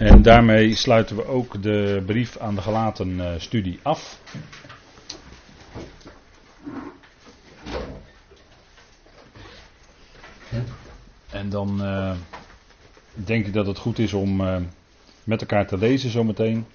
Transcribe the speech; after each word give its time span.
En 0.00 0.22
daarmee 0.22 0.74
sluiten 0.74 1.16
we 1.16 1.26
ook 1.26 1.62
de 1.62 2.02
brief 2.06 2.38
aan 2.38 2.54
de 2.54 2.60
gelaten 2.60 3.20
eh, 3.20 3.40
studie 3.40 3.78
af. 3.82 4.20
En 11.30 11.48
dan 11.50 11.82
uh, 11.82 12.12
denk 13.12 13.46
ik 13.46 13.52
dat 13.52 13.66
het 13.66 13.78
goed 13.78 13.98
is 13.98 14.12
om 14.12 14.40
uh, 14.40 14.56
met 15.24 15.40
elkaar 15.40 15.66
te 15.66 15.78
lezen 15.78 16.10
zometeen. 16.10 16.66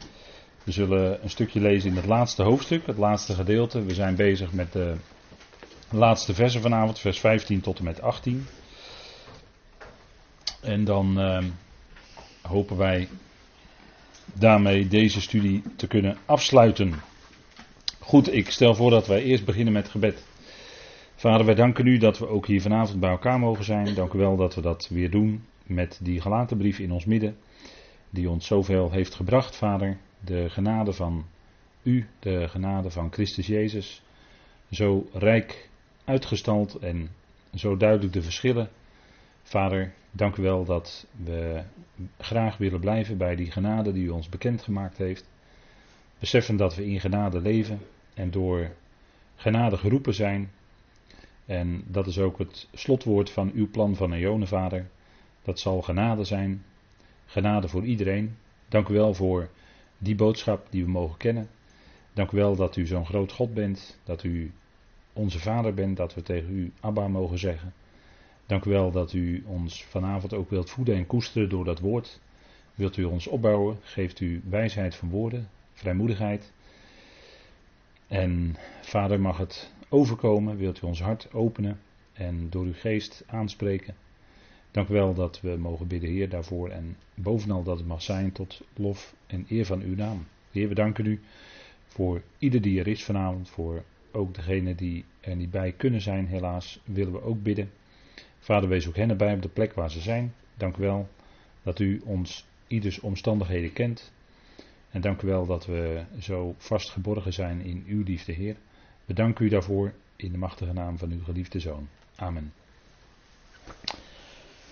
We 0.63 0.71
zullen 0.71 1.23
een 1.23 1.29
stukje 1.29 1.59
lezen 1.61 1.89
in 1.89 1.95
het 1.95 2.05
laatste 2.05 2.43
hoofdstuk, 2.43 2.85
het 2.85 2.97
laatste 2.97 3.33
gedeelte. 3.33 3.83
We 3.83 3.93
zijn 3.93 4.15
bezig 4.15 4.51
met 4.51 4.71
de 4.71 4.95
laatste 5.89 6.33
versen 6.33 6.61
vanavond, 6.61 6.99
vers 6.99 7.19
15 7.19 7.61
tot 7.61 7.77
en 7.77 7.83
met 7.83 8.01
18. 8.01 8.47
En 10.61 10.83
dan 10.83 11.19
hopen 12.47 12.77
wij 12.77 13.07
daarmee 14.33 14.87
deze 14.87 15.21
studie 15.21 15.63
te 15.75 15.87
kunnen 15.87 16.17
afsluiten. 16.25 16.93
Goed, 17.99 18.33
ik 18.33 18.49
stel 18.49 18.75
voor 18.75 18.89
dat 18.89 19.07
wij 19.07 19.23
eerst 19.23 19.45
beginnen 19.45 19.73
met 19.73 19.89
gebed. 19.89 20.25
Vader, 21.15 21.45
wij 21.45 21.55
danken 21.55 21.87
u 21.87 21.97
dat 21.97 22.19
we 22.19 22.27
ook 22.27 22.47
hier 22.47 22.61
vanavond 22.61 22.99
bij 22.99 23.09
elkaar 23.09 23.39
mogen 23.39 23.63
zijn. 23.63 23.93
Dank 23.93 24.13
u 24.13 24.17
wel 24.17 24.35
dat 24.35 24.55
we 24.55 24.61
dat 24.61 24.87
weer 24.89 25.11
doen 25.11 25.43
met 25.63 25.99
die 26.01 26.21
gelaten 26.21 26.57
brief 26.57 26.79
in 26.79 26.91
ons 26.91 27.05
midden, 27.05 27.37
die 28.09 28.29
ons 28.29 28.45
zoveel 28.45 28.91
heeft 28.91 29.15
gebracht, 29.15 29.55
Vader. 29.55 29.97
De 30.19 30.49
genade 30.49 30.93
van 30.93 31.25
u, 31.83 32.07
de 32.19 32.47
genade 32.47 32.89
van 32.89 33.11
Christus 33.11 33.47
Jezus, 33.47 34.01
zo 34.71 35.09
rijk 35.13 35.69
uitgestald 36.05 36.75
en 36.75 37.09
zo 37.55 37.77
duidelijk 37.77 38.13
de 38.13 38.21
verschillen. 38.21 38.69
Vader, 39.47 39.93
dank 40.11 40.35
u 40.35 40.41
wel 40.41 40.65
dat 40.65 41.07
we 41.23 41.63
graag 42.17 42.57
willen 42.57 42.79
blijven 42.79 43.17
bij 43.17 43.35
die 43.35 43.51
genade 43.51 43.93
die 43.93 44.03
u 44.03 44.09
ons 44.09 44.29
bekendgemaakt 44.29 44.97
heeft. 44.97 45.29
Beseffen 46.19 46.57
dat 46.57 46.75
we 46.75 46.85
in 46.85 46.99
genade 46.99 47.41
leven 47.41 47.79
en 48.13 48.31
door 48.31 48.71
genade 49.35 49.77
geroepen 49.77 50.13
zijn. 50.13 50.51
En 51.45 51.83
dat 51.87 52.07
is 52.07 52.19
ook 52.19 52.37
het 52.37 52.67
slotwoord 52.73 53.29
van 53.29 53.51
uw 53.53 53.69
plan 53.69 53.95
van 53.95 54.13
Eone, 54.13 54.47
Vader. 54.47 54.89
Dat 55.43 55.59
zal 55.59 55.81
genade 55.81 56.23
zijn. 56.23 56.63
Genade 57.25 57.67
voor 57.67 57.83
iedereen. 57.83 58.37
Dank 58.67 58.87
u 58.87 58.93
wel 58.93 59.13
voor 59.13 59.49
die 59.97 60.15
boodschap 60.15 60.67
die 60.69 60.83
we 60.83 60.89
mogen 60.89 61.17
kennen. 61.17 61.49
Dank 62.13 62.31
u 62.31 62.37
wel 62.37 62.55
dat 62.55 62.75
u 62.75 62.85
zo'n 62.85 63.05
groot 63.05 63.31
God 63.31 63.53
bent. 63.53 63.99
Dat 64.03 64.23
u 64.23 64.51
onze 65.13 65.39
Vader 65.39 65.73
bent. 65.73 65.97
Dat 65.97 66.13
we 66.13 66.21
tegen 66.21 66.57
u 66.57 66.71
Abba 66.79 67.07
mogen 67.07 67.39
zeggen. 67.39 67.73
Dank 68.45 68.65
u 68.65 68.69
wel 68.69 68.91
dat 68.91 69.13
u 69.13 69.43
ons 69.47 69.83
vanavond 69.83 70.33
ook 70.33 70.49
wilt 70.49 70.69
voeden 70.69 70.95
en 70.95 71.07
koesteren 71.07 71.49
door 71.49 71.65
dat 71.65 71.79
woord. 71.79 72.19
Wilt 72.75 72.97
u 72.97 73.03
ons 73.03 73.27
opbouwen? 73.27 73.77
Geeft 73.81 74.19
u 74.19 74.41
wijsheid 74.49 74.95
van 74.95 75.09
woorden, 75.09 75.49
vrijmoedigheid. 75.73 76.53
En 78.07 78.55
Vader 78.81 79.19
mag 79.19 79.37
het 79.37 79.73
overkomen. 79.89 80.57
Wilt 80.57 80.81
u 80.81 80.85
ons 80.85 81.01
hart 81.01 81.33
openen 81.33 81.79
en 82.13 82.49
door 82.49 82.65
uw 82.65 82.73
geest 82.73 83.23
aanspreken. 83.27 83.95
Dank 84.71 84.87
u 84.89 84.93
wel 84.93 85.13
dat 85.13 85.41
we 85.41 85.55
mogen 85.57 85.87
bidden, 85.87 86.09
Heer, 86.09 86.29
daarvoor. 86.29 86.69
En 86.69 86.97
bovenal 87.13 87.63
dat 87.63 87.77
het 87.77 87.87
mag 87.87 88.01
zijn 88.01 88.31
tot 88.31 88.61
lof 88.73 89.15
en 89.27 89.45
eer 89.49 89.65
van 89.65 89.81
uw 89.81 89.95
naam. 89.95 90.27
Heer, 90.51 90.67
we 90.67 90.75
danken 90.75 91.05
u 91.05 91.21
voor 91.85 92.21
ieder 92.37 92.61
die 92.61 92.79
er 92.79 92.87
is 92.87 93.03
vanavond. 93.03 93.49
Voor 93.49 93.83
ook 94.11 94.35
degene 94.35 94.75
die 94.75 95.05
er 95.19 95.35
niet 95.35 95.51
bij 95.51 95.71
kunnen 95.71 96.01
zijn, 96.01 96.27
helaas, 96.27 96.79
willen 96.83 97.13
we 97.13 97.21
ook 97.21 97.43
bidden. 97.43 97.71
Vader, 98.45 98.69
wees 98.69 98.87
ook 98.87 98.95
hen 98.95 99.09
erbij 99.09 99.33
op 99.33 99.41
de 99.41 99.47
plek 99.47 99.73
waar 99.73 99.91
ze 99.91 99.99
zijn. 99.99 100.33
Dank 100.57 100.77
u 100.77 100.81
wel 100.81 101.09
dat 101.63 101.79
u 101.79 102.01
ons 102.05 102.45
ieders 102.67 102.99
omstandigheden 102.99 103.73
kent. 103.73 104.11
En 104.91 105.01
dank 105.01 105.21
u 105.21 105.27
wel 105.27 105.45
dat 105.45 105.65
we 105.65 106.03
zo 106.19 106.55
vast 106.57 106.89
geborgen 106.89 107.33
zijn 107.33 107.61
in 107.61 107.83
uw 107.87 108.03
liefde, 108.03 108.31
Heer. 108.31 108.55
We 109.05 109.33
u 109.39 109.49
daarvoor 109.49 109.93
in 110.15 110.31
de 110.31 110.37
machtige 110.37 110.73
naam 110.73 110.97
van 110.97 111.11
uw 111.11 111.23
geliefde 111.23 111.59
Zoon. 111.59 111.87
Amen. 112.15 112.53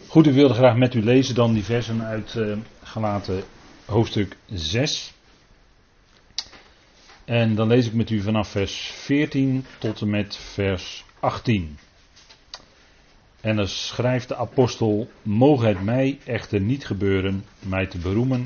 Goed, 0.07 0.27
ik 0.27 0.33
wilde 0.33 0.53
graag 0.53 0.77
met 0.77 0.93
u 0.93 1.03
lezen 1.03 1.35
dan 1.35 1.53
die 1.53 1.63
versen 1.63 2.03
uit 2.03 2.33
uh, 2.33 2.57
Galaten 2.83 3.43
hoofdstuk 3.85 4.37
6. 4.49 5.13
En 7.25 7.55
dan 7.55 7.67
lees 7.67 7.87
ik 7.87 7.93
met 7.93 8.09
u 8.09 8.21
vanaf 8.21 8.47
vers 8.47 8.75
14 8.77 9.65
tot 9.79 10.01
en 10.01 10.09
met 10.09 10.35
vers 10.35 11.05
18. 11.19 11.77
En 13.43 13.55
dan 13.55 13.67
schrijft 13.67 14.27
de 14.27 14.35
apostel: 14.35 15.07
Mogen 15.21 15.67
het 15.67 15.83
mij 15.83 16.19
echter 16.25 16.61
niet 16.61 16.85
gebeuren 16.85 17.45
mij 17.59 17.87
te 17.87 17.97
beroemen, 17.97 18.45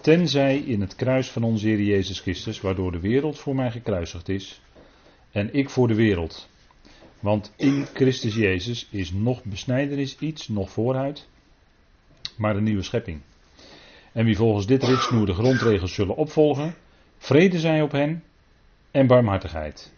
tenzij 0.00 0.58
in 0.58 0.80
het 0.80 0.94
kruis 0.94 1.30
van 1.30 1.42
onze 1.42 1.66
Heer 1.66 1.80
Jezus 1.80 2.20
Christus, 2.20 2.60
waardoor 2.60 2.92
de 2.92 3.00
wereld 3.00 3.38
voor 3.38 3.54
mij 3.54 3.70
gekruisigd 3.70 4.28
is, 4.28 4.60
en 5.30 5.54
ik 5.54 5.70
voor 5.70 5.88
de 5.88 5.94
wereld. 5.94 6.48
Want 7.20 7.52
in 7.56 7.86
Christus 7.94 8.34
Jezus 8.34 8.88
is 8.90 9.12
nog 9.12 9.44
besnijdenis 9.44 10.18
iets, 10.18 10.48
nog 10.48 10.70
vooruit, 10.70 11.28
maar 12.36 12.56
een 12.56 12.64
nieuwe 12.64 12.82
schepping. 12.82 13.20
En 14.12 14.24
wie 14.24 14.36
volgens 14.36 14.66
dit 14.66 14.82
ritsnoer 14.82 15.26
de 15.26 15.34
grondregels 15.34 15.94
zullen 15.94 16.16
opvolgen, 16.16 16.74
vrede 17.18 17.58
zij 17.58 17.82
op 17.82 17.92
hen 17.92 18.22
en 18.90 19.06
barmhartigheid. 19.06 19.92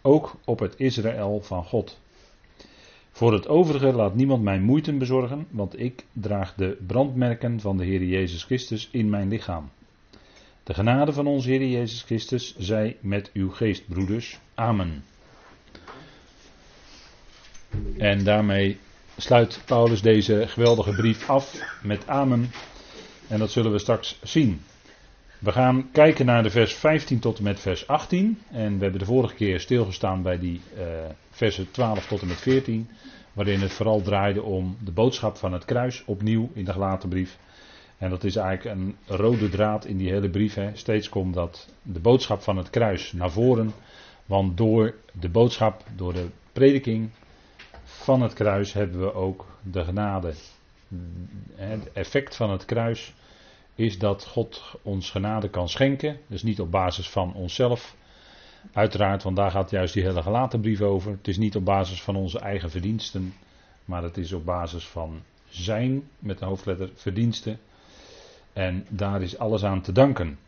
Ook 0.00 0.34
op 0.44 0.58
het 0.58 0.74
Israël 0.76 1.40
van 1.40 1.64
God. 1.64 2.00
Voor 3.12 3.32
het 3.32 3.48
overige 3.48 3.92
laat 3.92 4.14
niemand 4.14 4.42
mij 4.42 4.58
moeite 4.58 4.92
bezorgen, 4.92 5.46
want 5.50 5.80
ik 5.80 6.04
draag 6.12 6.54
de 6.54 6.76
brandmerken 6.86 7.60
van 7.60 7.76
de 7.76 7.84
Heer 7.84 8.04
Jezus 8.04 8.44
Christus 8.44 8.88
in 8.92 9.10
mijn 9.10 9.28
lichaam. 9.28 9.70
De 10.62 10.74
genade 10.74 11.12
van 11.12 11.26
onze 11.26 11.48
Heer 11.48 11.66
Jezus 11.66 12.02
Christus 12.02 12.56
zij 12.58 12.96
met 13.00 13.30
uw 13.32 13.50
geest, 13.50 13.88
broeders. 13.88 14.38
Amen. 14.54 15.04
En 17.98 18.24
daarmee 18.24 18.78
sluit 19.16 19.60
Paulus 19.64 20.02
deze 20.02 20.44
geweldige 20.48 20.92
brief 20.92 21.28
af 21.28 21.60
met 21.82 22.08
Amen. 22.08 22.50
En 23.28 23.38
dat 23.38 23.50
zullen 23.50 23.72
we 23.72 23.78
straks 23.78 24.18
zien. 24.22 24.60
We 25.42 25.52
gaan 25.52 25.90
kijken 25.92 26.26
naar 26.26 26.42
de 26.42 26.50
vers 26.50 26.74
15 26.74 27.18
tot 27.18 27.38
en 27.38 27.42
met 27.44 27.60
vers 27.60 27.86
18. 27.86 28.38
En 28.50 28.76
we 28.76 28.82
hebben 28.82 29.00
de 29.00 29.06
vorige 29.06 29.34
keer 29.34 29.60
stilgestaan 29.60 30.22
bij 30.22 30.38
die 30.38 30.60
uh, 30.76 30.82
versen 31.30 31.70
12 31.70 32.06
tot 32.06 32.20
en 32.20 32.26
met 32.28 32.40
14. 32.40 32.88
Waarin 33.32 33.60
het 33.60 33.72
vooral 33.72 34.02
draaide 34.02 34.42
om 34.42 34.76
de 34.84 34.90
boodschap 34.90 35.36
van 35.36 35.52
het 35.52 35.64
kruis, 35.64 36.02
opnieuw 36.06 36.50
in 36.52 36.64
de 36.64 36.72
gelaten 36.72 37.08
brief. 37.08 37.38
En 37.98 38.10
dat 38.10 38.24
is 38.24 38.36
eigenlijk 38.36 38.76
een 38.78 38.96
rode 39.06 39.48
draad 39.48 39.84
in 39.84 39.96
die 39.96 40.10
hele 40.10 40.28
brief. 40.30 40.54
Hè. 40.54 40.70
Steeds 40.76 41.08
komt 41.08 41.34
dat 41.34 41.68
de 41.82 42.00
boodschap 42.00 42.42
van 42.42 42.56
het 42.56 42.70
kruis 42.70 43.12
naar 43.12 43.30
voren. 43.30 43.72
Want 44.26 44.56
door 44.56 44.94
de 45.20 45.28
boodschap, 45.28 45.84
door 45.96 46.12
de 46.12 46.26
prediking 46.52 47.10
van 47.84 48.22
het 48.22 48.32
kruis 48.32 48.72
hebben 48.72 49.00
we 49.00 49.14
ook 49.14 49.46
de 49.62 49.84
genade. 49.84 50.32
Het 51.54 51.92
effect 51.92 52.36
van 52.36 52.50
het 52.50 52.64
kruis 52.64 53.12
is 53.74 53.98
dat 53.98 54.24
God 54.24 54.74
ons 54.82 55.10
genade 55.10 55.48
kan 55.48 55.68
schenken. 55.68 56.18
Dus 56.26 56.42
niet 56.42 56.60
op 56.60 56.70
basis 56.70 57.10
van 57.10 57.34
onszelf. 57.34 57.96
Uiteraard, 58.72 59.22
want 59.22 59.36
daar 59.36 59.50
gaat 59.50 59.70
juist 59.70 59.94
die 59.94 60.02
hele 60.02 60.22
gelaten 60.22 60.60
brief 60.60 60.80
over. 60.80 61.10
Het 61.10 61.28
is 61.28 61.38
niet 61.38 61.56
op 61.56 61.64
basis 61.64 62.02
van 62.02 62.16
onze 62.16 62.38
eigen 62.38 62.70
verdiensten. 62.70 63.34
Maar 63.84 64.02
het 64.02 64.16
is 64.16 64.32
op 64.32 64.44
basis 64.44 64.86
van 64.86 65.22
zijn, 65.48 66.02
met 66.18 66.38
de 66.38 66.44
hoofdletter, 66.44 66.90
verdiensten. 66.94 67.58
En 68.52 68.86
daar 68.88 69.22
is 69.22 69.38
alles 69.38 69.64
aan 69.64 69.80
te 69.80 69.92
danken. 69.92 70.38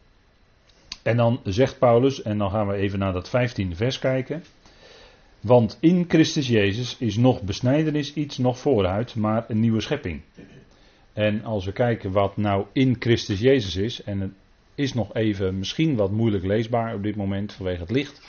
En 1.03 1.17
dan 1.17 1.41
zegt 1.45 1.79
Paulus, 1.79 2.23
en 2.23 2.39
dan 2.39 2.51
gaan 2.51 2.67
we 2.67 2.75
even 2.75 2.99
naar 2.99 3.13
dat 3.13 3.29
15e 3.29 3.77
vers 3.77 3.99
kijken. 3.99 4.45
Want 5.41 5.79
in 5.81 6.05
Christus 6.09 6.49
Jezus 6.49 6.97
is 6.99 7.17
nog 7.17 7.43
besnijdenis 7.43 8.15
iets 8.15 8.39
nog 8.39 8.59
vooruit, 8.59 9.15
maar 9.15 9.45
een 9.49 9.61
nieuwe 9.61 9.81
schepping. 9.81 10.21
En 11.15 11.45
als 11.45 11.65
we 11.65 11.73
kijken 11.73 12.13
wat 12.13 12.37
nou 12.37 12.67
in 12.73 12.97
Christus 12.99 13.41
Jezus 13.41 13.77
is, 13.77 14.03
en 14.03 14.21
het 14.21 14.31
is 14.75 14.95
nog 14.95 15.15
even 15.15 15.59
misschien 15.59 15.97
wat 15.97 16.11
moeilijk 16.11 16.45
leesbaar 16.45 16.95
op 16.95 17.03
dit 17.03 17.17
moment 17.17 17.53
vanwege 17.53 17.81
het 17.81 17.91
licht. 17.91 18.21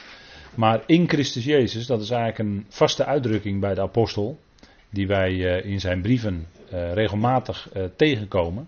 Maar 0.56 0.84
in 0.86 1.10
Christus 1.10 1.46
Jezus, 1.46 1.86
dat 1.86 2.02
is 2.02 2.10
eigenlijk 2.10 2.50
een 2.50 2.66
vaste 2.70 3.06
uitdrukking 3.06 3.60
bij 3.60 3.74
de 3.74 3.82
apostel, 3.82 4.40
die 4.90 5.08
wij 5.08 5.32
uh, 5.32 5.66
in 5.72 5.80
zijn 5.80 6.02
brieven 6.02 6.48
uh, 6.74 6.94
regelmatig 6.94 7.70
uh, 7.76 7.84
tegenkomen. 7.96 8.68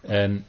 En 0.00 0.44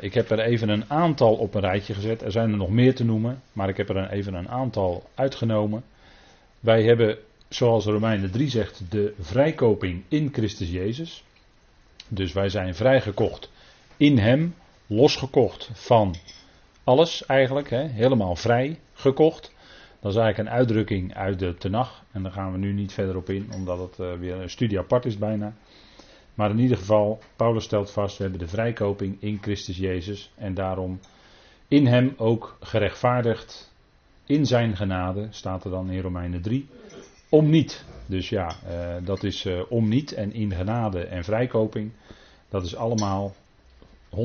ik 0.00 0.14
heb 0.14 0.30
er 0.30 0.40
even 0.40 0.68
een 0.68 0.90
aantal 0.90 1.34
op 1.34 1.54
een 1.54 1.60
rijtje 1.60 1.94
gezet. 1.94 2.22
Er 2.22 2.30
zijn 2.30 2.50
er 2.50 2.56
nog 2.56 2.70
meer 2.70 2.94
te 2.94 3.04
noemen, 3.04 3.42
maar 3.52 3.68
ik 3.68 3.76
heb 3.76 3.88
er 3.88 4.10
even 4.10 4.34
een 4.34 4.48
aantal 4.48 5.08
uitgenomen. 5.14 5.82
Wij 6.60 6.82
hebben, 6.82 7.18
zoals 7.48 7.84
Romeinen 7.84 8.30
3 8.30 8.48
zegt, 8.48 8.82
de 8.88 9.14
vrijkoping 9.18 10.02
in 10.08 10.28
Christus 10.32 10.70
Jezus. 10.70 11.24
Dus 12.12 12.32
wij 12.32 12.48
zijn 12.48 12.74
vrijgekocht 12.74 13.50
in 13.96 14.18
Hem, 14.18 14.54
losgekocht 14.86 15.70
van 15.72 16.14
alles 16.84 17.26
eigenlijk, 17.26 17.70
hè, 17.70 17.86
helemaal 17.86 18.36
vrij 18.36 18.78
gekocht. 18.92 19.54
Dat 20.00 20.12
is 20.12 20.18
eigenlijk 20.18 20.48
een 20.48 20.56
uitdrukking 20.56 21.14
uit 21.14 21.38
de 21.38 21.54
Tenach. 21.54 22.04
En 22.12 22.22
daar 22.22 22.32
gaan 22.32 22.52
we 22.52 22.58
nu 22.58 22.72
niet 22.72 22.92
verder 22.92 23.16
op 23.16 23.30
in, 23.30 23.48
omdat 23.54 23.78
het 23.78 23.98
uh, 23.98 24.12
weer 24.18 24.34
een 24.34 24.50
studie 24.50 24.78
apart 24.78 25.04
is 25.04 25.18
bijna. 25.18 25.54
Maar 26.34 26.50
in 26.50 26.58
ieder 26.58 26.76
geval, 26.76 27.18
Paulus 27.36 27.64
stelt 27.64 27.90
vast, 27.90 28.16
we 28.16 28.22
hebben 28.22 28.40
de 28.40 28.48
vrijkoping 28.48 29.16
in 29.20 29.38
Christus 29.40 29.76
Jezus 29.76 30.32
en 30.36 30.54
daarom 30.54 31.00
in 31.68 31.86
hem 31.86 32.14
ook 32.16 32.56
gerechtvaardigd 32.60 33.72
in 34.26 34.46
zijn 34.46 34.76
genade, 34.76 35.26
staat 35.30 35.64
er 35.64 35.70
dan 35.70 35.90
in 35.90 36.00
Romeinen 36.00 36.42
3, 36.42 36.68
om 37.30 37.50
niet. 37.50 37.84
Dus 38.06 38.28
ja, 38.28 38.56
uh, 38.68 39.06
dat 39.06 39.24
is 39.24 39.44
uh, 39.44 39.60
om 39.68 39.88
niet 39.88 40.12
en 40.12 40.32
in 40.32 40.52
genade 40.54 41.04
en 41.04 41.24
vrijkoping, 41.24 41.92
dat 42.48 42.64
is 42.64 42.76
allemaal 42.76 43.34
100% 44.10 44.16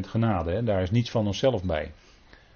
genade. 0.00 0.50
Hè? 0.50 0.62
Daar 0.62 0.82
is 0.82 0.90
niets 0.90 1.10
van 1.10 1.26
onszelf 1.26 1.64
bij. 1.64 1.92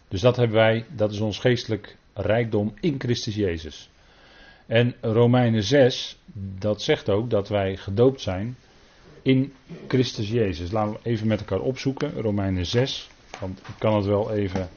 Dus 0.08 0.20
dat 0.20 0.36
hebben 0.36 0.56
wij, 0.56 0.84
dat 0.96 1.12
is 1.12 1.20
ons 1.20 1.38
geestelijk 1.38 1.96
rijkdom 2.14 2.74
in 2.80 2.94
Christus 2.98 3.34
Jezus. 3.34 3.90
En 4.66 4.94
Romeinen 5.00 5.62
6, 5.62 6.18
dat 6.58 6.82
zegt 6.82 7.08
ook 7.08 7.30
dat 7.30 7.48
wij 7.48 7.76
gedoopt 7.76 8.20
zijn 8.20 8.56
in 9.22 9.52
Christus 9.88 10.30
Jezus. 10.30 10.70
Laten 10.70 10.92
we 10.92 10.98
even 11.02 11.26
met 11.26 11.40
elkaar 11.40 11.60
opzoeken, 11.60 12.12
Romeinen 12.12 12.66
6. 12.66 13.08
Want 13.40 13.58
ik 13.58 13.74
kan 13.78 13.96
het 13.96 14.04
wel 14.04 14.32
even 14.32 14.68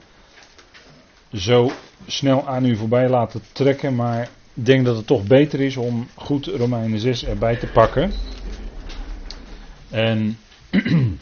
zo 1.33 1.71
snel 2.07 2.47
aan 2.47 2.65
u 2.65 2.75
voorbij 2.75 3.09
laten 3.09 3.41
trekken, 3.53 3.95
maar 3.95 4.29
denk 4.65 4.85
dat 4.85 4.95
het 4.95 5.07
toch 5.07 5.23
beter 5.23 5.59
is 5.59 5.77
om 5.77 6.07
goed 6.15 6.45
Romeinen 6.45 6.99
6 6.99 7.25
erbij 7.25 7.55
te 7.55 7.67
pakken. 7.67 8.11
En 9.89 10.37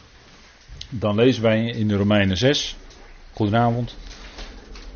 dan 0.89 1.16
lezen 1.16 1.44
wij 1.44 1.66
in 1.66 1.88
de 1.88 1.95
Romeinen 1.95 2.38
6. 2.38 2.75
Goedenavond. 3.34 3.95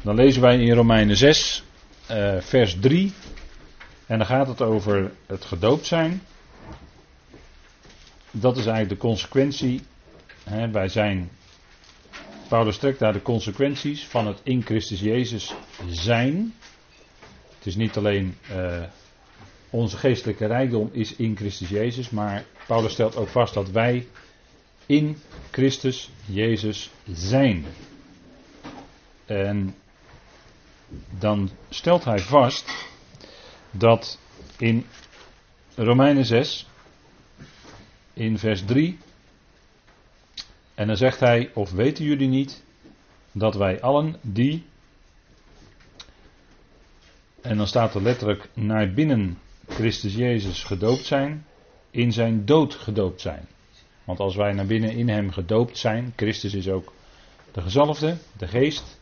Dan 0.01 0.15
lezen 0.15 0.41
wij 0.41 0.59
in 0.59 0.73
Romeinen 0.73 1.17
6, 1.17 1.63
uh, 2.11 2.35
vers 2.39 2.77
3. 2.79 3.13
En 4.05 4.17
dan 4.17 4.27
gaat 4.27 4.47
het 4.47 4.61
over 4.61 5.11
het 5.25 5.45
gedoopt 5.45 5.85
zijn. 5.85 6.21
Dat 8.31 8.57
is 8.57 8.65
eigenlijk 8.65 9.01
de 9.01 9.07
consequentie. 9.07 9.81
Hè, 10.43 10.71
wij 10.71 10.87
zijn. 10.87 11.29
Paulus 12.47 12.77
trekt 12.77 12.99
daar 12.99 13.13
de 13.13 13.21
consequenties 13.21 14.05
van 14.05 14.27
het 14.27 14.39
in 14.43 14.61
Christus 14.63 14.99
Jezus 14.99 15.53
zijn. 15.89 16.53
Het 17.61 17.69
is 17.69 17.75
niet 17.75 17.97
alleen 17.97 18.37
uh, 18.51 18.83
onze 19.69 19.97
geestelijke 19.97 20.45
rijkdom 20.45 20.89
is 20.91 21.15
in 21.15 21.35
Christus 21.35 21.69
Jezus, 21.69 22.09
maar 22.09 22.45
Paulus 22.67 22.91
stelt 22.91 23.15
ook 23.15 23.27
vast 23.27 23.53
dat 23.53 23.69
wij 23.69 24.07
in 24.85 25.17
Christus 25.51 26.09
Jezus 26.25 26.91
zijn. 27.05 27.65
En 29.25 29.75
dan 31.19 31.49
stelt 31.69 32.03
hij 32.03 32.19
vast 32.19 32.87
dat 33.71 34.19
in 34.57 34.85
Romeinen 35.75 36.25
6, 36.25 36.67
in 38.13 38.37
vers 38.37 38.65
3, 38.65 38.97
en 40.75 40.87
dan 40.87 40.97
zegt 40.97 41.19
hij, 41.19 41.51
of 41.53 41.71
weten 41.71 42.05
jullie 42.05 42.27
niet, 42.27 42.63
dat 43.31 43.55
wij 43.55 43.81
allen 43.81 44.15
die, 44.21 44.65
en 47.41 47.57
dan 47.57 47.67
staat 47.67 47.95
er 47.95 48.01
letterlijk 48.01 48.49
naar 48.53 48.93
binnen 48.93 49.37
Christus 49.67 50.15
Jezus 50.15 50.63
gedoopt 50.63 51.05
zijn, 51.05 51.45
in 51.91 52.11
zijn 52.11 52.45
dood 52.45 52.75
gedoopt 52.75 53.21
zijn. 53.21 53.47
Want 54.03 54.19
als 54.19 54.35
wij 54.35 54.51
naar 54.51 54.65
binnen 54.65 54.91
in 54.91 55.09
hem 55.09 55.31
gedoopt 55.31 55.77
zijn, 55.77 56.13
Christus 56.15 56.53
is 56.53 56.69
ook 56.69 56.93
de 57.51 57.61
gezalfde, 57.61 58.17
de 58.37 58.47
geest, 58.47 58.99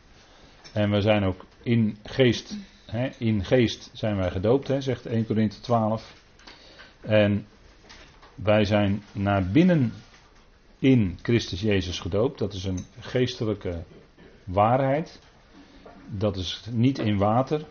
en 0.74 0.92
we 0.92 1.02
zijn 1.02 1.24
ook 1.24 1.46
in 1.64 1.98
geest, 2.04 2.58
hè, 2.86 3.10
in 3.18 3.46
geest 3.46 3.90
zijn 3.94 4.16
wij 4.16 4.32
gedoopt, 4.32 4.68
hè, 4.68 4.82
zegt 4.82 5.06
1 5.06 5.26
Corinthië 5.26 5.62
12. 5.62 6.14
En 7.02 7.46
wij 8.36 8.66
zijn 8.66 9.04
naar 9.12 9.46
binnen 9.52 9.94
in 10.80 11.20
Christus 11.22 11.62
Jezus 11.62 12.00
gedoopt. 12.00 12.40
Dat 12.40 12.54
is 12.54 12.64
een 12.64 12.86
geestelijke 13.00 13.84
waarheid. 14.44 15.20
Dat 16.08 16.38
is 16.38 16.66
niet 16.72 17.00
in 17.00 17.18
water, 17.18 17.66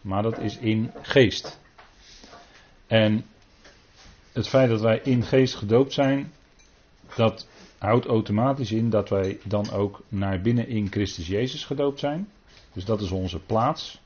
maar 0.00 0.22
dat 0.22 0.38
is 0.38 0.56
in 0.56 0.90
geest. 1.02 1.60
En 2.86 3.24
het 4.32 4.48
feit 4.48 4.68
dat 4.68 4.80
wij 4.80 5.00
in 5.02 5.22
geest 5.22 5.54
gedoopt 5.54 5.92
zijn, 5.92 6.32
dat 7.16 7.46
houdt 7.78 8.06
automatisch 8.06 8.72
in 8.72 8.90
dat 8.90 9.08
wij 9.08 9.38
dan 9.44 9.70
ook 9.70 10.02
naar 10.08 10.40
binnen 10.40 10.68
in 10.68 10.86
Christus 10.90 11.26
Jezus 11.26 11.64
gedoopt 11.64 11.98
zijn. 11.98 12.28
Dus 12.72 12.84
dat 12.84 13.00
is 13.00 13.10
onze 13.10 13.38
plaats. 13.38 14.00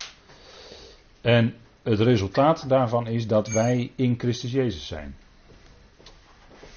En 1.21 1.55
het 1.83 2.01
resultaat 2.01 2.69
daarvan 2.69 3.07
is 3.07 3.27
dat 3.27 3.49
wij 3.49 3.91
in 3.95 4.15
Christus 4.19 4.53
Jezus 4.53 4.87
zijn. 4.87 5.17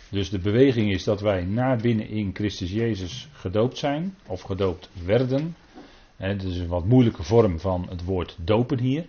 Dus 0.10 0.30
de 0.30 0.40
beweging 0.40 0.92
is 0.92 1.04
dat 1.04 1.22
wij 1.22 1.44
naar 1.44 1.78
binnen 1.78 2.10
in 2.10 2.32
Christus 2.34 2.72
Jezus 2.72 3.28
gedoopt 3.34 3.78
zijn, 3.78 4.18
of 4.26 4.42
gedoopt 4.42 4.90
werden. 5.06 5.56
Het 6.18 6.44
is 6.44 6.58
een 6.58 6.68
wat 6.68 6.86
moeilijke 6.86 7.24
vorm 7.24 7.60
van 7.60 7.86
het 7.90 8.04
woord 8.04 8.38
dopen 8.40 8.80
hier. 8.80 9.06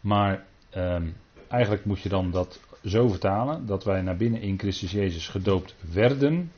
Maar 0.00 0.44
eh, 0.70 1.02
eigenlijk 1.48 1.84
moet 1.84 2.00
je 2.00 2.08
dan 2.08 2.30
dat 2.30 2.60
zo 2.84 3.08
vertalen, 3.08 3.66
dat 3.66 3.84
wij 3.84 4.02
naar 4.02 4.16
binnen 4.16 4.40
in 4.40 4.58
Christus 4.58 4.90
Jezus 4.90 5.28
gedoopt 5.28 5.74
werden 5.92 6.52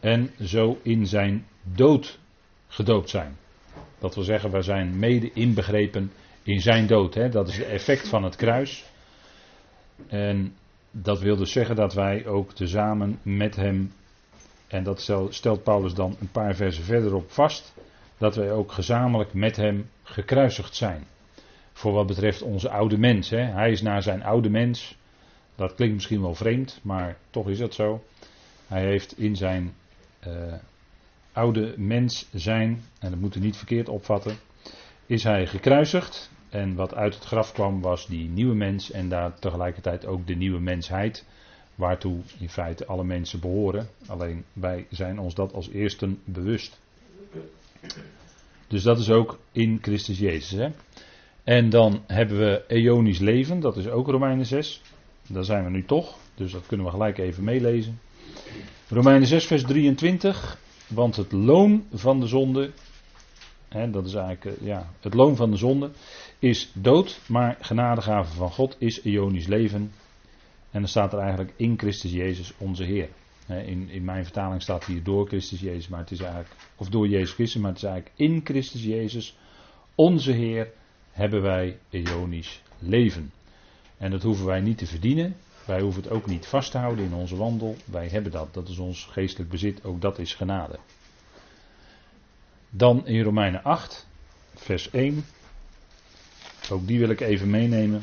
en 0.00 0.30
zo 0.42 0.78
in 0.82 1.06
zijn 1.06 1.46
dood 1.62 2.18
gedoopt 2.68 3.10
zijn. 3.10 3.36
Dat 3.98 4.14
wil 4.14 4.24
zeggen, 4.24 4.50
wij 4.50 4.62
zijn 4.62 4.98
mede 4.98 5.32
inbegrepen 5.32 6.12
in 6.42 6.60
zijn 6.60 6.86
dood. 6.86 7.14
Hè? 7.14 7.28
Dat 7.28 7.48
is 7.48 7.56
het 7.56 7.66
effect 7.66 8.08
van 8.08 8.24
het 8.24 8.36
kruis. 8.36 8.84
En 10.08 10.54
dat 10.90 11.20
wil 11.20 11.36
dus 11.36 11.52
zeggen 11.52 11.76
dat 11.76 11.94
wij 11.94 12.26
ook 12.26 12.52
tezamen 12.52 13.18
met 13.22 13.56
hem, 13.56 13.92
en 14.66 14.82
dat 14.84 15.12
stelt 15.28 15.62
Paulus 15.62 15.94
dan 15.94 16.16
een 16.20 16.30
paar 16.30 16.54
versen 16.54 16.84
verderop 16.84 17.30
vast, 17.30 17.74
dat 18.20 18.36
wij 18.36 18.52
ook 18.52 18.72
gezamenlijk 18.72 19.34
met 19.34 19.56
hem 19.56 19.90
gekruisigd 20.02 20.74
zijn. 20.74 21.06
Voor 21.72 21.92
wat 21.92 22.06
betreft 22.06 22.42
onze 22.42 22.70
oude 22.70 22.98
mens. 22.98 23.30
Hè? 23.30 23.40
Hij 23.40 23.70
is 23.70 23.82
naar 23.82 24.02
zijn 24.02 24.22
oude 24.22 24.50
mens. 24.50 24.96
Dat 25.54 25.74
klinkt 25.74 25.94
misschien 25.94 26.20
wel 26.20 26.34
vreemd, 26.34 26.80
maar 26.82 27.16
toch 27.30 27.48
is 27.48 27.58
dat 27.58 27.74
zo. 27.74 28.04
Hij 28.66 28.84
heeft 28.84 29.18
in 29.18 29.36
zijn 29.36 29.74
uh, 30.26 30.54
oude 31.32 31.74
mens 31.76 32.28
zijn, 32.32 32.82
en 32.98 33.10
dat 33.10 33.20
moeten 33.20 33.40
we 33.40 33.46
niet 33.46 33.56
verkeerd 33.56 33.88
opvatten, 33.88 34.36
is 35.06 35.22
hij 35.22 35.46
gekruisigd. 35.46 36.30
En 36.48 36.74
wat 36.74 36.94
uit 36.94 37.14
het 37.14 37.24
graf 37.24 37.52
kwam 37.52 37.80
was 37.80 38.06
die 38.06 38.28
nieuwe 38.28 38.54
mens 38.54 38.90
en 38.90 39.08
daar 39.08 39.38
tegelijkertijd 39.38 40.06
ook 40.06 40.26
de 40.26 40.34
nieuwe 40.34 40.60
mensheid, 40.60 41.26
waartoe 41.74 42.20
in 42.38 42.48
feite 42.48 42.86
alle 42.86 43.04
mensen 43.04 43.40
behoren. 43.40 43.88
Alleen 44.06 44.44
wij 44.52 44.86
zijn 44.90 45.18
ons 45.18 45.34
dat 45.34 45.52
als 45.52 45.68
eersten 45.68 46.20
bewust. 46.24 46.80
Dus 48.68 48.82
dat 48.82 48.98
is 48.98 49.10
ook 49.10 49.38
in 49.52 49.78
Christus 49.82 50.18
Jezus. 50.18 50.50
Hè? 50.50 50.68
En 51.44 51.70
dan 51.70 52.02
hebben 52.06 52.38
we 52.38 52.64
eonisch 52.66 53.18
leven, 53.18 53.60
dat 53.60 53.76
is 53.76 53.88
ook 53.88 54.06
Romeinen 54.08 54.46
6. 54.46 54.82
Daar 55.28 55.44
zijn 55.44 55.64
we 55.64 55.70
nu 55.70 55.84
toch, 55.84 56.16
dus 56.34 56.52
dat 56.52 56.66
kunnen 56.66 56.86
we 56.86 56.92
gelijk 56.92 57.18
even 57.18 57.44
meelezen. 57.44 58.00
Romeinen 58.88 59.26
6, 59.26 59.46
vers 59.46 59.62
23. 59.62 60.58
Want 60.88 61.16
het 61.16 61.32
loon 61.32 61.86
van 61.92 62.20
de 62.20 62.26
zonde, 62.26 62.70
hè, 63.68 63.90
dat 63.90 64.06
is 64.06 64.14
eigenlijk 64.14 64.58
eh, 64.58 64.66
ja, 64.66 64.90
het 65.00 65.14
loon 65.14 65.36
van 65.36 65.50
de 65.50 65.56
zonde, 65.56 65.90
is 66.38 66.70
dood, 66.74 67.20
maar 67.28 67.56
genadegave 67.60 68.36
van 68.36 68.50
God 68.50 68.76
is 68.78 69.02
eonisch 69.02 69.46
leven. 69.46 69.92
En 70.70 70.80
dan 70.80 70.88
staat 70.88 71.12
er 71.12 71.18
eigenlijk 71.18 71.52
in 71.56 71.78
Christus 71.78 72.12
Jezus 72.12 72.52
onze 72.58 72.84
Heer. 72.84 73.08
In, 73.50 73.88
in 73.88 74.04
mijn 74.04 74.24
vertaling 74.24 74.62
staat 74.62 74.84
hier 74.84 75.02
door 75.02 75.26
Christus 75.26 75.60
Jezus, 75.60 75.88
maar 75.88 76.00
het 76.00 76.10
is 76.10 76.20
eigenlijk, 76.20 76.54
of 76.76 76.88
door 76.88 77.08
Jezus 77.08 77.32
Christus, 77.32 77.60
maar 77.60 77.70
het 77.70 77.82
is 77.82 77.88
eigenlijk 77.88 78.14
in 78.16 78.40
Christus 78.44 78.82
Jezus, 78.82 79.36
onze 79.94 80.32
Heer, 80.32 80.68
hebben 81.10 81.42
wij 81.42 81.78
eonisch 81.90 82.62
leven. 82.78 83.32
En 83.98 84.10
dat 84.10 84.22
hoeven 84.22 84.46
wij 84.46 84.60
niet 84.60 84.78
te 84.78 84.86
verdienen, 84.86 85.36
wij 85.70 85.80
hoeven 85.80 86.02
het 86.02 86.10
ook 86.10 86.26
niet 86.26 86.46
vast 86.46 86.70
te 86.70 86.78
houden 86.78 87.04
in 87.04 87.14
onze 87.14 87.36
wandel. 87.36 87.76
Wij 87.84 88.08
hebben 88.08 88.32
dat. 88.32 88.54
Dat 88.54 88.68
is 88.68 88.78
ons 88.78 89.08
geestelijk 89.10 89.50
bezit. 89.50 89.84
Ook 89.84 90.00
dat 90.00 90.18
is 90.18 90.34
genade. 90.34 90.78
Dan 92.70 93.06
in 93.06 93.22
Romeinen 93.22 93.62
8, 93.62 94.06
vers 94.54 94.90
1. 94.90 95.24
Ook 96.70 96.86
die 96.86 96.98
wil 96.98 97.08
ik 97.08 97.20
even 97.20 97.50
meenemen. 97.50 98.02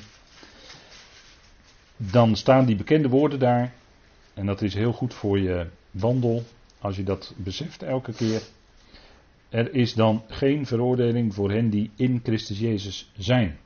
Dan 1.98 2.36
staan 2.36 2.66
die 2.66 2.76
bekende 2.76 3.10
woorden 3.10 3.40
daar. 3.40 3.74
En 4.38 4.46
dat 4.46 4.62
is 4.62 4.74
heel 4.74 4.94
goed 4.94 5.14
voor 5.14 5.40
je 5.40 5.68
wandel. 5.92 6.44
Als 6.80 6.96
je 6.96 7.04
dat 7.04 7.34
beseft 7.38 7.84
elke 7.84 8.14
keer. 8.14 8.42
Er 9.50 9.74
is 9.74 9.94
dan 9.94 10.24
geen 10.28 10.66
veroordeling 10.66 11.34
voor 11.34 11.52
hen 11.52 11.70
die 11.70 11.92
in 11.96 12.20
Christus 12.24 12.60
Jezus 12.60 13.12
zijn. 13.18 13.58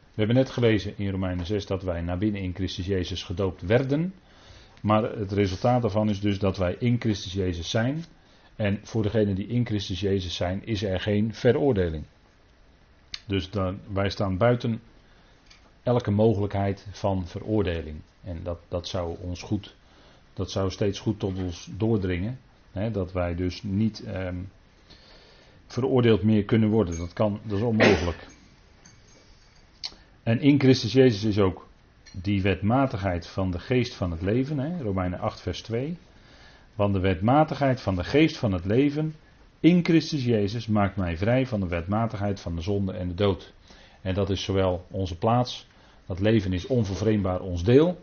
We 0.00 0.26
hebben 0.26 0.36
net 0.36 0.50
gelezen 0.50 0.98
in 0.98 1.10
Romeinen 1.10 1.46
6 1.46 1.66
dat 1.66 1.82
wij 1.82 2.00
naar 2.00 2.18
binnen 2.18 2.40
in 2.40 2.54
Christus 2.54 2.86
Jezus 2.86 3.22
gedoopt 3.22 3.62
werden. 3.62 4.14
Maar 4.82 5.02
het 5.02 5.32
resultaat 5.32 5.82
daarvan 5.82 6.08
is 6.08 6.20
dus 6.20 6.38
dat 6.38 6.56
wij 6.56 6.76
in 6.78 7.00
Christus 7.00 7.32
Jezus 7.32 7.70
zijn. 7.70 8.04
En 8.56 8.80
voor 8.82 9.02
degenen 9.02 9.34
die 9.34 9.46
in 9.46 9.66
Christus 9.66 10.00
Jezus 10.00 10.34
zijn, 10.34 10.66
is 10.66 10.82
er 10.82 11.00
geen 11.00 11.34
veroordeling. 11.34 12.04
Dus 13.26 13.50
dan, 13.50 13.80
wij 13.92 14.10
staan 14.10 14.36
buiten 14.36 14.80
elke 15.82 16.10
mogelijkheid 16.10 16.86
van 16.90 17.26
veroordeling. 17.26 18.00
En 18.24 18.40
dat, 18.42 18.58
dat 18.68 18.88
zou 18.88 19.16
ons 19.20 19.42
goed 19.42 19.78
Dat 20.32 20.50
zou 20.50 20.70
steeds 20.70 20.98
goed 20.98 21.18
tot 21.18 21.38
ons 21.38 21.70
doordringen. 21.76 22.38
Hè, 22.72 22.90
dat 22.90 23.12
wij 23.12 23.34
dus 23.34 23.62
niet 23.62 24.04
ehm, 24.04 24.36
veroordeeld 25.66 26.22
meer 26.22 26.44
kunnen 26.44 26.68
worden. 26.68 26.98
Dat, 26.98 27.12
kan, 27.12 27.40
dat 27.42 27.58
is 27.58 27.64
onmogelijk. 27.64 28.28
En 30.22 30.40
in 30.40 30.60
Christus 30.60 30.92
Jezus 30.92 31.24
is 31.24 31.38
ook 31.38 31.68
die 32.12 32.42
wetmatigheid 32.42 33.26
van 33.26 33.50
de 33.50 33.58
geest 33.58 33.94
van 33.94 34.10
het 34.10 34.22
leven. 34.22 34.58
Hè, 34.58 34.82
Romeinen 34.82 35.18
8, 35.18 35.40
vers 35.40 35.62
2. 35.62 35.96
Want 36.74 36.94
de 36.94 37.00
wetmatigheid 37.00 37.80
van 37.80 37.94
de 37.94 38.04
geest 38.04 38.36
van 38.36 38.52
het 38.52 38.64
leven 38.64 39.14
in 39.60 39.84
Christus 39.84 40.24
Jezus 40.24 40.66
maakt 40.66 40.96
mij 40.96 41.16
vrij 41.16 41.46
van 41.46 41.60
de 41.60 41.68
wetmatigheid 41.68 42.40
van 42.40 42.56
de 42.56 42.62
zonde 42.62 42.92
en 42.92 43.08
de 43.08 43.14
dood. 43.14 43.52
En 44.02 44.14
dat 44.14 44.30
is 44.30 44.42
zowel 44.42 44.86
onze 44.90 45.18
plaats, 45.18 45.66
dat 46.06 46.20
leven 46.20 46.52
is 46.52 46.66
onvervreemdbaar 46.66 47.40
ons 47.40 47.64
deel, 47.64 47.98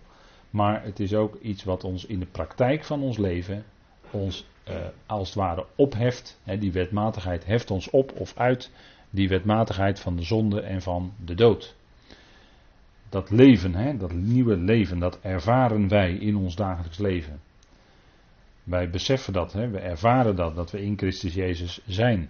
maar 0.49 0.83
het 0.83 0.99
is 0.99 1.13
ook 1.13 1.35
iets 1.41 1.63
wat 1.63 1.83
ons 1.83 2.05
in 2.05 2.19
de 2.19 2.25
praktijk 2.25 2.83
van 2.83 3.01
ons 3.01 3.17
leven 3.17 3.65
ons 4.11 4.45
uh, 4.69 4.75
als 5.05 5.27
het 5.27 5.37
ware 5.37 5.65
opheft. 5.75 6.39
Hè, 6.43 6.57
die 6.57 6.71
wetmatigheid 6.71 7.45
heft 7.45 7.71
ons 7.71 7.89
op 7.89 8.11
of 8.11 8.37
uit 8.37 8.71
die 9.09 9.27
wetmatigheid 9.27 9.99
van 9.99 10.15
de 10.15 10.21
zonde 10.21 10.61
en 10.61 10.81
van 10.81 11.13
de 11.25 11.35
dood. 11.35 11.75
Dat 13.09 13.29
leven, 13.29 13.75
hè, 13.75 13.97
dat 13.97 14.13
nieuwe 14.13 14.57
leven, 14.57 14.99
dat 14.99 15.19
ervaren 15.21 15.87
wij 15.87 16.13
in 16.13 16.35
ons 16.35 16.55
dagelijks 16.55 16.97
leven. 16.97 17.39
Wij 18.63 18.89
beseffen 18.89 19.33
dat, 19.33 19.53
hè, 19.53 19.69
we 19.69 19.79
ervaren 19.79 20.35
dat, 20.35 20.55
dat 20.55 20.71
we 20.71 20.81
in 20.81 20.97
Christus 20.97 21.33
Jezus 21.33 21.81
zijn. 21.85 22.29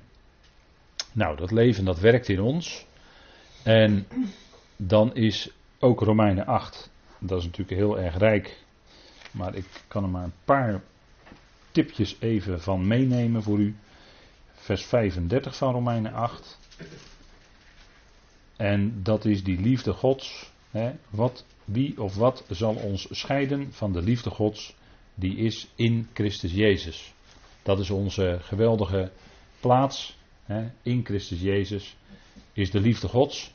Nou, 1.11 1.37
dat 1.37 1.51
leven 1.51 1.85
dat 1.85 1.99
werkt 1.99 2.29
in 2.29 2.41
ons. 2.41 2.85
En 3.63 4.07
dan 4.75 5.15
is 5.15 5.51
ook 5.79 6.01
Romeinen 6.01 6.45
8, 6.45 6.91
dat 7.19 7.39
is 7.39 7.45
natuurlijk 7.45 7.77
heel 7.77 7.99
erg 7.99 8.17
rijk. 8.17 8.65
Maar 9.31 9.55
ik 9.55 9.65
kan 9.87 10.03
er 10.03 10.09
maar 10.09 10.23
een 10.23 10.33
paar 10.45 10.81
tipjes 11.71 12.17
even 12.19 12.61
van 12.61 12.87
meenemen 12.87 13.43
voor 13.43 13.59
u. 13.59 13.75
Vers 14.53 14.85
35 14.85 15.55
van 15.57 15.73
Romeinen 15.73 16.13
8. 16.13 16.59
En 18.55 19.03
dat 19.03 19.25
is 19.25 19.43
die 19.43 19.59
liefde 19.59 19.93
Gods. 19.93 20.51
Hè, 20.71 20.91
wat, 21.09 21.45
wie 21.65 22.01
of 22.01 22.15
wat 22.15 22.45
zal 22.49 22.75
ons 22.75 23.07
scheiden 23.11 23.73
van 23.73 23.93
de 23.93 24.01
liefde 24.01 24.29
Gods? 24.29 24.75
Die 25.15 25.35
is 25.35 25.67
in 25.75 26.07
Christus 26.13 26.51
Jezus. 26.51 27.13
Dat 27.63 27.79
is 27.79 27.89
onze 27.89 28.37
geweldige 28.41 29.11
plaats. 29.59 30.17
Hè, 30.43 30.71
in 30.81 31.05
Christus 31.05 31.41
Jezus 31.41 31.97
is 32.53 32.71
de 32.71 32.79
liefde 32.79 33.07
Gods. 33.07 33.53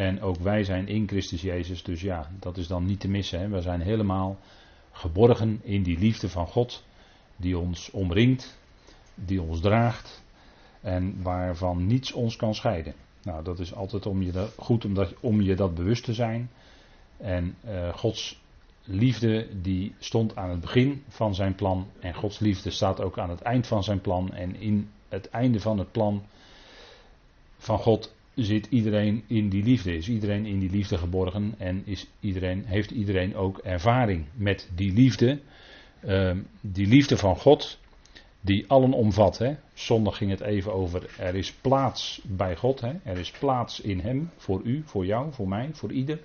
En 0.00 0.20
ook 0.20 0.36
wij 0.36 0.64
zijn 0.64 0.88
in 0.88 1.08
Christus 1.08 1.42
Jezus. 1.42 1.82
Dus 1.82 2.00
ja, 2.00 2.30
dat 2.38 2.56
is 2.56 2.66
dan 2.66 2.84
niet 2.84 3.00
te 3.00 3.08
missen. 3.08 3.40
Hè. 3.40 3.48
We 3.48 3.60
zijn 3.60 3.80
helemaal 3.80 4.38
geborgen 4.92 5.60
in 5.62 5.82
die 5.82 5.98
liefde 5.98 6.28
van 6.28 6.46
God 6.46 6.84
die 7.36 7.58
ons 7.58 7.90
omringt, 7.90 8.58
die 9.14 9.42
ons 9.42 9.60
draagt 9.60 10.24
en 10.80 11.22
waarvan 11.22 11.86
niets 11.86 12.12
ons 12.12 12.36
kan 12.36 12.54
scheiden. 12.54 12.94
Nou, 13.22 13.44
dat 13.44 13.58
is 13.58 13.74
altijd 13.74 14.06
om 14.06 14.22
je 14.22 14.32
dat, 14.32 14.54
goed 14.58 14.84
om, 14.84 14.94
dat, 14.94 15.14
om 15.20 15.40
je 15.40 15.54
dat 15.54 15.74
bewust 15.74 16.04
te 16.04 16.14
zijn. 16.14 16.50
En 17.16 17.56
uh, 17.64 17.94
Gods 17.94 18.40
liefde 18.84 19.60
die 19.62 19.94
stond 19.98 20.36
aan 20.36 20.50
het 20.50 20.60
begin 20.60 21.02
van 21.08 21.34
zijn 21.34 21.54
plan 21.54 21.86
en 22.00 22.14
Gods 22.14 22.38
liefde 22.38 22.70
staat 22.70 23.00
ook 23.00 23.18
aan 23.18 23.30
het 23.30 23.40
eind 23.40 23.66
van 23.66 23.82
zijn 23.82 24.00
plan. 24.00 24.32
En 24.32 24.56
in 24.56 24.90
het 25.08 25.28
einde 25.28 25.60
van 25.60 25.78
het 25.78 25.92
plan 25.92 26.22
van 27.58 27.78
God 27.78 28.18
zit 28.44 28.66
iedereen 28.70 29.24
in 29.26 29.48
die 29.48 29.62
liefde, 29.62 29.96
is 29.96 30.08
iedereen 30.08 30.46
in 30.46 30.58
die 30.58 30.70
liefde 30.70 30.98
geborgen 30.98 31.54
en 31.58 31.82
is 31.84 32.06
iedereen, 32.20 32.64
heeft 32.64 32.90
iedereen 32.90 33.36
ook 33.36 33.58
ervaring 33.58 34.24
met 34.34 34.70
die 34.74 34.92
liefde 34.92 35.40
uh, 36.04 36.36
die 36.60 36.86
liefde 36.86 37.16
van 37.16 37.36
God, 37.36 37.78
die 38.40 38.64
allen 38.68 38.92
omvat. 38.92 39.38
Hè. 39.38 39.56
Zondag 39.74 40.16
ging 40.16 40.30
het 40.30 40.40
even 40.40 40.72
over, 40.72 41.14
er 41.18 41.34
is 41.34 41.52
plaats 41.52 42.20
bij 42.24 42.56
God, 42.56 42.80
hè. 42.80 42.92
er 43.02 43.18
is 43.18 43.30
plaats 43.30 43.80
in 43.80 44.00
Hem, 44.00 44.30
voor 44.36 44.60
u, 44.64 44.82
voor 44.84 45.06
jou, 45.06 45.32
voor 45.32 45.48
mij, 45.48 45.70
voor 45.72 45.92
ieder. 45.92 46.18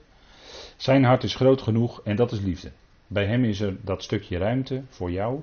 Zijn 0.77 1.03
hart 1.03 1.23
is 1.23 1.35
groot 1.35 1.61
genoeg 1.61 2.01
en 2.03 2.15
dat 2.15 2.31
is 2.31 2.39
liefde. 2.39 2.71
Bij 3.07 3.25
Hem 3.25 3.43
is 3.43 3.59
er 3.59 3.77
dat 3.81 4.03
stukje 4.03 4.37
ruimte 4.37 4.83
voor 4.89 5.11
jou, 5.11 5.41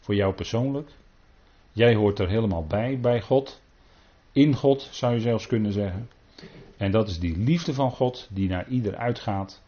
voor 0.00 0.14
jou 0.14 0.34
persoonlijk. 0.34 0.90
Jij 1.72 1.94
hoort 1.94 2.18
er 2.18 2.28
helemaal 2.28 2.66
bij, 2.66 3.00
bij 3.00 3.20
God. 3.20 3.60
In 4.38 4.54
God 4.54 4.88
zou 4.90 5.14
je 5.14 5.20
zelfs 5.20 5.46
kunnen 5.46 5.72
zeggen. 5.72 6.08
En 6.76 6.90
dat 6.90 7.08
is 7.08 7.18
die 7.18 7.36
liefde 7.38 7.74
van 7.74 7.90
God 7.90 8.28
die 8.30 8.48
naar 8.48 8.68
ieder 8.68 8.96
uitgaat 8.96 9.62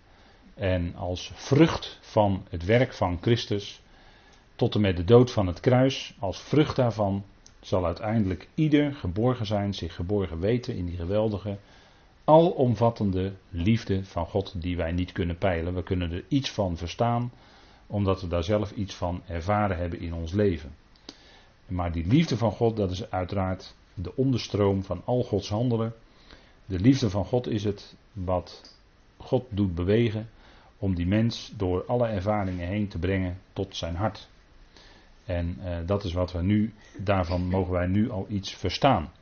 en 0.55 0.95
als 0.95 1.33
vrucht 1.35 1.99
van 2.01 2.45
het 2.51 2.65
werk 2.65 2.93
van 2.93 3.19
Christus, 3.21 3.83
tot 4.55 4.75
en 4.75 4.81
met 4.81 4.97
de 4.97 5.05
dood 5.05 5.31
van 5.31 5.47
het 5.47 5.61
kruis, 5.61 6.15
als 6.19 6.41
vrucht 6.41 6.77
daarvan, 6.77 7.25
zal 7.61 7.87
uiteindelijk 7.87 8.49
ieder 8.55 8.95
geborgen 8.95 9.47
zijn, 9.47 9.75
zich 9.75 9.95
geborgen 9.95 10.41
weten 10.41 10.77
in 10.77 10.87
die 10.87 10.97
geweldige, 10.97 11.59
alomvattende 12.25 13.33
liefde 13.49 14.05
van 14.05 14.27
God 14.27 14.63
die 14.63 14.77
wij 14.77 14.93
niet 14.93 15.13
kunnen 15.13 15.39
peilen. 15.39 15.75
We 15.75 15.83
kunnen 15.83 16.13
er 16.13 16.25
iets 16.29 16.51
van 16.51 16.77
verstaan, 16.77 17.33
omdat 17.87 18.21
we 18.21 18.29
daar 18.29 18.45
zelf 18.45 18.71
iets 18.73 18.95
van 18.95 19.23
ervaren 19.27 19.77
hebben 19.77 20.01
in 20.01 20.15
ons 20.15 20.33
leven. 20.33 20.75
Maar 21.67 21.93
die 21.93 22.07
liefde 22.07 22.37
van 22.37 22.53
God, 22.53 22.77
dat 22.77 22.91
is 22.91 23.11
uiteraard 23.11 23.75
de 23.95 24.17
onderstroom 24.17 24.85
van 24.85 25.03
al 25.05 25.23
Gods 25.23 25.49
handelen. 25.49 25.95
De 26.65 26.81
liefde 26.81 27.11
van 27.11 27.25
God 27.25 27.49
is 27.49 27.65
het 27.65 27.95
wat 28.13 28.77
God 29.17 29.45
doet 29.49 29.75
bewegen 29.75 30.29
om 30.79 30.95
die 30.95 31.07
mens 31.07 31.53
door 31.57 31.85
alle 31.87 32.07
ervaringen 32.07 32.69
heen 32.69 32.89
te 32.89 32.99
brengen 32.99 33.39
tot 33.53 33.77
zijn 33.77 33.95
hart. 33.95 34.29
En 35.25 35.59
uh, 35.61 35.77
dat 35.87 36.05
is 36.05 36.13
wat 36.13 36.33
we 36.33 36.43
nu, 36.43 36.73
daarvan 36.99 37.43
mogen 37.43 37.73
wij 37.73 37.87
nu 37.87 38.11
al 38.11 38.27
iets 38.29 38.55
verstaan. 38.55 39.13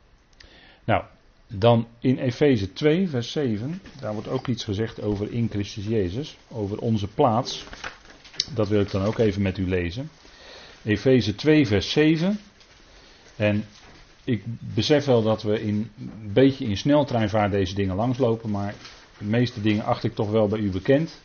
Nou, 0.83 1.03
dan 1.47 1.87
in 1.99 2.17
Efeze 2.17 2.73
2, 2.73 3.09
vers 3.09 3.31
7, 3.31 3.81
daar 3.99 4.13
wordt 4.13 4.27
ook 4.27 4.47
iets 4.47 4.63
gezegd 4.63 5.01
over 5.01 5.31
in 5.31 5.49
Christus 5.49 5.85
Jezus, 5.85 6.37
over 6.47 6.77
onze 6.77 7.07
plaats. 7.07 7.65
Dat 8.53 8.67
wil 8.67 8.81
ik 8.81 8.91
dan 8.91 9.03
ook 9.03 9.17
even 9.17 9.41
met 9.41 9.57
u 9.57 9.67
lezen. 9.67 10.09
Efeze 10.83 11.35
2, 11.35 11.67
vers 11.67 11.91
7. 11.91 12.39
En 13.35 13.65
ik 14.23 14.43
besef 14.59 15.05
wel 15.05 15.23
dat 15.23 15.43
we 15.43 15.61
in, 15.61 15.91
een 15.99 16.33
beetje 16.33 16.65
in 16.65 16.77
sneltreinvaart 16.77 17.51
deze 17.51 17.75
dingen 17.75 17.95
langslopen, 17.95 18.49
maar 18.49 18.73
de 19.17 19.25
meeste 19.25 19.61
dingen 19.61 19.85
acht 19.85 20.03
ik 20.03 20.15
toch 20.15 20.31
wel 20.31 20.47
bij 20.47 20.59
u 20.59 20.71
bekend. 20.71 21.21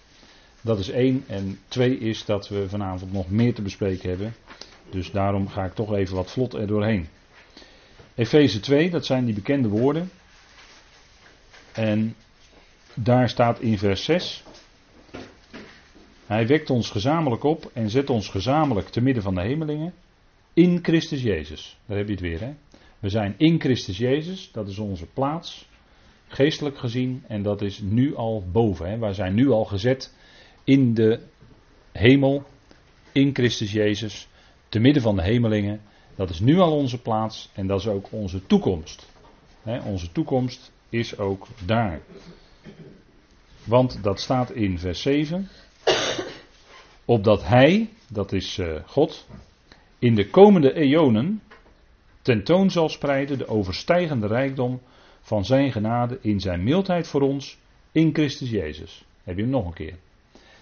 Dat 0.60 0.78
is 0.78 0.90
één. 0.90 1.24
En 1.26 1.58
twee 1.68 1.98
is 1.98 2.24
dat 2.24 2.48
we 2.48 2.68
vanavond 2.68 3.12
nog 3.12 3.30
meer 3.30 3.54
te 3.54 3.62
bespreken 3.62 4.08
hebben. 4.08 4.34
Dus 4.90 5.10
daarom 5.10 5.48
ga 5.48 5.64
ik 5.64 5.74
toch 5.74 5.94
even 5.94 6.14
wat 6.14 6.30
vlot 6.30 6.54
er 6.54 6.66
doorheen. 6.66 7.08
Efeze 8.14 8.60
2, 8.60 8.90
dat 8.90 9.06
zijn 9.06 9.24
die 9.24 9.34
bekende 9.34 9.68
woorden. 9.68 10.10
En 11.72 12.14
daar 12.94 13.28
staat 13.28 13.60
in 13.60 13.78
vers 13.78 14.04
6. 14.04 14.42
Hij 16.26 16.46
wekt 16.46 16.70
ons 16.70 16.90
gezamenlijk 16.90 17.42
op 17.42 17.70
en 17.72 17.90
zet 17.90 18.10
ons 18.10 18.28
gezamenlijk 18.28 18.88
te 18.88 19.00
midden 19.00 19.22
van 19.22 19.34
de 19.34 19.40
hemelingen. 19.40 19.94
In 20.52 20.78
Christus 20.82 21.22
Jezus. 21.22 21.78
Daar 21.86 21.96
heb 21.96 22.06
je 22.06 22.12
het 22.12 22.22
weer, 22.22 22.40
hè? 22.40 22.54
We 23.04 23.10
zijn 23.10 23.34
in 23.36 23.60
Christus 23.60 23.98
Jezus, 23.98 24.50
dat 24.52 24.68
is 24.68 24.78
onze 24.78 25.06
plaats, 25.06 25.68
geestelijk 26.26 26.78
gezien, 26.78 27.24
en 27.28 27.42
dat 27.42 27.62
is 27.62 27.80
nu 27.80 28.16
al 28.16 28.44
boven. 28.52 28.90
Hè? 28.90 28.98
Wij 28.98 29.12
zijn 29.12 29.34
nu 29.34 29.50
al 29.50 29.64
gezet 29.64 30.14
in 30.64 30.94
de 30.94 31.20
hemel, 31.92 32.42
in 33.12 33.34
Christus 33.34 33.72
Jezus, 33.72 34.28
te 34.68 34.78
midden 34.78 35.02
van 35.02 35.16
de 35.16 35.22
hemelingen. 35.22 35.80
Dat 36.14 36.30
is 36.30 36.40
nu 36.40 36.58
al 36.58 36.72
onze 36.72 37.02
plaats 37.02 37.50
en 37.54 37.66
dat 37.66 37.80
is 37.80 37.86
ook 37.86 38.12
onze 38.12 38.46
toekomst. 38.46 39.06
onze 39.84 40.12
toekomst 40.12 40.72
is 40.88 41.18
ook 41.18 41.46
daar. 41.66 42.00
Want 43.64 44.02
dat 44.02 44.20
staat 44.20 44.50
in 44.50 44.78
vers 44.78 45.02
7. 45.02 45.48
Opdat 47.04 47.46
Hij, 47.46 47.88
dat 48.08 48.32
is 48.32 48.58
uh, 48.58 48.80
God, 48.86 49.26
in 49.98 50.14
de 50.14 50.30
komende 50.30 50.72
eonen 50.72 51.42
tentoon 52.24 52.70
zal 52.70 52.88
spreiden 52.88 53.38
de 53.38 53.46
overstijgende 53.46 54.26
rijkdom 54.26 54.80
van 55.20 55.44
Zijn 55.44 55.72
genade 55.72 56.18
in 56.20 56.40
Zijn 56.40 56.62
mildheid 56.62 57.06
voor 57.06 57.20
ons 57.20 57.58
in 57.92 58.14
Christus 58.14 58.50
Jezus. 58.50 59.04
Heb 59.24 59.36
je 59.36 59.42
hem 59.42 59.50
nog 59.50 59.66
een 59.66 59.72
keer. 59.72 59.94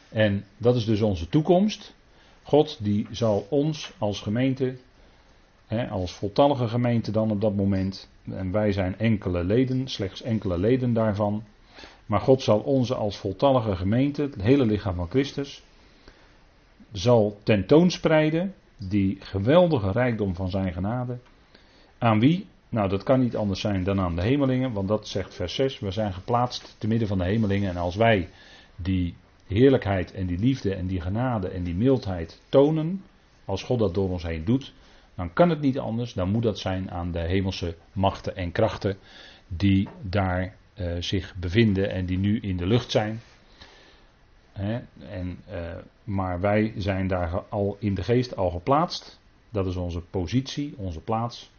En 0.09 0.45
dat 0.57 0.76
is 0.76 0.85
dus 0.85 1.00
onze 1.00 1.28
toekomst. 1.28 1.95
God 2.42 2.85
die 2.85 3.07
zal 3.11 3.47
ons 3.50 3.92
als 3.99 4.21
gemeente, 4.21 4.76
hè, 5.66 5.88
als 5.88 6.12
voltallige 6.12 6.69
gemeente 6.69 7.11
dan 7.11 7.31
op 7.31 7.40
dat 7.40 7.54
moment, 7.54 8.11
en 8.25 8.52
wij 8.52 8.73
zijn 8.73 8.99
enkele 8.99 9.45
leden, 9.45 9.88
slechts 9.88 10.23
enkele 10.23 10.59
leden 10.59 10.92
daarvan, 10.92 11.45
maar 12.07 12.21
God 12.21 12.42
zal 12.42 12.59
onze 12.59 12.95
als 12.95 13.16
voltallige 13.16 13.76
gemeente, 13.76 14.23
het 14.23 14.42
hele 14.42 14.66
lichaam 14.66 14.95
van 14.95 15.11
Christus, 15.11 15.62
zal 16.92 17.38
tentoonspreiden 17.42 18.54
die 18.78 19.16
geweldige 19.21 19.90
rijkdom 19.90 20.35
van 20.35 20.50
zijn 20.50 20.73
genade. 20.73 21.19
Aan 22.03 22.21
wie? 22.21 22.47
Nou, 22.69 22.89
dat 22.89 23.03
kan 23.03 23.21
niet 23.21 23.37
anders 23.37 23.61
zijn 23.61 23.85
dan 23.85 24.01
aan 24.01 24.17
de 24.17 24.23
hemelingen, 24.23 24.73
want 24.73 24.89
dat 24.89 25.09
zegt 25.09 25.35
vers 25.35 25.55
6. 25.55 25.79
We 25.79 25.91
zijn 25.91 26.13
geplaatst 26.13 26.77
te 26.79 26.87
midden 26.87 27.09
van 27.09 27.19
de 27.19 27.25
hemelingen 27.25 27.71
en 27.71 27.77
als 27.77 27.97
wij 27.97 28.29
die 28.77 29.15
heerlijkheid 29.47 30.13
en 30.13 30.27
die 30.27 30.39
liefde 30.39 30.75
en 30.75 30.87
die 30.87 31.01
genade 31.01 31.49
en 31.49 31.63
die 31.63 31.75
mildheid 31.75 32.41
tonen, 32.49 33.05
als 33.45 33.63
God 33.63 33.79
dat 33.79 33.95
door 33.95 34.11
ons 34.11 34.23
heen 34.23 34.45
doet, 34.45 34.75
dan 35.15 35.33
kan 35.33 35.51
het 35.51 35.61
niet 35.61 35.79
anders, 35.79 36.13
dan 36.13 36.31
moet 36.31 36.43
dat 36.43 36.59
zijn 36.59 36.91
aan 36.91 37.13
de 37.13 37.21
hemelse 37.21 37.77
machten 37.93 38.37
en 38.37 38.53
krachten 38.53 38.97
die 39.49 39.89
daar 40.01 40.57
uh, 40.75 40.97
zich 40.99 41.35
bevinden 41.37 41.91
en 41.91 42.07
die 42.07 42.19
nu 42.19 42.41
in 42.41 42.57
de 42.57 42.67
lucht 42.67 42.91
zijn. 42.91 43.21
Hè, 44.53 44.81
en, 44.99 45.39
uh, 45.51 45.77
maar 46.05 46.41
wij 46.41 46.73
zijn 46.77 47.07
daar 47.07 47.43
al 47.49 47.77
in 47.79 47.95
de 47.95 48.03
geest 48.03 48.37
al 48.37 48.51
geplaatst. 48.51 49.21
Dat 49.51 49.67
is 49.67 49.77
onze 49.77 50.01
positie, 50.01 50.75
onze 50.77 51.01
plaats. 51.01 51.52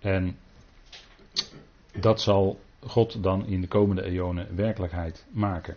En 0.00 0.36
dat 2.00 2.20
zal 2.20 2.60
God 2.86 3.22
dan 3.22 3.46
in 3.46 3.60
de 3.60 3.66
komende 3.66 4.02
eonen 4.02 4.56
werkelijkheid 4.56 5.24
maken. 5.30 5.76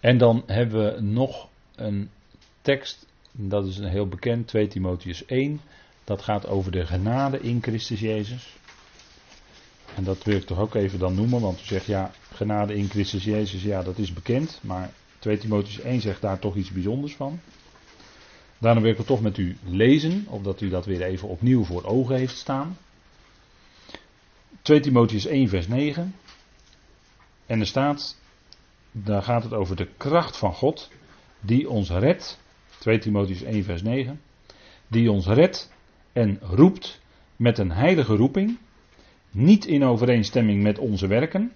En 0.00 0.18
dan 0.18 0.42
hebben 0.46 0.94
we 0.94 1.00
nog 1.00 1.48
een 1.74 2.10
tekst, 2.62 3.06
dat 3.32 3.66
is 3.66 3.78
een 3.78 3.88
heel 3.88 4.08
bekend, 4.08 4.46
2 4.46 4.68
Timotheus 4.68 5.24
1. 5.24 5.60
Dat 6.04 6.22
gaat 6.22 6.46
over 6.46 6.72
de 6.72 6.86
genade 6.86 7.40
in 7.40 7.62
Christus 7.62 8.00
Jezus. 8.00 8.56
En 9.96 10.04
dat 10.04 10.24
wil 10.24 10.36
ik 10.36 10.44
toch 10.44 10.58
ook 10.58 10.74
even 10.74 10.98
dan 10.98 11.14
noemen, 11.14 11.40
want 11.40 11.60
u 11.60 11.64
zegt 11.64 11.86
ja, 11.86 12.10
genade 12.32 12.74
in 12.74 12.88
Christus 12.88 13.24
Jezus, 13.24 13.62
ja 13.62 13.82
dat 13.82 13.98
is 13.98 14.12
bekend. 14.12 14.58
Maar 14.62 14.90
2 15.18 15.38
Timotheus 15.38 15.80
1 15.80 16.00
zegt 16.00 16.20
daar 16.20 16.38
toch 16.38 16.56
iets 16.56 16.70
bijzonders 16.70 17.14
van. 17.14 17.40
Daarom 18.58 18.82
wil 18.82 18.92
ik 18.92 18.98
het 18.98 19.06
toch 19.06 19.20
met 19.20 19.38
u 19.38 19.56
lezen, 19.64 20.26
opdat 20.28 20.60
u 20.60 20.68
dat 20.68 20.86
weer 20.86 21.02
even 21.02 21.28
opnieuw 21.28 21.64
voor 21.64 21.84
ogen 21.84 22.16
heeft 22.16 22.36
staan. 22.36 22.76
2 24.62 24.80
Timotheus 24.80 25.26
1 25.26 25.48
vers 25.48 25.68
9. 25.68 26.14
En 27.46 27.60
er 27.60 27.66
staat, 27.66 28.20
daar 28.92 29.22
gaat 29.22 29.42
het 29.42 29.52
over 29.52 29.76
de 29.76 29.88
kracht 29.96 30.36
van 30.36 30.52
God, 30.52 30.90
die 31.40 31.70
ons 31.70 31.90
redt. 31.90 32.40
2 32.78 32.98
Timotheus 32.98 33.42
1 33.42 33.64
vers 33.64 33.82
9. 33.82 34.20
Die 34.88 35.10
ons 35.10 35.26
redt 35.26 35.72
en 36.12 36.38
roept 36.40 37.00
met 37.36 37.58
een 37.58 37.72
heilige 37.72 38.16
roeping 38.16 38.58
niet 39.30 39.66
in 39.66 39.84
overeenstemming 39.84 40.62
met 40.62 40.78
onze 40.78 41.06
werken. 41.06 41.52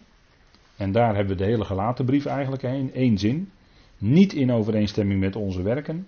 En 0.77 0.93
daar 0.93 1.15
hebben 1.15 1.37
we 1.37 1.43
de 1.43 1.49
hele 1.49 1.65
gelaten 1.65 2.05
brief 2.05 2.27
eigenlijk 2.27 2.63
in 2.63 2.95
één 2.95 3.19
zin. 3.19 3.51
Niet 3.99 4.33
in 4.33 4.53
overeenstemming 4.53 5.21
met 5.21 5.37
onze 5.37 5.63
werken, 5.63 6.07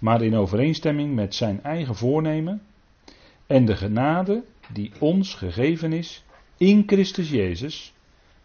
maar 0.00 0.22
in 0.22 0.36
overeenstemming 0.36 1.14
met 1.14 1.34
zijn 1.34 1.62
eigen 1.62 1.94
voornemen 1.94 2.62
en 3.46 3.64
de 3.64 3.76
genade 3.76 4.44
die 4.72 4.92
ons 4.98 5.34
gegeven 5.34 5.92
is 5.92 6.24
in 6.56 6.82
Christus 6.86 7.30
Jezus 7.30 7.94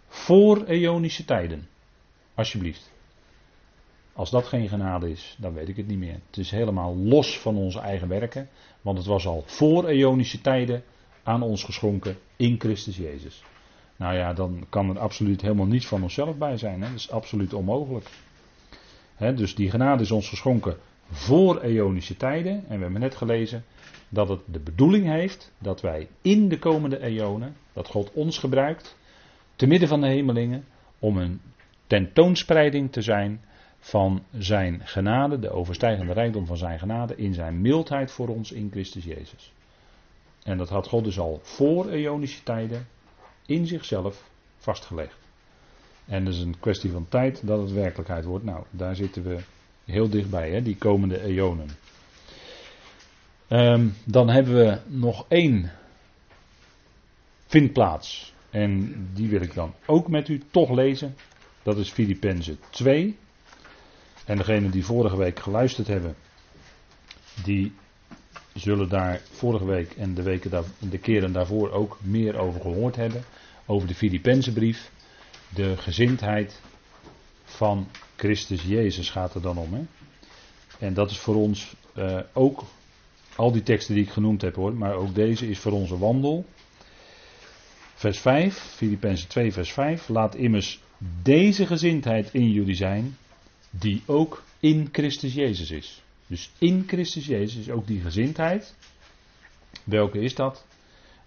voor 0.07 0.63
eonische 0.65 1.25
tijden. 1.25 1.67
Alsjeblieft. 2.33 2.91
Als 4.13 4.29
dat 4.29 4.45
geen 4.45 4.69
genade 4.69 5.11
is, 5.11 5.35
dan 5.39 5.53
weet 5.53 5.67
ik 5.67 5.75
het 5.75 5.87
niet 5.87 5.97
meer. 5.97 6.19
Het 6.27 6.37
is 6.37 6.51
helemaal 6.51 6.95
los 6.95 7.39
van 7.39 7.55
onze 7.55 7.79
eigen 7.79 8.07
werken, 8.07 8.49
want 8.81 8.97
het 8.97 9.07
was 9.07 9.25
al 9.25 9.43
voor 9.45 9.87
eonische 9.87 10.41
tijden 10.41 10.83
aan 11.23 11.41
ons 11.41 11.63
geschonken 11.63 12.17
in 12.35 12.59
Christus 12.59 12.97
Jezus. 12.97 13.43
Nou 13.95 14.15
ja, 14.15 14.33
dan 14.33 14.65
kan 14.69 14.89
er 14.89 14.99
absoluut 14.99 15.41
helemaal 15.41 15.65
niets 15.65 15.87
van 15.87 16.03
onszelf 16.03 16.37
bij 16.37 16.57
zijn. 16.57 16.81
Hè? 16.81 16.87
Dat 16.87 16.99
is 16.99 17.11
absoluut 17.11 17.53
onmogelijk. 17.53 18.09
dus 19.17 19.55
die 19.55 19.69
genade 19.69 20.03
is 20.03 20.11
ons 20.11 20.29
geschonken 20.29 20.77
voor 21.09 21.61
eonische 21.61 22.17
tijden. 22.17 22.63
En 22.67 22.77
we 22.77 22.83
hebben 22.83 23.01
net 23.01 23.15
gelezen 23.15 23.63
dat 24.09 24.29
het 24.29 24.39
de 24.45 24.59
bedoeling 24.59 25.05
heeft 25.05 25.53
dat 25.57 25.81
wij 25.81 26.07
in 26.21 26.49
de 26.49 26.59
komende 26.59 26.99
eonen, 27.01 27.55
dat 27.73 27.87
God 27.87 28.11
ons 28.13 28.37
gebruikt, 28.37 28.97
te 29.55 29.67
midden 29.67 29.87
van 29.87 30.01
de 30.01 30.07
hemelingen, 30.07 30.65
om 30.99 31.17
een 31.17 31.41
tentoonspreiding 31.87 32.91
te 32.91 33.01
zijn 33.01 33.41
van 33.79 34.23
zijn 34.37 34.81
genade, 34.83 35.39
de 35.39 35.49
overstijgende 35.49 36.13
rijkdom 36.13 36.45
van 36.45 36.57
zijn 36.57 36.79
genade, 36.79 37.15
in 37.15 37.33
zijn 37.33 37.61
mildheid 37.61 38.11
voor 38.11 38.27
ons 38.27 38.51
in 38.51 38.69
Christus 38.71 39.03
Jezus. 39.03 39.53
En 40.43 40.57
dat 40.57 40.69
had 40.69 40.87
God 40.87 41.03
dus 41.03 41.19
al 41.19 41.39
voor 41.41 41.89
eonische 41.89 42.43
tijden 42.43 42.87
in 43.45 43.67
zichzelf 43.67 44.29
vastgelegd. 44.57 45.17
En 46.05 46.25
het 46.25 46.35
is 46.35 46.41
een 46.41 46.59
kwestie 46.59 46.91
van 46.91 47.07
tijd 47.09 47.47
dat 47.47 47.61
het 47.61 47.71
werkelijkheid 47.71 48.25
wordt. 48.25 48.45
Nou, 48.45 48.63
daar 48.69 48.95
zitten 48.95 49.23
we 49.23 49.39
heel 49.85 50.09
dichtbij, 50.09 50.51
hè, 50.51 50.61
die 50.61 50.77
komende 50.77 51.21
eonen. 51.21 51.69
Um, 53.49 53.93
dan 54.03 54.29
hebben 54.29 54.55
we 54.55 54.79
nog 54.85 55.25
één 55.27 55.71
vindplaats. 57.47 58.33
En 58.49 58.95
die 59.13 59.29
wil 59.29 59.41
ik 59.41 59.53
dan 59.53 59.73
ook 59.85 60.07
met 60.07 60.27
u 60.27 60.41
toch 60.51 60.69
lezen. 60.69 61.15
Dat 61.63 61.77
is 61.77 61.89
Filippenzen 61.89 62.59
2. 62.69 63.17
En 64.25 64.37
degenen 64.37 64.71
die 64.71 64.85
vorige 64.85 65.17
week 65.17 65.39
geluisterd 65.39 65.87
hebben, 65.87 66.15
die 67.43 67.73
zullen 68.53 68.89
daar 68.89 69.21
vorige 69.31 69.65
week 69.65 69.91
en 69.91 70.13
de, 70.13 70.23
weken 70.23 70.49
daar, 70.49 70.63
de 70.79 70.97
keren 70.97 71.33
daarvoor 71.33 71.71
ook 71.71 71.97
meer 72.01 72.37
over 72.37 72.61
gehoord 72.61 72.95
hebben. 72.95 73.23
Over 73.65 73.87
de 73.87 73.95
Filippense 73.95 74.53
brief. 74.53 74.91
De 75.49 75.77
gezindheid 75.77 76.61
van 77.43 77.87
Christus 78.15 78.63
Jezus 78.63 79.09
gaat 79.09 79.35
er 79.35 79.41
dan 79.41 79.57
om. 79.57 79.73
Hè? 79.73 79.81
En 80.79 80.93
dat 80.93 81.11
is 81.11 81.17
voor 81.17 81.35
ons 81.35 81.75
uh, 81.97 82.19
ook, 82.33 82.63
al 83.35 83.51
die 83.51 83.63
teksten 83.63 83.95
die 83.95 84.03
ik 84.03 84.09
genoemd 84.09 84.41
heb 84.41 84.55
hoor, 84.55 84.73
maar 84.73 84.93
ook 84.93 85.15
deze 85.15 85.49
is 85.49 85.59
voor 85.59 85.71
onze 85.71 85.97
wandel. 85.97 86.45
Vers 87.95 88.19
5, 88.19 88.57
Filippenzen 88.57 89.27
2 89.27 89.51
vers 89.53 89.71
5. 89.71 90.07
Laat 90.07 90.35
immers 90.35 90.79
deze 91.23 91.65
gezindheid 91.65 92.33
in 92.33 92.49
jullie 92.49 92.75
zijn, 92.75 93.17
die 93.69 94.01
ook 94.05 94.43
in 94.59 94.89
Christus 94.91 95.33
Jezus 95.33 95.71
is. 95.71 96.01
Dus 96.27 96.51
in 96.57 96.83
Christus 96.87 97.25
Jezus 97.25 97.55
is 97.55 97.69
ook 97.69 97.87
die 97.87 98.01
gezindheid. 98.01 98.75
Welke 99.83 100.19
is 100.19 100.35
dat? 100.35 100.65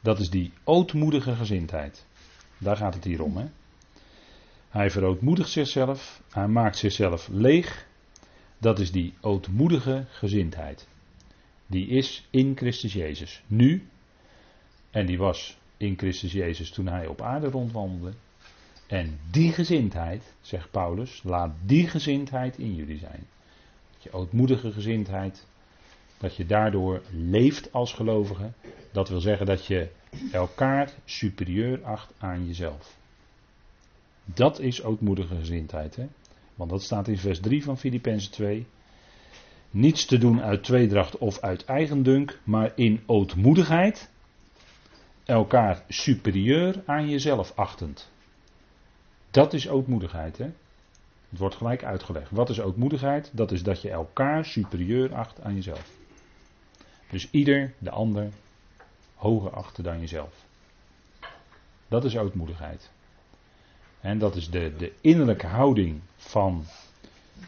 Dat 0.01 0.21
is 0.21 0.31
die 0.31 0.53
ootmoedige 0.65 1.35
gezindheid. 1.35 2.07
Daar 2.59 2.77
gaat 2.77 2.95
het 2.95 3.05
hier 3.05 3.23
om. 3.23 3.37
Hè? 3.37 3.47
Hij 4.69 4.91
verootmoedigt 4.91 5.51
zichzelf, 5.51 6.23
hij 6.31 6.49
maakt 6.49 6.77
zichzelf 6.77 7.29
leeg. 7.29 7.87
Dat 8.59 8.79
is 8.79 8.93
die 8.93 9.15
ootmoedige 9.21 10.05
gezindheid. 10.09 10.89
Die 11.67 11.87
is 11.87 12.27
in 12.31 12.57
Christus 12.57 12.93
Jezus. 12.93 13.43
Nu, 13.47 13.89
en 14.91 15.07
die 15.07 15.19
was 15.19 15.59
in 15.77 15.99
Christus 15.99 16.33
Jezus 16.33 16.71
toen 16.71 16.87
hij 16.87 17.07
op 17.07 17.23
aarde 17.23 17.51
rondwandelde. 17.51 18.13
En 18.87 19.19
die 19.31 19.53
gezindheid, 19.53 20.35
zegt 20.41 20.71
Paulus, 20.71 21.23
laat 21.25 21.55
die 21.65 21.89
gezindheid 21.89 22.59
in 22.59 22.75
jullie 22.75 22.99
zijn 22.99 23.27
je 23.99 24.13
ootmoedige 24.13 24.73
gezindheid, 24.73 25.47
dat 26.19 26.37
je 26.37 26.47
daardoor 26.47 27.03
leeft 27.11 27.73
als 27.73 27.93
gelovige. 27.93 28.53
Dat 28.93 29.09
wil 29.09 29.21
zeggen 29.21 29.47
dat 29.47 29.67
je 29.67 29.89
elkaar 30.33 30.91
superieur 31.05 31.85
acht 31.85 32.13
aan 32.19 32.47
jezelf. 32.47 32.98
Dat 34.35 34.61
is 34.61 34.83
ootmoedige 34.83 35.37
gezindheid. 35.37 35.97
Hè? 35.97 36.07
Want 36.55 36.71
dat 36.71 36.83
staat 36.83 37.09
in 37.09 37.19
vers 37.19 37.41
3 37.41 37.63
van 37.63 37.79
Filippenzen 37.79 38.31
2. 38.31 38.67
Niets 39.71 40.05
te 40.05 40.19
doen 40.19 40.43
uit 40.43 40.65
tweedracht 40.65 41.19
of 41.19 41.41
uit 41.41 41.65
eigendunk, 41.65 42.39
maar 42.45 42.73
in 42.75 43.03
ootmoedigheid 43.07 44.11
elkaar 45.25 45.85
superieur 45.89 46.83
aan 46.87 47.09
jezelf 47.09 47.53
achtend. 47.57 48.11
Dat 49.31 49.53
is 49.53 49.69
ootmoedigheid. 49.69 50.39
Hè? 50.39 50.51
Het 51.29 51.39
wordt 51.39 51.55
gelijk 51.55 51.85
uitgelegd. 51.85 52.31
Wat 52.31 52.49
is 52.49 52.61
ootmoedigheid? 52.61 53.31
Dat 53.35 53.53
is 53.53 53.63
dat 53.63 53.83
je 53.83 53.91
elkaar 53.91 54.45
superieur 54.45 55.15
acht 55.15 55.41
aan 55.41 55.55
jezelf. 55.55 55.91
Dus 57.11 57.31
ieder 57.31 57.75
de 57.79 57.91
ander 57.91 58.31
hoger 59.15 59.51
achten 59.51 59.85
dan 59.85 60.01
jezelf. 60.01 60.45
Dat 61.89 62.05
is 62.05 62.17
ootmoedigheid. 62.17 62.91
En 64.01 64.19
dat 64.19 64.37
is 64.37 64.51
de, 64.51 64.73
de 64.79 64.93
innerlijke 65.01 65.47
houding 65.47 66.01
van 66.17 66.65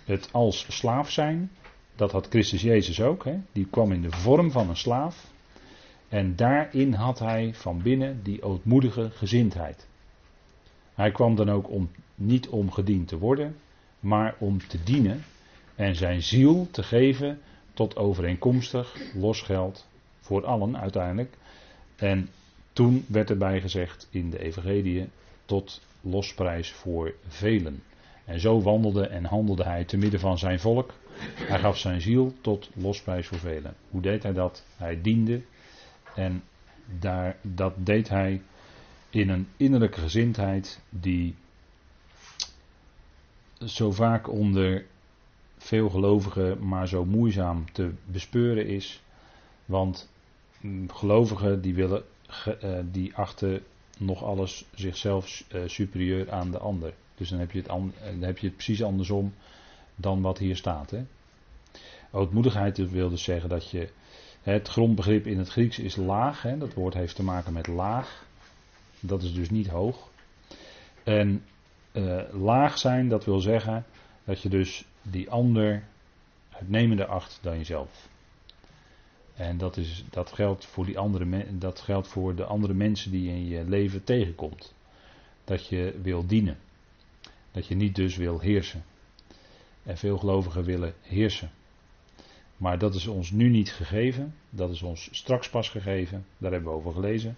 het 0.04 0.28
als 0.32 0.66
slaaf 0.68 1.10
zijn. 1.10 1.50
Dat 1.96 2.12
had 2.12 2.28
Christus 2.28 2.62
Jezus 2.62 3.00
ook. 3.00 3.24
Hè? 3.24 3.36
Die 3.52 3.66
kwam 3.70 3.92
in 3.92 4.02
de 4.02 4.10
vorm 4.10 4.50
van 4.50 4.68
een 4.68 4.76
slaaf. 4.76 5.30
En 6.08 6.36
daarin 6.36 6.92
had 6.92 7.18
hij 7.18 7.54
van 7.54 7.82
binnen 7.82 8.22
die 8.22 8.42
ootmoedige 8.42 9.10
gezindheid. 9.10 9.86
Hij 10.94 11.10
kwam 11.10 11.34
dan 11.34 11.50
ook 11.50 11.70
om, 11.70 11.90
niet 12.14 12.48
om 12.48 12.70
gediend 12.70 13.08
te 13.08 13.18
worden, 13.18 13.56
maar 14.00 14.34
om 14.38 14.66
te 14.66 14.82
dienen 14.82 15.24
en 15.74 15.96
zijn 15.96 16.22
ziel 16.22 16.68
te 16.70 16.82
geven 16.82 17.40
tot 17.74 17.96
overeenkomstig 17.96 18.96
losgeld 19.14 19.86
voor 20.20 20.46
allen 20.46 20.78
uiteindelijk. 20.78 21.36
En 21.96 22.28
toen 22.72 23.04
werd 23.08 23.30
erbij 23.30 23.60
gezegd 23.60 24.08
in 24.10 24.30
de 24.30 24.38
Evangelie 24.38 25.08
tot 25.44 25.80
losprijs 26.00 26.72
voor 26.72 27.14
velen. 27.28 27.82
En 28.24 28.40
zo 28.40 28.60
wandelde 28.62 29.06
en 29.06 29.24
handelde 29.24 29.64
hij 29.64 29.84
te 29.84 29.96
midden 29.96 30.20
van 30.20 30.38
zijn 30.38 30.60
volk. 30.60 30.92
Hij 31.34 31.58
gaf 31.58 31.78
zijn 31.78 32.00
ziel 32.00 32.34
tot 32.40 32.70
losprijs 32.74 33.26
voor 33.26 33.38
velen. 33.38 33.74
Hoe 33.90 34.02
deed 34.02 34.22
hij 34.22 34.32
dat? 34.32 34.64
Hij 34.76 35.00
diende 35.00 35.42
en 36.14 36.42
daar, 36.98 37.36
dat 37.42 37.72
deed 37.76 38.08
hij 38.08 38.42
in 39.10 39.28
een 39.28 39.48
innerlijke 39.56 40.00
gezindheid 40.00 40.80
die 40.88 41.34
zo 43.64 43.90
vaak 43.90 44.28
onder 44.28 44.86
veel 45.58 45.90
gelovigen 45.90 46.68
maar 46.68 46.88
zo 46.88 47.04
moeizaam 47.04 47.72
te 47.72 47.90
bespeuren 48.04 48.66
is. 48.66 49.02
Want 49.64 50.10
mm, 50.60 50.90
gelovigen 50.90 51.60
die 51.60 51.74
willen, 51.74 52.04
eh, 52.44 52.78
die 52.84 53.16
achten 53.16 53.62
nog 54.00 54.24
alles 54.24 54.64
zichzelf 54.74 55.44
eh, 55.48 55.60
superieur 55.66 56.32
aan 56.32 56.50
de 56.50 56.58
ander. 56.58 56.94
Dus 57.14 57.28
dan 57.28 57.38
heb 57.38 57.50
je 57.50 57.58
het, 57.58 57.66
dan 57.66 57.92
heb 58.20 58.38
je 58.38 58.46
het 58.46 58.56
precies 58.56 58.82
andersom 58.82 59.34
dan 59.94 60.20
wat 60.20 60.38
hier 60.38 60.56
staat. 60.56 60.90
Hè? 60.90 61.02
Ootmoedigheid 62.10 62.90
wil 62.90 63.08
dus 63.10 63.22
zeggen 63.22 63.48
dat 63.48 63.70
je. 63.70 63.88
Het 64.40 64.68
grondbegrip 64.68 65.26
in 65.26 65.38
het 65.38 65.48
Grieks 65.48 65.78
is 65.78 65.96
laag. 65.96 66.42
Hè? 66.42 66.58
Dat 66.58 66.74
woord 66.74 66.94
heeft 66.94 67.16
te 67.16 67.22
maken 67.22 67.52
met 67.52 67.66
laag. 67.66 68.24
Dat 69.00 69.22
is 69.22 69.34
dus 69.34 69.50
niet 69.50 69.68
hoog. 69.68 70.08
En 71.04 71.44
uh, 71.92 72.22
laag 72.32 72.78
zijn, 72.78 73.08
dat 73.08 73.24
wil 73.24 73.40
zeggen 73.40 73.84
dat 74.24 74.42
je 74.42 74.48
dus 74.48 74.84
die 75.02 75.30
ander 75.30 75.84
uitnemender 76.50 77.06
acht 77.06 77.38
dan 77.42 77.56
jezelf. 77.56 78.08
En 79.40 79.58
dat, 79.58 79.76
is, 79.76 80.04
dat, 80.10 80.32
geldt 80.32 80.64
voor 80.64 80.84
die 80.84 80.98
andere, 80.98 81.58
dat 81.58 81.80
geldt 81.80 82.08
voor 82.08 82.34
de 82.34 82.44
andere 82.44 82.74
mensen 82.74 83.10
die 83.10 83.22
je 83.22 83.30
in 83.30 83.46
je 83.46 83.64
leven 83.64 84.04
tegenkomt. 84.04 84.74
Dat 85.44 85.66
je 85.66 85.98
wil 86.02 86.26
dienen. 86.26 86.58
Dat 87.50 87.66
je 87.66 87.74
niet 87.74 87.94
dus 87.94 88.16
wil 88.16 88.40
heersen. 88.40 88.84
En 89.82 89.96
veel 89.96 90.18
gelovigen 90.18 90.64
willen 90.64 90.94
heersen. 91.00 91.50
Maar 92.56 92.78
dat 92.78 92.94
is 92.94 93.06
ons 93.06 93.30
nu 93.30 93.48
niet 93.48 93.72
gegeven. 93.72 94.34
Dat 94.50 94.70
is 94.70 94.82
ons 94.82 95.08
straks 95.12 95.50
pas 95.50 95.68
gegeven. 95.68 96.26
Daar 96.38 96.52
hebben 96.52 96.70
we 96.70 96.76
over 96.76 96.92
gelezen. 96.92 97.36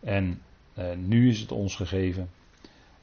En 0.00 0.42
eh, 0.74 0.94
nu 0.96 1.28
is 1.28 1.40
het 1.40 1.52
ons 1.52 1.76
gegeven 1.76 2.30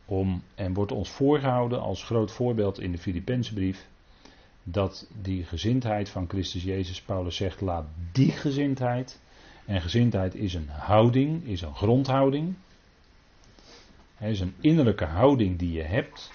om, 0.05 0.43
en 0.55 0.73
wordt 0.73 0.91
ons 0.91 1.09
voorgehouden 1.09 1.81
als 1.81 2.03
groot 2.03 2.31
voorbeeld 2.31 2.79
in 2.79 2.91
de 2.91 2.97
Filipense 2.97 3.53
brief, 3.53 3.87
dat 4.63 5.07
die 5.21 5.43
gezindheid 5.43 6.09
van 6.09 6.27
Christus 6.27 6.63
Jezus, 6.63 7.01
Paulus 7.01 7.35
zegt, 7.35 7.61
laat 7.61 7.85
die 8.11 8.31
gezindheid, 8.31 9.19
en 9.65 9.81
gezindheid 9.81 10.35
is 10.35 10.53
een 10.53 10.69
houding, 10.69 11.45
is 11.45 11.61
een 11.61 11.75
grondhouding, 11.75 12.55
het 14.15 14.31
is 14.31 14.39
een 14.39 14.55
innerlijke 14.59 15.05
houding 15.05 15.59
die 15.59 15.71
je 15.71 15.83
hebt, 15.83 16.31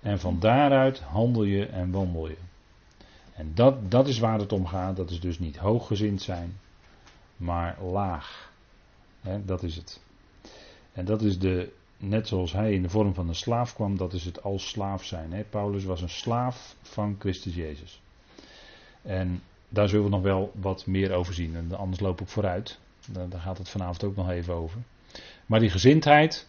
en 0.00 0.20
van 0.20 0.40
daaruit 0.40 1.00
handel 1.00 1.42
je 1.42 1.66
en 1.66 1.90
wandel 1.90 2.28
je. 2.28 2.36
En 3.34 3.54
dat, 3.54 3.90
dat 3.90 4.08
is 4.08 4.18
waar 4.18 4.38
het 4.38 4.52
om 4.52 4.66
gaat, 4.66 4.96
dat 4.96 5.10
is 5.10 5.20
dus 5.20 5.38
niet 5.38 5.56
hooggezind 5.56 6.22
zijn, 6.22 6.58
maar 7.36 7.82
laag. 7.82 8.52
dat 9.44 9.62
is 9.62 9.76
het. 9.76 10.00
En 10.92 11.04
dat 11.04 11.22
is 11.22 11.38
de, 11.38 11.72
net 11.98 12.28
zoals 12.28 12.52
hij 12.52 12.72
in 12.72 12.82
de 12.82 12.88
vorm 12.88 13.14
van 13.14 13.28
een 13.28 13.34
slaaf 13.34 13.74
kwam, 13.74 13.96
dat 13.96 14.12
is 14.12 14.24
het 14.24 14.42
als 14.42 14.68
slaaf 14.68 15.04
zijn. 15.04 15.32
Hè? 15.32 15.42
Paulus 15.42 15.84
was 15.84 16.02
een 16.02 16.08
slaaf 16.08 16.76
van 16.82 17.16
Christus 17.18 17.54
Jezus. 17.54 18.00
En 19.02 19.42
daar 19.68 19.88
zullen 19.88 20.04
we 20.04 20.10
nog 20.10 20.22
wel 20.22 20.52
wat 20.54 20.86
meer 20.86 21.12
over 21.12 21.34
zien. 21.34 21.56
En 21.56 21.72
anders 21.72 22.00
loop 22.00 22.20
ik 22.20 22.28
vooruit. 22.28 22.78
Daar 23.10 23.40
gaat 23.40 23.58
het 23.58 23.68
vanavond 23.68 24.04
ook 24.04 24.16
nog 24.16 24.30
even 24.30 24.54
over. 24.54 24.80
Maar 25.46 25.60
die 25.60 25.70
gezindheid, 25.70 26.48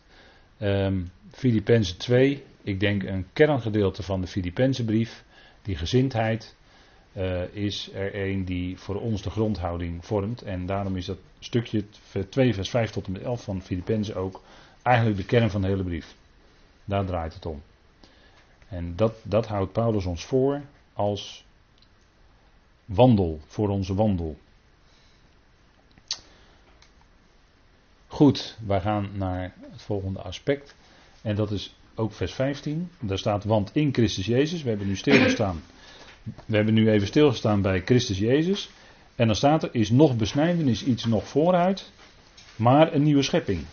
um, 0.60 1.12
Filippenzen 1.32 1.98
2, 1.98 2.44
ik 2.64 2.80
denk 2.80 3.04
een 3.04 3.26
kerngedeelte 3.34 4.04
van 4.04 4.22
de 4.22 4.28
Filippense 4.28 4.86
brief. 4.86 5.24
Die 5.62 5.76
gezindheid 5.76 6.56
uh, 7.18 7.56
is 7.56 7.90
er 7.94 8.16
een 8.16 8.46
die 8.46 8.78
voor 8.78 8.96
ons 8.96 9.22
de 9.22 9.30
grondhouding 9.30 10.06
vormt. 10.06 10.42
En 10.42 10.66
daarom 10.66 10.96
is 10.96 11.06
dat 11.06 11.18
stukje 11.40 11.84
2 12.30 12.54
vers 12.54 12.70
5 12.70 12.92
tot 12.92 13.06
en 13.06 13.12
met 13.12 13.22
11 13.22 13.44
van 13.44 13.62
Filippenzen 13.62 14.16
ook 14.16 14.42
eigenlijk 14.88 15.17
de 15.17 15.26
kern 15.26 15.50
van 15.50 15.62
de 15.62 15.67
hele 15.67 15.84
brief. 15.84 16.15
Daar 16.86 17.06
draait 17.06 17.34
het 17.34 17.45
om. 17.45 17.62
En 18.67 18.95
dat, 18.95 19.13
dat 19.23 19.47
houdt 19.47 19.71
Paulus 19.71 20.06
ons 20.06 20.26
voor 20.26 20.62
als 20.93 21.45
wandel, 22.86 23.39
voor 23.47 23.69
onze 23.69 23.95
wandel. 23.95 24.38
Goed, 28.08 28.58
wij 28.65 28.82
gaan 28.82 29.10
naar 29.13 29.54
het 29.71 29.82
volgende 29.82 30.21
aspect. 30.21 30.76
En 31.21 31.36
dat 31.36 31.52
is 31.52 31.76
ook 31.95 32.13
vers 32.13 32.34
15. 32.34 32.91
Daar 33.00 33.17
staat, 33.17 33.43
want 33.43 33.76
in 33.76 33.93
Christus 33.93 34.26
Jezus, 34.26 34.63
we 34.63 34.69
hebben 34.69 34.88
nu 34.88 34.95
stilgestaan. 34.95 35.62
We 36.45 36.56
hebben 36.56 36.73
nu 36.73 36.91
even 36.91 37.08
stilgestaan 37.08 37.62
bij 37.62 37.82
Christus 37.82 38.17
Jezus. 38.17 38.69
En 39.15 39.28
dan 39.28 39.36
staat 39.36 39.63
er, 39.63 39.69
is 39.71 39.89
nog 39.89 40.15
besnijdenis 40.15 40.84
iets 40.84 41.06
nog 41.06 41.28
vooruit, 41.28 41.91
maar 42.56 42.93
een 42.93 43.04
nieuwe 43.04 43.23
schepping. 43.23 43.65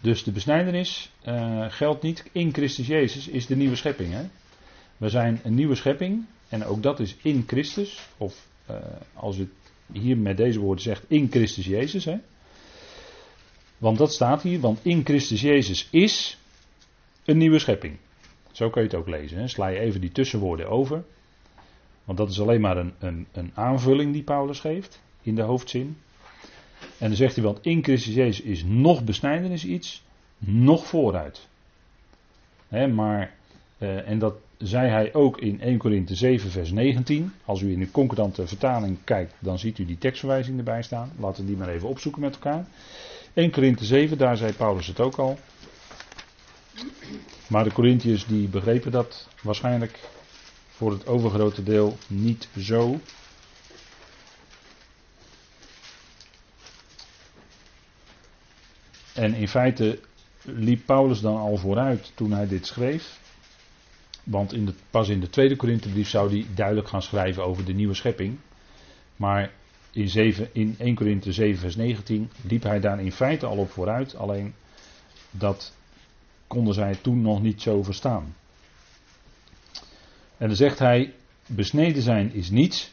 Dus 0.00 0.24
de 0.24 0.32
besnijdenis 0.32 1.10
uh, 1.28 1.64
geldt 1.68 2.02
niet 2.02 2.24
in 2.32 2.52
Christus 2.52 2.86
Jezus, 2.86 3.28
is 3.28 3.46
de 3.46 3.56
nieuwe 3.56 3.76
schepping. 3.76 4.12
Hè? 4.12 4.22
We 4.96 5.08
zijn 5.08 5.40
een 5.42 5.54
nieuwe 5.54 5.74
schepping 5.74 6.24
en 6.48 6.64
ook 6.64 6.82
dat 6.82 7.00
is 7.00 7.16
in 7.22 7.44
Christus. 7.46 8.08
Of 8.16 8.46
uh, 8.70 8.76
als 9.14 9.36
het 9.36 9.48
hier 9.92 10.18
met 10.18 10.36
deze 10.36 10.60
woorden 10.60 10.84
zegt, 10.84 11.04
in 11.08 11.28
Christus 11.30 11.66
Jezus. 11.66 12.04
Hè? 12.04 12.16
Want 13.78 13.98
dat 13.98 14.12
staat 14.12 14.42
hier, 14.42 14.60
want 14.60 14.78
in 14.82 15.04
Christus 15.04 15.40
Jezus 15.40 15.88
is 15.90 16.38
een 17.24 17.38
nieuwe 17.38 17.58
schepping. 17.58 17.96
Zo 18.52 18.70
kun 18.70 18.82
je 18.82 18.88
het 18.88 18.96
ook 18.96 19.08
lezen. 19.08 19.38
Hè? 19.38 19.48
Sla 19.48 19.66
je 19.66 19.78
even 19.78 20.00
die 20.00 20.12
tussenwoorden 20.12 20.68
over. 20.68 21.04
Want 22.04 22.18
dat 22.18 22.30
is 22.30 22.40
alleen 22.40 22.60
maar 22.60 22.76
een, 22.76 22.92
een, 22.98 23.26
een 23.32 23.50
aanvulling 23.54 24.12
die 24.12 24.22
Paulus 24.22 24.60
geeft 24.60 25.00
in 25.22 25.34
de 25.34 25.42
hoofdzin. 25.42 25.96
En 26.98 27.08
dan 27.08 27.16
zegt 27.16 27.34
hij, 27.34 27.44
want 27.44 27.58
in 27.62 27.82
Christus 27.82 28.14
Jezus 28.14 28.44
is 28.44 28.64
nog 28.64 29.04
besnijdenis 29.04 29.64
iets, 29.64 30.02
nog 30.38 30.86
vooruit. 30.86 31.48
maar, 32.68 33.34
uh, 33.78 34.08
en 34.08 34.18
dat 34.18 34.34
zei 34.58 34.88
hij 34.88 35.14
ook 35.14 35.40
in 35.40 35.60
1 35.60 35.78
Korinthe 35.78 36.14
7 36.14 36.50
vers 36.50 36.70
19. 36.70 37.32
Als 37.44 37.60
u 37.60 37.72
in 37.72 37.78
de 37.78 37.90
concordante 37.90 38.46
vertaling 38.46 38.98
kijkt, 39.04 39.34
dan 39.38 39.58
ziet 39.58 39.78
u 39.78 39.84
die 39.84 39.98
tekstverwijzing 39.98 40.58
erbij 40.58 40.82
staan. 40.82 41.12
Laten 41.18 41.42
we 41.42 41.48
die 41.48 41.58
maar 41.58 41.68
even 41.68 41.88
opzoeken 41.88 42.20
met 42.20 42.34
elkaar. 42.34 42.66
1 43.34 43.50
Korinthe 43.50 43.84
7, 43.84 44.18
daar 44.18 44.36
zei 44.36 44.52
Paulus 44.52 44.86
het 44.86 45.00
ook 45.00 45.16
al. 45.16 45.38
Maar 47.46 47.64
de 47.64 47.72
Corinthiërs 47.72 48.26
die 48.26 48.48
begrepen 48.48 48.92
dat 48.92 49.28
waarschijnlijk 49.42 49.98
voor 50.68 50.90
het 50.90 51.06
overgrote 51.06 51.62
deel 51.62 51.96
niet 52.06 52.48
zo. 52.58 53.00
En 59.20 59.34
in 59.34 59.48
feite 59.48 59.98
liep 60.42 60.86
Paulus 60.86 61.20
dan 61.20 61.36
al 61.36 61.56
vooruit 61.56 62.12
toen 62.14 62.32
hij 62.32 62.46
dit 62.46 62.66
schreef. 62.66 63.20
Want 64.24 64.52
in 64.52 64.76
pas 64.90 65.08
in 65.08 65.20
de 65.20 65.30
tweede 65.30 65.56
Korinthebrief 65.56 66.08
zou 66.08 66.30
hij 66.30 66.46
duidelijk 66.54 66.88
gaan 66.88 67.02
schrijven 67.02 67.44
over 67.44 67.64
de 67.64 67.72
nieuwe 67.72 67.94
schepping. 67.94 68.38
Maar 69.16 69.52
in, 69.90 70.08
7, 70.08 70.48
in 70.52 70.74
1 70.78 70.94
Korinthe 70.94 71.32
7 71.32 71.60
vers 71.60 71.76
19 71.76 72.30
liep 72.48 72.62
hij 72.62 72.80
daar 72.80 73.00
in 73.00 73.12
feite 73.12 73.46
al 73.46 73.56
op 73.56 73.70
vooruit. 73.70 74.14
Alleen 74.16 74.54
dat 75.30 75.76
konden 76.46 76.74
zij 76.74 76.94
toen 77.02 77.22
nog 77.22 77.42
niet 77.42 77.62
zo 77.62 77.82
verstaan. 77.82 78.36
En 80.36 80.46
dan 80.46 80.56
zegt 80.56 80.78
hij, 80.78 81.14
besneden 81.46 82.02
zijn 82.02 82.32
is 82.32 82.50
niets. 82.50 82.92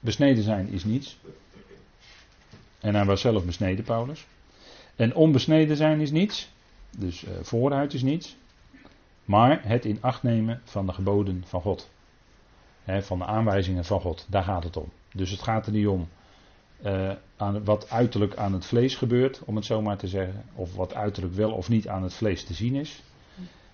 Besneden 0.00 0.44
zijn 0.44 0.68
is 0.68 0.84
niets. 0.84 1.16
En 2.84 2.94
hij 2.94 3.04
was 3.04 3.20
zelf 3.20 3.44
besneden, 3.44 3.84
Paulus. 3.84 4.26
En 4.96 5.14
onbesneden 5.14 5.76
zijn 5.76 6.00
is 6.00 6.10
niets. 6.10 6.52
Dus 6.98 7.24
uh, 7.24 7.30
vooruit 7.42 7.94
is 7.94 8.02
niets. 8.02 8.36
Maar 9.24 9.60
het 9.62 9.84
in 9.84 9.98
acht 10.00 10.22
nemen 10.22 10.60
van 10.64 10.86
de 10.86 10.92
geboden 10.92 11.42
van 11.46 11.60
God. 11.60 11.90
van 12.86 13.18
de 13.18 13.24
aanwijzingen 13.24 13.84
van 13.84 14.00
God. 14.00 14.26
Daar 14.30 14.42
gaat 14.42 14.64
het 14.64 14.76
om. 14.76 14.92
Dus 15.12 15.30
het 15.30 15.42
gaat 15.42 15.66
er 15.66 15.72
niet 15.72 15.86
om 15.86 16.08
uh, 16.84 17.12
aan 17.36 17.64
wat 17.64 17.90
uiterlijk 17.90 18.36
aan 18.36 18.52
het 18.52 18.66
vlees 18.66 18.96
gebeurt, 18.96 19.42
om 19.44 19.56
het 19.56 19.64
zo 19.64 19.82
maar 19.82 19.96
te 19.96 20.08
zeggen. 20.08 20.44
Of 20.54 20.74
wat 20.74 20.94
uiterlijk 20.94 21.34
wel 21.34 21.52
of 21.52 21.68
niet 21.68 21.88
aan 21.88 22.02
het 22.02 22.14
vlees 22.14 22.44
te 22.44 22.54
zien 22.54 22.74
is. 22.74 23.02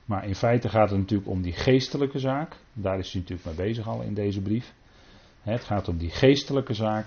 Maar 0.05 0.27
in 0.27 0.35
feite 0.35 0.69
gaat 0.69 0.91
het 0.91 0.99
natuurlijk 0.99 1.31
om 1.31 1.43
die 1.43 1.53
geestelijke 1.53 2.19
zaak. 2.19 2.57
Daar 2.73 2.99
is 2.99 3.13
hij 3.13 3.21
natuurlijk 3.21 3.49
mee 3.49 3.67
bezig 3.67 3.89
al 3.89 4.01
in 4.01 4.15
deze 4.15 4.41
brief. 4.41 4.73
Het 5.43 5.65
gaat 5.65 5.89
om 5.89 5.97
die 5.97 6.11
geestelijke 6.11 6.75
zaak 6.75 7.07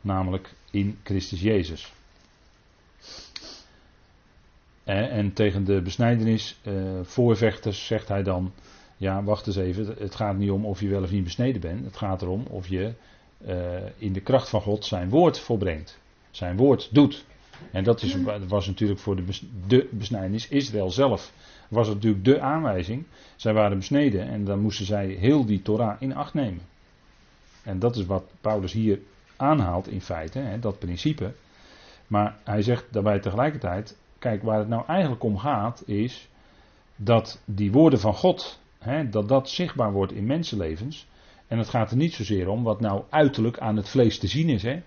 namelijk 0.00 0.54
in 0.70 0.98
Christus 1.02 1.40
Jezus. 1.40 1.92
En 4.84 5.32
tegen 5.32 5.64
de 5.64 5.82
besnijdenis 5.82 6.58
uh, 6.62 7.00
voorvechters 7.02 7.86
zegt 7.86 8.08
hij 8.08 8.22
dan, 8.22 8.52
ja 8.96 9.22
wacht 9.22 9.46
eens 9.46 9.56
even, 9.56 9.94
het 9.98 10.14
gaat 10.14 10.36
niet 10.36 10.50
om 10.50 10.64
of 10.64 10.80
je 10.80 10.88
wel 10.88 11.02
of 11.02 11.10
niet 11.10 11.24
besneden 11.24 11.60
bent, 11.60 11.84
het 11.84 11.96
gaat 11.96 12.22
erom 12.22 12.44
of 12.46 12.68
je 12.68 12.92
uh, 13.46 13.76
in 13.96 14.12
de 14.12 14.20
kracht 14.20 14.48
van 14.48 14.60
God 14.60 14.84
zijn 14.84 15.08
woord 15.08 15.38
volbrengt, 15.38 15.98
zijn 16.30 16.56
woord 16.56 16.88
doet. 16.92 17.24
En 17.72 17.84
dat 17.84 18.02
is, 18.02 18.16
was 18.48 18.66
natuurlijk 18.66 19.00
voor 19.00 19.16
de, 19.16 19.22
bes, 19.22 19.44
de 19.66 19.88
besnijdenis, 19.90 20.48
Israël 20.48 20.90
zelf, 20.90 21.32
was 21.68 21.86
het 21.86 21.96
natuurlijk 21.96 22.24
de 22.24 22.40
aanwijzing. 22.40 23.04
Zij 23.36 23.52
waren 23.52 23.78
besneden 23.78 24.28
en 24.28 24.44
dan 24.44 24.60
moesten 24.60 24.86
zij 24.86 25.06
heel 25.06 25.44
die 25.44 25.62
Torah 25.62 25.96
in 25.98 26.14
acht 26.14 26.34
nemen. 26.34 26.62
En 27.62 27.78
dat 27.78 27.96
is 27.96 28.06
wat 28.06 28.24
Paulus 28.40 28.72
hier 28.72 28.98
aanhaalt 29.40 29.88
in 29.88 30.00
feite, 30.00 30.38
hè, 30.38 30.58
dat 30.58 30.78
principe. 30.78 31.32
Maar 32.06 32.36
hij 32.44 32.62
zegt 32.62 32.92
daarbij 32.92 33.20
tegelijkertijd, 33.20 33.98
kijk 34.18 34.42
waar 34.42 34.58
het 34.58 34.68
nou 34.68 34.84
eigenlijk 34.86 35.22
om 35.22 35.38
gaat 35.38 35.82
is 35.86 36.28
dat 36.96 37.42
die 37.44 37.72
woorden 37.72 38.00
van 38.00 38.14
God, 38.14 38.60
hè, 38.78 39.08
dat 39.08 39.28
dat 39.28 39.48
zichtbaar 39.48 39.92
wordt 39.92 40.12
in 40.12 40.26
mensenlevens. 40.26 41.06
En 41.46 41.58
het 41.58 41.68
gaat 41.68 41.90
er 41.90 41.96
niet 41.96 42.14
zozeer 42.14 42.48
om 42.48 42.62
wat 42.62 42.80
nou 42.80 43.02
uiterlijk 43.10 43.58
aan 43.58 43.76
het 43.76 43.88
vlees 43.88 44.18
te 44.18 44.26
zien 44.26 44.48
is. 44.48 44.62
Hè. 44.62 44.82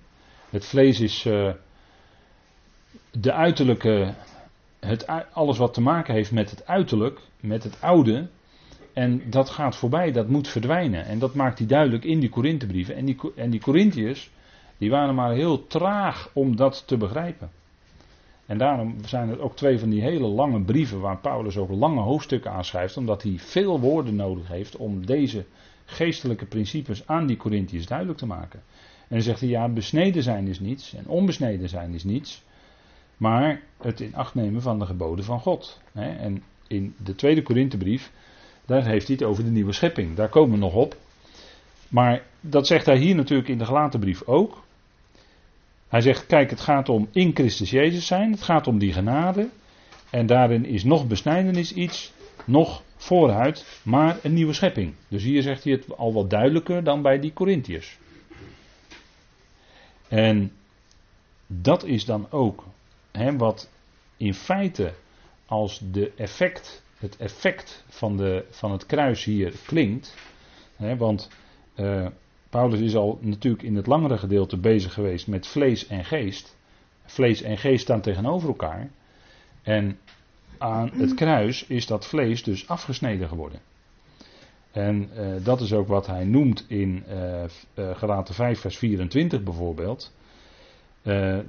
Het 0.50 0.66
vlees 0.66 1.00
is 1.00 1.26
uh, 1.26 1.54
de 3.12 3.34
uiterlijke, 3.34 4.14
het, 4.80 5.08
alles 5.34 5.58
wat 5.58 5.74
te 5.74 5.82
maken 5.82 6.14
heeft 6.14 6.32
met 6.32 6.50
het 6.50 6.68
uiterlijk, 6.68 7.20
met 7.40 7.64
het 7.64 7.82
oude. 7.82 8.28
En 8.94 9.30
dat 9.30 9.50
gaat 9.50 9.76
voorbij, 9.76 10.12
dat 10.12 10.28
moet 10.28 10.48
verdwijnen. 10.48 11.06
En 11.06 11.20
dat 11.20 11.34
maakt 11.34 11.58
hij 11.58 11.68
duidelijk 11.68 12.04
in 12.04 12.20
die 12.20 12.30
Korinthebrieven. 12.30 12.96
En 12.96 13.06
die, 13.06 13.18
en 13.36 13.50
die 13.50 13.62
Corinthiërs, 13.62 14.32
die 14.84 14.92
waren 14.92 15.16
maar 15.16 15.34
heel 15.34 15.68
traag 15.68 16.30
om 16.34 16.56
dat 16.56 16.84
te 16.88 16.98
begrijpen. 16.98 17.50
En 18.46 18.58
daarom 18.58 18.96
zijn 19.06 19.30
er 19.30 19.42
ook 19.42 19.56
twee 19.56 19.80
van 19.80 19.90
die 19.90 20.02
hele 20.02 20.28
lange 20.28 20.62
brieven 20.62 21.00
waar 21.00 21.18
Paulus 21.18 21.58
ook 21.58 21.70
lange 21.70 22.02
hoofdstukken 22.02 22.52
aanschrijft, 22.52 22.98
omdat 22.98 23.24
hij 23.24 23.36
veel 23.38 23.80
woorden 23.80 24.16
nodig 24.16 24.48
heeft 24.48 24.76
om 24.76 25.06
deze 25.06 25.46
geestelijke 25.86 26.46
principes 26.46 27.08
aan 27.08 27.26
die 27.26 27.38
Corinthiërs 27.38 27.86
duidelijk 27.86 28.18
te 28.18 28.26
maken. 28.26 28.62
En 28.98 29.16
dan 29.16 29.22
zegt 29.22 29.40
hij, 29.40 29.50
ja, 29.50 29.70
besneden 29.70 30.24
zijn 30.24 30.48
is 30.48 30.60
niets 30.60 30.94
en 30.94 31.08
onbesneden 31.08 31.70
zijn 31.70 31.94
is 31.94 32.04
niets, 32.04 32.44
maar 33.18 33.62
het 33.78 34.00
in 34.00 34.16
acht 34.16 34.36
nemen 34.36 34.62
van 34.62 34.80
de 34.80 34.86
geboden 34.86 35.26
van 35.26 35.40
God. 35.40 35.82
En 35.94 36.44
in 36.68 36.96
de 37.04 37.16
tweede 37.16 37.42
Korinthebrief, 37.42 38.12
daar 38.66 38.86
heeft 38.86 39.08
hij 39.08 39.16
het 39.16 39.26
over 39.26 39.44
de 39.44 39.52
nieuwe 39.52 39.74
schepping. 39.74 40.16
Daar 40.16 40.30
komen 40.30 40.52
we 40.52 40.58
nog 40.58 40.74
op. 40.74 40.96
Maar 41.90 42.24
dat 42.42 42.68
zegt 42.68 42.86
hij 42.86 42.98
hier 42.98 43.16
natuurlijk 43.16 43.50
in 43.50 43.58
de 43.58 43.66
gelaten 43.66 44.00
brief 44.00 44.24
ook. 44.26 44.64
Hij 45.94 46.02
zegt, 46.02 46.26
kijk, 46.26 46.50
het 46.50 46.60
gaat 46.60 46.90
om 46.90 47.08
in 47.12 47.32
Christus 47.34 47.70
Jezus 47.70 48.06
zijn, 48.06 48.32
het 48.32 48.42
gaat 48.42 48.68
om 48.68 48.78
die 48.78 48.94
genade. 48.94 49.50
En 50.10 50.26
daarin 50.26 50.66
is 50.66 50.84
nog 50.84 51.08
besnijdenis 51.08 51.74
iets, 51.74 52.14
nog 52.46 52.84
vooruit, 52.96 53.80
maar 53.84 54.18
een 54.24 54.34
nieuwe 54.34 54.54
schepping. 54.54 54.94
Dus 55.08 55.24
hier 55.24 55.42
zegt 55.42 55.64
hij 55.64 55.74
het 55.74 55.98
al 55.98 56.14
wat 56.14 56.30
duidelijker 56.30 56.84
dan 56.84 57.02
bij 57.02 57.20
die 57.20 57.34
Corinthiërs. 57.34 57.98
En 60.08 60.52
dat 61.48 61.84
is 61.84 62.06
dan 62.06 62.32
ook 62.32 62.66
hè, 63.12 63.38
wat 63.38 63.70
in 64.18 64.34
feite 64.34 64.94
als 65.46 65.82
de 65.92 66.12
effect, 66.16 66.84
het 66.98 67.18
effect 67.18 67.84
van, 67.88 68.18
de, 68.18 68.46
van 68.50 68.72
het 68.72 68.86
kruis 68.86 69.24
hier 69.24 69.54
klinkt. 69.66 70.16
Hè, 70.76 70.98
want 70.98 71.30
uh, 71.76 72.08
Paulus 72.54 72.80
is 72.80 72.96
al 72.96 73.18
natuurlijk 73.22 73.64
in 73.64 73.76
het 73.76 73.88
langere 73.88 74.18
gedeelte 74.18 74.58
bezig 74.58 74.94
geweest 74.94 75.28
met 75.28 75.48
vlees 75.48 75.88
en 75.88 76.06
geest. 76.06 76.58
Vlees 77.06 77.42
en 77.42 77.58
geest 77.58 77.82
staan 77.82 78.02
tegenover 78.02 78.48
elkaar. 78.48 78.90
En 79.64 80.00
aan 80.58 80.92
het 80.94 81.14
kruis 81.14 81.68
is 81.68 81.88
dat 81.88 82.08
vlees 82.08 82.44
dus 82.44 82.68
afgesneden 82.68 83.28
geworden. 83.28 83.60
En 84.72 85.10
uh, 85.18 85.46
dat 85.46 85.62
is 85.62 85.74
ook 85.74 85.88
wat 85.88 86.08
hij 86.08 86.24
noemt 86.24 86.66
in 86.68 87.04
uh, 87.10 87.44
Galaten 87.94 88.36
5, 88.36 88.60
vers 88.60 88.78
24 88.78 89.44
bijvoorbeeld. 89.44 90.14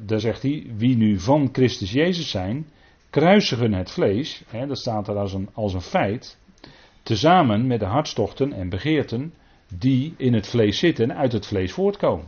daar 0.07 0.21
zegt 0.21 0.43
hij: 0.43 0.67
Wie 0.77 0.97
nu 0.97 1.19
van 1.19 1.49
Christus 1.53 1.93
Jezus 1.93 2.31
zijn, 2.31 2.67
kruisigen 3.11 3.73
het 3.73 3.91
vlees, 3.91 4.43
hè, 4.47 4.67
dat 4.67 4.79
staat 4.79 5.09
er 5.09 5.17
als 5.17 5.33
een, 5.33 5.49
als 5.53 5.75
een 5.75 5.81
feit, 5.81 6.39
tezamen 7.03 7.67
met 7.67 7.81
de 7.81 7.87
hartstochten 7.87 8.53
en 8.53 8.69
begeerten 8.69 9.33
die 9.79 10.15
in 10.17 10.35
het 10.35 10.47
vlees 10.47 10.79
zitten 10.79 11.11
en 11.11 11.17
uit 11.17 11.33
het 11.33 11.47
vlees 11.47 11.73
voortkomen. 11.73 12.27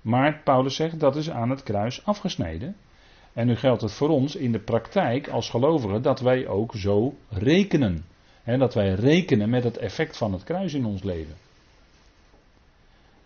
Maar 0.00 0.40
Paulus 0.44 0.74
zegt 0.74 1.00
dat 1.00 1.16
is 1.16 1.30
aan 1.30 1.50
het 1.50 1.62
kruis 1.62 2.04
afgesneden. 2.04 2.76
En 3.32 3.46
nu 3.46 3.56
geldt 3.56 3.82
het 3.82 3.92
voor 3.92 4.08
ons 4.08 4.36
in 4.36 4.52
de 4.52 4.58
praktijk 4.58 5.28
als 5.28 5.50
gelovigen 5.50 6.02
dat 6.02 6.20
wij 6.20 6.46
ook 6.46 6.74
zo 6.74 7.14
rekenen. 7.28 8.04
En 8.44 8.58
dat 8.58 8.74
wij 8.74 8.94
rekenen 8.94 9.50
met 9.50 9.64
het 9.64 9.76
effect 9.76 10.16
van 10.16 10.32
het 10.32 10.44
kruis 10.44 10.74
in 10.74 10.84
ons 10.84 11.02
leven. 11.02 11.34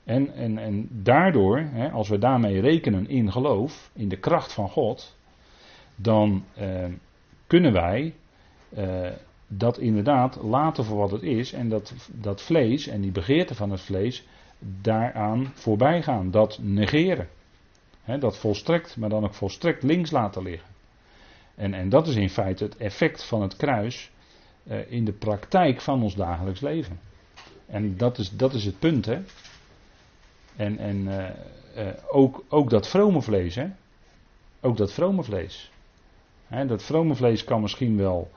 En, 0.05 0.35
en, 0.35 0.59
en 0.59 0.89
daardoor, 0.91 1.69
als 1.93 2.09
we 2.09 2.19
daarmee 2.19 2.61
rekenen 2.61 3.09
in 3.09 3.33
geloof, 3.33 3.91
in 3.95 4.09
de 4.09 4.19
kracht 4.19 4.53
van 4.53 4.69
God, 4.69 5.17
dan 5.97 6.45
eh, 6.55 6.87
kunnen 7.47 7.73
wij 7.73 8.15
eh, 8.75 9.11
dat 9.47 9.79
inderdaad 9.79 10.39
laten 10.43 10.85
voor 10.85 10.97
wat 10.97 11.11
het 11.11 11.23
is 11.23 11.53
en 11.53 11.69
dat, 11.69 11.95
dat 12.07 12.43
vlees 12.43 12.87
en 12.87 13.01
die 13.01 13.13
begeerte 13.13 13.55
van 13.55 13.71
het 13.71 13.81
vlees 13.81 14.27
daaraan 14.59 15.53
voorbij 15.55 16.03
gaan, 16.03 16.31
dat 16.31 16.59
negeren. 16.63 17.29
dat 18.21 18.39
volstrekt, 18.39 18.97
maar 18.97 19.09
dan 19.09 19.25
ook 19.25 19.35
volstrekt 19.35 19.83
links 19.83 20.11
laten 20.11 20.43
liggen. 20.43 20.69
En, 21.55 21.75
en 21.75 21.89
dat 21.89 22.07
is 22.07 22.15
in 22.15 22.31
feite 22.31 22.65
het 22.65 22.77
effect 22.77 23.25
van 23.25 23.43
het 23.43 23.57
kruis 23.57 24.11
uh, 24.65 24.91
in 24.91 25.05
de 25.05 25.13
praktijk 25.13 25.81
van 25.81 26.03
ons 26.03 26.15
dagelijks 26.15 26.61
leven. 26.61 27.01
En 27.67 27.97
dat 27.97 28.19
is, 28.19 28.31
dat 28.31 28.55
is 28.55 28.65
het 28.65 28.79
punt, 28.79 29.07
hè. 29.07 29.21
En, 30.57 30.79
en 30.79 30.97
uh, 30.97 31.29
uh, 31.77 31.93
ook, 32.11 32.45
ook 32.49 32.71
dat 32.71 32.89
vrome 32.89 33.23
vlees, 33.23 33.55
hè. 33.55 33.67
Ook 34.61 34.77
dat 34.77 34.93
vrome 34.93 35.23
vlees. 35.23 35.71
Hè, 36.47 36.67
dat 36.67 36.83
vrome 36.83 37.15
vlees 37.15 37.45
kan 37.45 37.61
misschien 37.61 37.97
wel 37.97 38.31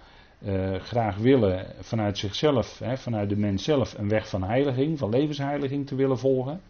uh, 0.45 0.75
graag 0.75 1.17
willen 1.17 1.65
vanuit 1.79 2.17
zichzelf, 2.17 2.79
hè, 2.79 2.97
vanuit 2.97 3.29
de 3.29 3.37
mens 3.37 3.63
zelf, 3.63 3.97
een 3.97 4.09
weg 4.09 4.29
van 4.29 4.43
heiliging, 4.43 4.97
van 4.97 5.09
levensheiliging 5.09 5.87
te 5.87 5.95
willen 5.95 6.19
volgen. 6.19 6.61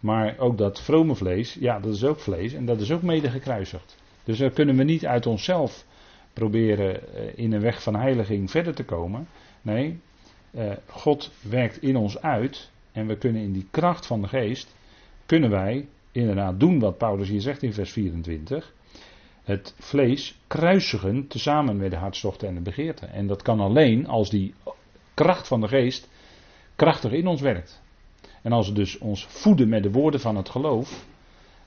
Maar 0.00 0.38
ook 0.38 0.58
dat 0.58 0.80
vrome 0.80 1.14
vlees, 1.14 1.54
ja, 1.54 1.80
dat 1.80 1.94
is 1.94 2.04
ook 2.04 2.20
vlees 2.20 2.52
en 2.52 2.64
dat 2.64 2.80
is 2.80 2.92
ook 2.92 3.02
mede 3.02 3.30
gekruisigd. 3.30 3.96
Dus 4.24 4.38
daar 4.38 4.50
kunnen 4.50 4.76
we 4.76 4.82
niet 4.82 5.06
uit 5.06 5.26
onszelf 5.26 5.84
proberen 6.32 7.00
uh, 7.14 7.20
in 7.34 7.52
een 7.52 7.60
weg 7.60 7.82
van 7.82 7.96
heiliging 7.96 8.50
verder 8.50 8.74
te 8.74 8.84
komen. 8.84 9.28
Nee, 9.62 10.00
uh, 10.50 10.72
God 10.86 11.30
werkt 11.40 11.82
in 11.82 11.96
ons 11.96 12.20
uit 12.20 12.70
en 12.92 13.06
we 13.06 13.16
kunnen 13.16 13.42
in 13.42 13.52
die 13.52 13.66
kracht 13.70 14.06
van 14.06 14.20
de 14.20 14.28
geest, 14.28 14.74
kunnen 15.26 15.50
wij 15.50 15.88
inderdaad 16.12 16.60
doen 16.60 16.78
wat 16.78 16.98
Paulus 16.98 17.28
hier 17.28 17.40
zegt 17.40 17.62
in 17.62 17.72
vers 17.72 17.92
24 17.92 18.72
het 19.46 19.74
vlees 19.78 20.38
kruisigen 20.46 21.26
tezamen 21.26 21.76
met 21.76 21.90
de 21.90 21.96
hartstochten 21.96 22.48
en 22.48 22.54
de 22.54 22.60
begeerten. 22.60 23.12
En 23.12 23.26
dat 23.26 23.42
kan 23.42 23.60
alleen 23.60 24.06
als 24.06 24.30
die 24.30 24.54
kracht 25.14 25.48
van 25.48 25.60
de 25.60 25.68
geest 25.68 26.08
krachtig 26.76 27.12
in 27.12 27.26
ons 27.26 27.40
werkt. 27.40 27.82
En 28.42 28.52
als 28.52 28.68
we 28.68 28.74
dus 28.74 28.98
ons 28.98 29.26
voeden 29.26 29.68
met 29.68 29.82
de 29.82 29.90
woorden 29.90 30.20
van 30.20 30.36
het 30.36 30.48
geloof 30.48 31.06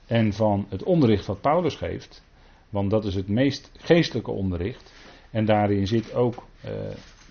en 0.06 0.32
van 0.32 0.66
het 0.68 0.82
onderricht 0.82 1.26
wat 1.26 1.40
Paulus 1.40 1.74
geeft, 1.74 2.24
want 2.68 2.90
dat 2.90 3.04
is 3.04 3.14
het 3.14 3.28
meest 3.28 3.70
geestelijke 3.76 4.30
onderricht. 4.30 4.92
En 5.30 5.44
daarin 5.44 5.86
zit 5.86 6.14
ook 6.14 6.34
uh, 6.64 6.70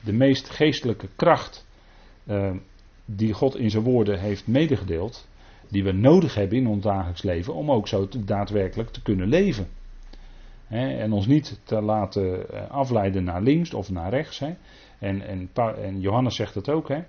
de 0.03 0.13
meest 0.13 0.49
geestelijke 0.49 1.07
kracht 1.15 1.67
uh, 2.27 2.51
die 3.05 3.33
God 3.33 3.55
in 3.55 3.69
zijn 3.69 3.83
woorden 3.83 4.19
heeft 4.19 4.47
medegedeeld, 4.47 5.27
die 5.67 5.83
we 5.83 5.91
nodig 5.91 6.35
hebben 6.35 6.57
in 6.57 6.67
ons 6.67 6.83
dagelijks 6.83 7.21
leven 7.21 7.53
om 7.53 7.71
ook 7.71 7.88
zo 7.88 8.07
te, 8.07 8.25
daadwerkelijk 8.25 8.89
te 8.89 9.01
kunnen 9.01 9.27
leven 9.27 9.67
en 10.69 11.12
ons 11.12 11.27
niet 11.27 11.60
te 11.63 11.82
laten 11.82 12.49
eh, 12.49 12.69
afleiden 12.69 13.23
naar 13.23 13.41
links 13.41 13.73
of 13.73 13.89
naar 13.89 14.10
rechts. 14.10 14.41
En, 14.99 15.21
en, 15.21 15.49
en, 15.55 15.99
Johannes 15.99 16.36
zegt 16.36 16.55
het 16.55 16.69
ook. 16.69 16.89
Eh, 16.89 16.99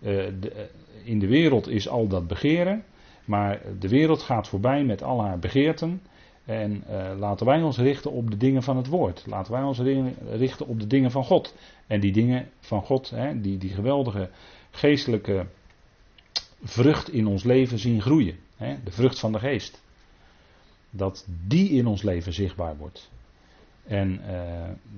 de, 0.00 0.50
eh, 0.50 0.62
in 1.04 1.18
de 1.18 1.26
wereld 1.26 1.68
is 1.68 1.88
al 1.88 2.08
dat 2.08 2.26
begeren. 2.26 2.84
Maar 3.24 3.60
de 3.78 3.88
wereld 3.88 4.22
gaat 4.22 4.48
voorbij 4.48 4.84
met 4.84 5.02
al 5.02 5.22
haar 5.22 5.38
begeerten. 5.38 6.02
En 6.44 6.84
laten 7.18 7.46
wij 7.46 7.62
ons 7.62 7.78
richten 7.78 8.12
op 8.12 8.30
de 8.30 8.36
dingen 8.36 8.62
van 8.62 8.76
het 8.76 8.86
woord. 8.86 9.24
Laten 9.26 9.52
wij 9.52 9.62
ons 9.62 9.80
richten 10.30 10.66
op 10.66 10.80
de 10.80 10.86
dingen 10.86 11.10
van 11.10 11.24
God. 11.24 11.54
En 11.86 12.00
die 12.00 12.12
dingen 12.12 12.48
van 12.60 12.82
God, 12.82 13.14
die, 13.36 13.58
die 13.58 13.70
geweldige 13.70 14.30
geestelijke 14.70 15.46
vrucht 16.62 17.12
in 17.12 17.26
ons 17.26 17.44
leven 17.44 17.78
zien 17.78 18.00
groeien. 18.00 18.36
de 18.58 18.90
vrucht 18.90 19.18
van 19.18 19.32
de 19.32 19.38
geest 19.38 19.82
dat 20.90 21.26
die 21.46 21.70
in 21.70 21.86
ons 21.86 22.02
leven 22.02 22.32
zichtbaar 22.32 22.76
wordt. 22.76 23.10
En 23.86 24.20
uh, 24.30 24.42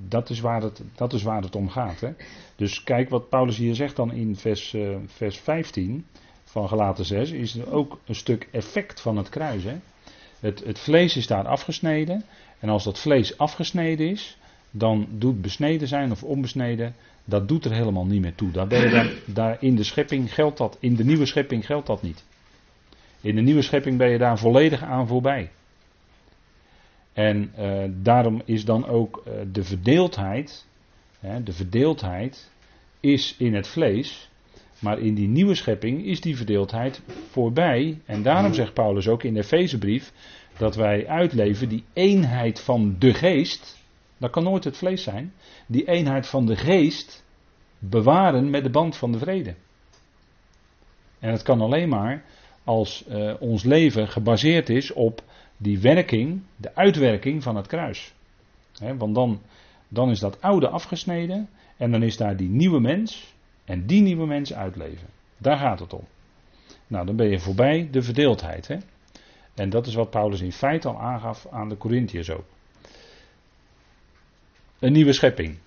dat, 0.08 0.30
is 0.30 0.40
waar 0.40 0.62
het, 0.62 0.82
dat 0.94 1.12
is 1.12 1.22
waar 1.22 1.42
het 1.42 1.56
om 1.56 1.68
gaat. 1.68 2.00
Hè? 2.00 2.10
Dus 2.56 2.84
kijk 2.84 3.08
wat 3.08 3.28
Paulus 3.28 3.56
hier 3.56 3.74
zegt 3.74 3.96
dan 3.96 4.12
in 4.12 4.36
vers, 4.36 4.72
uh, 4.72 4.96
vers 5.06 5.38
15 5.38 6.06
van 6.44 6.68
Galaten 6.68 7.04
6, 7.04 7.30
is 7.30 7.56
er 7.56 7.72
ook 7.72 7.98
een 8.04 8.14
stuk 8.14 8.48
effect 8.50 9.00
van 9.00 9.16
het 9.16 9.28
kruis. 9.28 9.64
Hè? 9.64 9.76
Het, 10.40 10.64
het 10.64 10.78
vlees 10.78 11.16
is 11.16 11.26
daar 11.26 11.46
afgesneden. 11.46 12.24
En 12.58 12.68
als 12.68 12.84
dat 12.84 12.98
vlees 12.98 13.38
afgesneden 13.38 14.10
is, 14.10 14.38
dan 14.70 15.06
doet 15.10 15.42
besneden 15.42 15.88
zijn 15.88 16.10
of 16.10 16.22
onbesneden, 16.22 16.94
dat 17.24 17.48
doet 17.48 17.64
er 17.64 17.72
helemaal 17.72 18.06
niet 18.06 18.20
meer 18.20 18.34
toe. 18.34 18.50
Daar, 18.50 19.12
daar 19.24 19.56
in 19.60 19.76
de 19.76 19.84
schepping 19.84 20.34
geldt 20.34 20.58
dat, 20.58 20.76
in 20.80 20.94
de 20.94 21.04
nieuwe 21.04 21.26
schepping 21.26 21.66
geldt 21.66 21.86
dat 21.86 22.02
niet. 22.02 22.24
In 23.20 23.34
de 23.34 23.40
nieuwe 23.40 23.62
schepping 23.62 23.98
ben 23.98 24.10
je 24.10 24.18
daar 24.18 24.38
volledig 24.38 24.82
aan 24.82 25.06
voorbij. 25.06 25.50
En 27.12 27.52
uh, 27.58 27.84
daarom 28.02 28.42
is 28.44 28.64
dan 28.64 28.86
ook 28.86 29.22
uh, 29.26 29.32
de 29.52 29.64
verdeeldheid, 29.64 30.66
hè, 31.18 31.42
de 31.42 31.52
verdeeldheid 31.52 32.50
is 33.00 33.34
in 33.38 33.54
het 33.54 33.68
vlees, 33.68 34.30
maar 34.78 34.98
in 34.98 35.14
die 35.14 35.28
nieuwe 35.28 35.54
schepping 35.54 36.04
is 36.04 36.20
die 36.20 36.36
verdeeldheid 36.36 37.02
voorbij. 37.30 38.00
En 38.04 38.22
daarom 38.22 38.54
zegt 38.54 38.74
Paulus 38.74 39.08
ook 39.08 39.22
in 39.22 39.34
de 39.34 39.40
Efezebrief 39.40 40.12
dat 40.58 40.76
wij 40.76 41.06
uitleven 41.06 41.68
die 41.68 41.84
eenheid 41.92 42.60
van 42.60 42.96
de 42.98 43.14
geest. 43.14 43.78
Dat 44.18 44.30
kan 44.30 44.42
nooit 44.42 44.64
het 44.64 44.76
vlees 44.76 45.02
zijn. 45.02 45.32
Die 45.66 45.84
eenheid 45.84 46.26
van 46.26 46.46
de 46.46 46.56
geest 46.56 47.24
bewaren 47.78 48.50
met 48.50 48.64
de 48.64 48.70
band 48.70 48.96
van 48.96 49.12
de 49.12 49.18
vrede. 49.18 49.54
En 51.18 51.30
het 51.30 51.42
kan 51.42 51.60
alleen 51.60 51.88
maar 51.88 52.24
als 52.64 53.04
uh, 53.08 53.34
ons 53.40 53.62
leven 53.62 54.08
gebaseerd 54.08 54.68
is 54.68 54.92
op 54.92 55.22
die 55.62 55.78
werking, 55.78 56.42
de 56.56 56.74
uitwerking 56.74 57.42
van 57.42 57.56
het 57.56 57.66
kruis. 57.66 58.14
want 58.96 59.14
dan, 59.14 59.40
dan 59.88 60.10
is 60.10 60.18
dat 60.18 60.42
oude 60.42 60.68
afgesneden 60.68 61.48
en 61.76 61.90
dan 61.90 62.02
is 62.02 62.16
daar 62.16 62.36
die 62.36 62.48
nieuwe 62.48 62.80
mens 62.80 63.34
en 63.64 63.86
die 63.86 64.02
nieuwe 64.02 64.26
mens 64.26 64.54
uitleven. 64.54 65.08
Daar 65.38 65.58
gaat 65.58 65.80
het 65.80 65.92
om. 65.92 66.04
Nou, 66.86 67.06
dan 67.06 67.16
ben 67.16 67.28
je 67.28 67.38
voorbij 67.38 67.88
de 67.90 68.02
verdeeldheid. 68.02 68.68
Hè? 68.68 68.76
En 69.54 69.70
dat 69.70 69.86
is 69.86 69.94
wat 69.94 70.10
Paulus 70.10 70.40
in 70.40 70.52
feite 70.52 70.88
al 70.88 71.00
aangaf 71.00 71.46
aan 71.50 71.68
de 71.68 71.76
Corinthiërs 71.76 72.30
ook. 72.30 72.44
Een 74.78 74.92
nieuwe 74.92 75.12
schepping. 75.12 75.58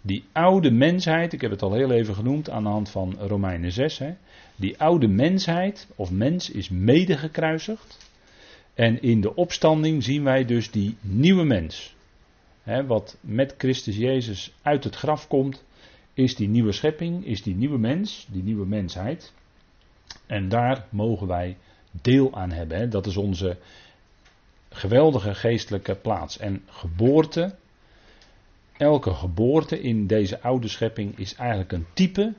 Die 0.00 0.24
oude 0.32 0.70
mensheid, 0.70 1.32
ik 1.32 1.40
heb 1.40 1.50
het 1.50 1.62
al 1.62 1.72
heel 1.72 1.90
even 1.90 2.14
genoemd 2.14 2.50
aan 2.50 2.62
de 2.62 2.68
hand 2.68 2.90
van 2.90 3.16
Romeinen 3.18 3.72
6. 3.72 3.98
Hè, 3.98 4.14
die 4.56 4.78
oude 4.78 5.08
mensheid, 5.08 5.88
of 5.96 6.10
mens, 6.10 6.50
is 6.50 6.68
mede 6.68 7.16
gekruisigd. 7.16 8.05
En 8.76 9.02
in 9.02 9.20
de 9.20 9.34
opstanding 9.34 10.04
zien 10.04 10.24
wij 10.24 10.44
dus 10.44 10.70
die 10.70 10.96
nieuwe 11.00 11.44
mens. 11.44 11.94
Wat 12.86 13.16
met 13.20 13.54
Christus 13.58 13.96
Jezus 13.96 14.54
uit 14.62 14.84
het 14.84 14.96
graf 14.96 15.28
komt, 15.28 15.64
is 16.14 16.36
die 16.36 16.48
nieuwe 16.48 16.72
schepping, 16.72 17.26
is 17.26 17.42
die 17.42 17.54
nieuwe 17.54 17.78
mens, 17.78 18.26
die 18.30 18.42
nieuwe 18.42 18.66
mensheid. 18.66 19.32
En 20.26 20.48
daar 20.48 20.86
mogen 20.90 21.26
wij 21.26 21.56
deel 21.90 22.34
aan 22.34 22.50
hebben. 22.50 22.90
Dat 22.90 23.06
is 23.06 23.16
onze 23.16 23.56
geweldige 24.68 25.34
geestelijke 25.34 25.94
plaats. 25.94 26.38
En 26.38 26.62
geboorte, 26.66 27.54
elke 28.76 29.14
geboorte 29.14 29.80
in 29.80 30.06
deze 30.06 30.40
oude 30.40 30.68
schepping 30.68 31.18
is 31.18 31.34
eigenlijk 31.34 31.72
een 31.72 31.86
type 31.92 32.34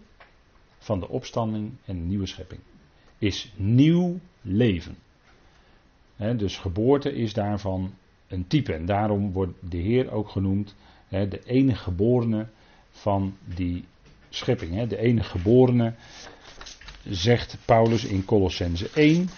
van 0.77 0.99
de 0.99 1.07
opstanding 1.09 1.71
en 1.85 1.95
de 1.95 2.05
nieuwe 2.05 2.25
schepping. 2.25 2.61
Is 3.17 3.51
nieuw 3.55 4.19
leven. 4.41 4.97
Dus 6.17 6.57
geboorte 6.57 7.13
is 7.13 7.33
daarvan 7.33 7.93
een 8.27 8.47
type. 8.47 8.73
En 8.73 8.85
daarom 8.85 9.31
wordt 9.31 9.53
de 9.59 9.77
Heer 9.77 10.11
ook 10.11 10.29
genoemd 10.29 10.75
de 11.09 11.41
enige 11.45 11.83
geborene 11.83 12.47
van 12.89 13.37
die 13.55 13.85
schepping. 14.29 14.87
De 14.87 14.97
enige 14.97 15.29
geborene 15.29 15.93
zegt 17.09 17.57
Paulus 17.65 18.03
in 18.03 18.25
Colossense 18.25 18.89
1. 18.93 19.29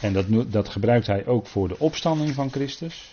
En 0.00 0.12
dat, 0.12 0.52
dat 0.52 0.68
gebruikt 0.68 1.06
hij 1.06 1.26
ook 1.26 1.46
voor 1.46 1.68
de 1.68 1.78
opstanding 1.78 2.34
van 2.34 2.50
Christus. 2.50 3.12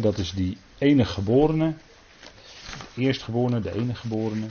dat 0.00 0.18
is 0.18 0.32
die 0.32 0.56
enige 0.78 1.12
geborene. 1.12 1.74
De 2.94 3.00
eerstgeborene, 3.00 3.60
de 3.60 3.74
enige 3.74 4.00
geborene. 4.00 4.46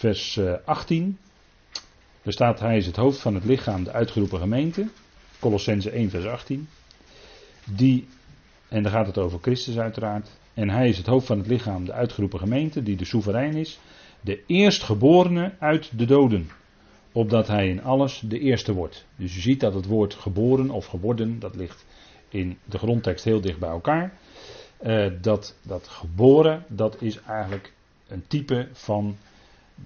Vers 0.00 0.40
18. 0.64 1.18
Eh, 1.72 1.80
er 2.22 2.32
staat: 2.32 2.60
Hij 2.60 2.76
is 2.76 2.86
het 2.86 2.96
hoofd 2.96 3.20
van 3.20 3.34
het 3.34 3.44
lichaam, 3.44 3.84
de 3.84 3.92
uitgeroepen 3.92 4.38
gemeente. 4.38 4.88
Colossense 5.40 5.90
1, 5.90 6.10
vers 6.10 6.24
18. 6.24 6.68
Die, 7.64 8.08
en 8.68 8.82
daar 8.82 8.92
gaat 8.92 9.06
het 9.06 9.18
over 9.18 9.38
Christus 9.42 9.78
uiteraard. 9.78 10.30
En 10.54 10.70
hij 10.70 10.88
is 10.88 10.96
het 10.96 11.06
hoofd 11.06 11.26
van 11.26 11.38
het 11.38 11.46
lichaam, 11.46 11.84
de 11.84 11.92
uitgeroepen 11.92 12.38
gemeente, 12.38 12.82
die 12.82 12.96
de 12.96 13.04
soeverein 13.04 13.54
is. 13.54 13.78
De 14.20 14.42
eerstgeborene 14.46 15.52
uit 15.58 15.98
de 15.98 16.04
doden. 16.04 16.50
Opdat 17.12 17.46
hij 17.46 17.68
in 17.68 17.82
alles 17.82 18.22
de 18.24 18.38
eerste 18.38 18.72
wordt. 18.72 19.06
Dus 19.16 19.34
je 19.34 19.40
ziet 19.40 19.60
dat 19.60 19.74
het 19.74 19.86
woord 19.86 20.14
geboren 20.14 20.70
of 20.70 20.86
geworden, 20.86 21.38
dat 21.38 21.56
ligt 21.56 21.84
in 22.28 22.58
de 22.64 22.78
grondtekst 22.78 23.24
heel 23.24 23.40
dicht 23.40 23.58
bij 23.58 23.70
elkaar. 23.70 24.12
Uh, 24.82 25.12
dat, 25.20 25.56
dat 25.62 25.88
geboren, 25.88 26.64
dat 26.68 27.02
is 27.02 27.20
eigenlijk 27.20 27.72
een 28.08 28.24
type 28.26 28.68
van 28.72 29.16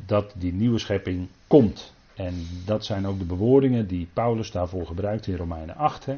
dat 0.07 0.35
die 0.37 0.53
nieuwe 0.53 0.79
schepping 0.79 1.29
komt. 1.47 1.95
En 2.15 2.47
dat 2.65 2.85
zijn 2.85 3.07
ook 3.07 3.19
de 3.19 3.25
bewoordingen 3.25 3.87
die 3.87 4.09
Paulus 4.13 4.51
daarvoor 4.51 4.87
gebruikt 4.87 5.27
in 5.27 5.37
Romeinen 5.37 5.77
8. 5.77 6.07
Hè. 6.07 6.17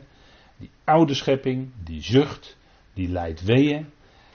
Die 0.57 0.71
oude 0.85 1.15
schepping, 1.15 1.69
die 1.85 2.03
zucht, 2.03 2.57
die 2.95 3.09
leidt 3.09 3.45
weeën. 3.45 3.87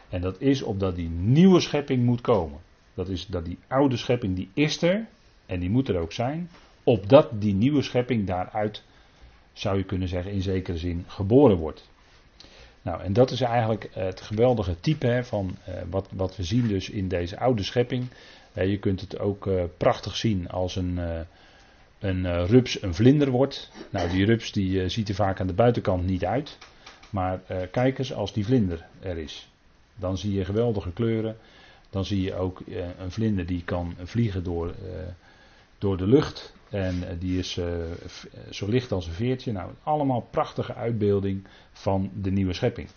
En 0.10 0.22
dat 0.22 0.42
is 0.42 0.62
opdat 0.62 0.96
die 0.96 1.10
nieuwe 1.10 1.60
schepping 1.60 2.04
moet 2.04 2.22
komen. 2.22 2.60
Dat 2.94 3.10
is 3.10 3.28
dat 3.28 3.46
die 3.46 3.58
oude 3.68 3.98
schepping, 3.98 4.36
die 4.36 4.50
is 4.54 4.82
er. 4.82 5.08
En 5.46 5.60
die 5.60 5.70
moet 5.70 5.90
er 5.90 5.98
ook 5.98 6.12
zijn. 6.12 6.50
Opdat 6.84 7.42
die 7.42 7.54
nieuwe 7.54 7.82
schepping 7.82 8.28
daaruit, 8.28 8.84
zou 9.54 9.78
je 9.78 9.84
kunnen 9.84 10.08
zeggen, 10.08 10.32
in 10.32 10.42
zekere 10.42 10.78
zin 10.78 11.04
geboren 11.08 11.58
wordt. 11.58 11.90
Nou, 12.82 13.02
en 13.02 13.14
dat 13.14 13.32
is 13.32 13.42
eigenlijk 13.42 13.90
het 13.92 14.22
geweldige 14.22 14.80
type 14.80 15.22
van 15.24 15.58
uh, 15.70 15.76
wat, 15.90 16.08
wat 16.12 16.36
we 16.36 16.44
zien 16.44 16.68
dus 16.68 16.90
in 16.90 17.08
deze 17.08 17.40
oude 17.40 17.64
schepping. 17.64 18.08
Je 18.54 18.80
kunt 18.80 19.02
het 19.02 19.20
ook 19.20 19.46
uh, 19.46 19.64
prachtig 19.78 20.16
zien 20.16 20.50
als 20.50 20.76
een, 20.76 21.00
een 22.00 22.46
rups 22.46 22.82
een 22.82 22.94
vlinder 22.94 23.30
wordt. 23.30 23.72
Nou, 23.90 24.10
die 24.10 24.26
rups 24.26 24.52
die 24.52 24.90
ziet 24.90 25.10
er 25.10 25.16
vaak 25.16 25.40
aan 25.40 25.48
de 25.48 25.54
buitenkant 25.54 26.06
niet 26.06 26.26
uit. 26.26 26.58
Maar 27.10 27.42
kijk 27.72 28.00
eens 28.00 28.14
als 28.14 28.34
die 28.34 28.46
vlinder 28.46 28.86
er 29.00 29.18
is. 29.18 29.50
Dan 29.96 30.18
zie 30.18 30.34
je 30.34 30.46
geweldige 30.46 30.92
kleuren. 30.92 31.38
Dan 31.90 32.06
zie 32.06 32.22
je 32.22 32.36
ook 32.36 32.62
een 32.98 33.12
vlinder 33.12 33.46
die 33.46 33.64
kan 33.64 33.96
vliegen 34.04 34.44
door, 34.44 34.76
door 35.78 35.98
de 35.98 36.08
lucht. 36.08 36.54
En 36.72 37.08
eh, 37.08 37.16
die 37.20 37.40
is 37.40 37.60
zo 38.50 38.68
licht 38.68 38.92
als 38.92 39.08
een 39.08 39.14
veertje. 39.14 39.52
Nou, 39.52 39.72
allemaal 39.84 40.28
prachtige 40.32 40.74
uitbeelding 40.74 41.44
van 41.72 42.12
de 42.22 42.32
nieuwe 42.32 42.54
schepping. 42.54 42.88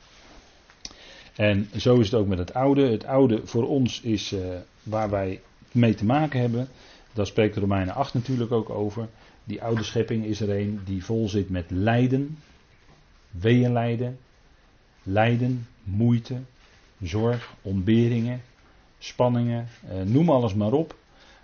En 1.34 1.68
zo 1.76 1.98
is 1.98 2.10
het 2.10 2.20
ook 2.20 2.26
met 2.26 2.38
het 2.38 2.54
oude. 2.54 2.90
Het 2.90 3.04
oude 3.04 3.40
voor 3.46 3.68
ons 3.68 4.00
is 4.00 4.34
waar 4.84 5.10
wij 5.10 5.40
mee 5.72 5.94
te 5.94 6.04
maken 6.04 6.40
hebben. 6.40 6.68
Daar 7.12 7.26
spreekt 7.26 7.56
Romeinen 7.56 7.94
8 7.94 8.14
natuurlijk 8.14 8.52
ook 8.52 8.70
over. 8.70 9.08
Die 9.44 9.62
oude 9.62 9.82
schepping 9.82 10.24
is 10.24 10.40
er 10.40 10.60
een 10.60 10.80
die 10.84 11.04
vol 11.04 11.28
zit 11.28 11.50
met 11.50 11.70
lijden, 11.70 12.38
weeënlijden, 13.30 14.18
lijden, 15.02 15.66
moeite, 15.82 16.40
zorg, 17.02 17.54
ontberingen, 17.62 18.42
spanningen, 18.98 19.68
uh, 19.92 20.02
noem 20.02 20.30
alles 20.30 20.54
maar 20.54 20.72
op. 20.72 20.96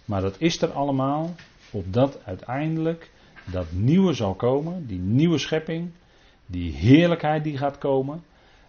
Maar 0.05 0.21
dat 0.21 0.37
is 0.39 0.63
er 0.63 0.73
allemaal 0.73 1.35
opdat 1.71 2.19
uiteindelijk 2.25 3.11
dat 3.51 3.73
nieuwe 3.73 4.13
zal 4.13 4.35
komen, 4.35 4.87
die 4.87 4.99
nieuwe 4.99 5.39
schepping, 5.39 5.91
die 6.47 6.73
heerlijkheid 6.73 7.45
die 7.45 7.57
gaat 7.57 7.79
komen. 7.79 8.23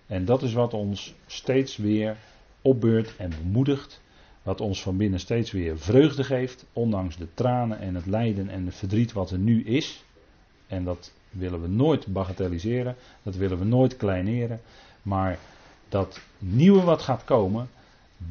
En 0.08 0.26
dat 0.26 0.44
is 0.44 0.54
wat 0.54 0.74
ons 0.74 1.14
steeds 1.26 1.78
weer 1.78 2.18
opbeurt 2.62 3.16
en 3.18 3.30
bemoedigt. 3.30 4.01
Wat 4.44 4.62
ons 4.62 4.82
van 4.82 4.98
binnen 4.98 5.20
steeds 5.20 5.52
weer 5.52 5.80
vreugde 5.80 6.24
geeft, 6.24 6.66
ondanks 6.74 7.18
de 7.18 7.28
tranen 7.34 7.80
en 7.80 7.96
het 7.96 8.06
lijden 8.06 8.50
en 8.50 8.66
het 8.66 8.76
verdriet 8.76 9.12
wat 9.12 9.32
er 9.32 9.38
nu 9.38 9.64
is. 9.64 10.04
En 10.68 10.84
dat 10.84 11.12
willen 11.30 11.62
we 11.62 11.68
nooit 11.68 12.08
bagatelliseren, 12.08 12.96
dat 13.24 13.36
willen 13.36 13.60
we 13.60 13.66
nooit 13.66 13.98
kleineren. 13.98 14.62
Maar 15.02 15.40
dat 15.90 16.20
nieuwe 16.38 16.82
wat 16.82 17.02
gaat 17.02 17.24
komen, 17.24 17.70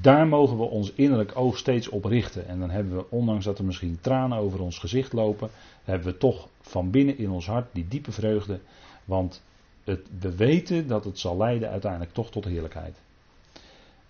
daar 0.01 0.27
mogen 0.27 0.57
we 0.57 0.63
ons 0.63 0.93
innerlijk 0.93 1.37
oog 1.37 1.59
steeds 1.59 1.89
op 1.89 2.05
richten. 2.05 2.49
En 2.49 2.59
dan 2.59 2.71
hebben 2.71 2.97
we, 2.97 3.05
ondanks 3.11 3.45
dat 3.45 3.59
er 3.59 3.65
misschien 3.65 3.99
tranen 4.01 4.39
over 4.39 4.61
ons 4.61 4.79
gezicht 4.79 5.13
lopen, 5.13 5.51
hebben 5.85 6.13
we 6.13 6.19
toch 6.19 6.49
van 6.61 6.91
binnen 6.91 7.19
in 7.19 7.31
ons 7.31 7.47
hart 7.47 7.67
die 7.73 7.89
diepe 7.89 8.13
vreugde. 8.13 8.61
Want 9.05 9.43
het, 9.85 10.07
we 10.21 10.37
weten 10.37 10.87
dat 10.87 11.05
het 11.05 11.19
zal 11.19 11.37
leiden 11.37 11.71
uiteindelijk 11.71 12.13
toch 12.13 12.31
tot 12.31 12.45
heerlijkheid. 12.45 12.97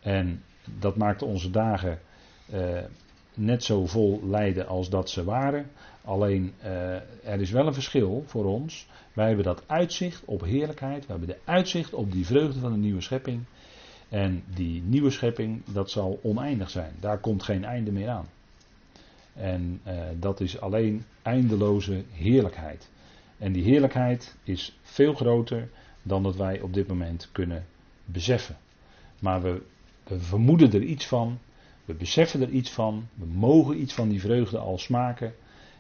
En 0.00 0.42
dat 0.78 0.96
maakt 0.96 1.22
onze 1.22 1.50
dagen 1.50 1.98
eh, 2.50 2.78
net 3.34 3.64
zo 3.64 3.86
vol 3.86 4.20
lijden 4.24 4.66
als 4.66 4.90
dat 4.90 5.10
ze 5.10 5.24
waren. 5.24 5.70
Alleen 6.04 6.52
uh, 6.64 6.94
er 7.24 7.40
is 7.40 7.50
wel 7.50 7.66
een 7.66 7.74
verschil 7.74 8.24
voor 8.26 8.44
ons. 8.44 8.86
Wij 9.12 9.26
hebben 9.26 9.44
dat 9.44 9.62
uitzicht 9.66 10.24
op 10.24 10.40
heerlijkheid. 10.44 11.06
We 11.06 11.10
hebben 11.10 11.28
de 11.28 11.38
uitzicht 11.44 11.94
op 11.94 12.12
die 12.12 12.26
vreugde 12.26 12.60
van 12.60 12.72
de 12.72 12.78
nieuwe 12.78 13.00
schepping. 13.00 13.42
En 14.08 14.42
die 14.54 14.82
nieuwe 14.82 15.10
schepping, 15.10 15.62
dat 15.64 15.90
zal 15.90 16.18
oneindig 16.22 16.70
zijn. 16.70 16.92
Daar 17.00 17.18
komt 17.18 17.42
geen 17.42 17.64
einde 17.64 17.92
meer 17.92 18.08
aan. 18.08 18.28
En 19.34 19.80
uh, 19.86 19.94
dat 20.18 20.40
is 20.40 20.60
alleen 20.60 21.04
eindeloze 21.22 22.04
heerlijkheid. 22.12 22.90
En 23.38 23.52
die 23.52 23.62
heerlijkheid 23.62 24.36
is 24.44 24.78
veel 24.82 25.14
groter 25.14 25.68
dan 26.02 26.22
dat 26.22 26.36
wij 26.36 26.60
op 26.60 26.74
dit 26.74 26.86
moment 26.86 27.28
kunnen 27.32 27.66
beseffen. 28.04 28.56
Maar 29.18 29.42
we, 29.42 29.62
we 30.10 30.20
vermoeden 30.20 30.72
er 30.72 30.82
iets 30.82 31.06
van. 31.06 31.38
We 31.84 31.94
beseffen 31.94 32.40
er 32.40 32.48
iets 32.48 32.70
van. 32.70 33.08
We 33.14 33.26
mogen 33.26 33.80
iets 33.80 33.94
van 33.94 34.08
die 34.08 34.20
vreugde 34.20 34.58
al 34.58 34.78
smaken. 34.78 35.34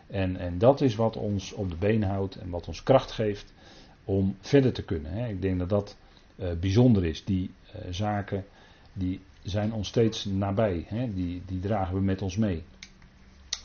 En, 0.06 0.36
en 0.36 0.58
dat 0.58 0.80
is 0.80 0.94
wat 0.94 1.16
ons 1.16 1.52
op 1.52 1.70
de 1.70 1.76
been 1.76 2.02
houdt 2.02 2.36
en 2.36 2.50
wat 2.50 2.68
ons 2.68 2.82
kracht 2.82 3.12
geeft 3.12 3.52
om 4.04 4.36
verder 4.40 4.72
te 4.72 4.82
kunnen. 4.82 5.12
Hè. 5.12 5.28
Ik 5.28 5.42
denk 5.42 5.58
dat 5.58 5.68
dat 5.68 5.96
uh, 6.36 6.52
bijzonder 6.60 7.04
is. 7.04 7.24
Die 7.24 7.50
uh, 7.74 7.80
zaken 7.90 8.44
die 8.92 9.20
zijn 9.42 9.72
ons 9.72 9.88
steeds 9.88 10.24
nabij. 10.24 10.84
Hè? 10.88 11.14
Die, 11.14 11.42
die 11.46 11.60
dragen 11.60 11.94
we 11.94 12.00
met 12.00 12.22
ons 12.22 12.36
mee. 12.36 12.62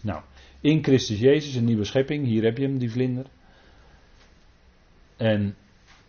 Nou, 0.01 0.21
in 0.61 0.83
Christus 0.83 1.19
Jezus 1.19 1.55
een 1.55 1.65
nieuwe 1.65 1.83
schepping, 1.83 2.25
hier 2.25 2.43
heb 2.43 2.57
je 2.57 2.63
hem, 2.63 2.77
die 2.77 2.91
vlinder. 2.91 3.25
En 5.17 5.55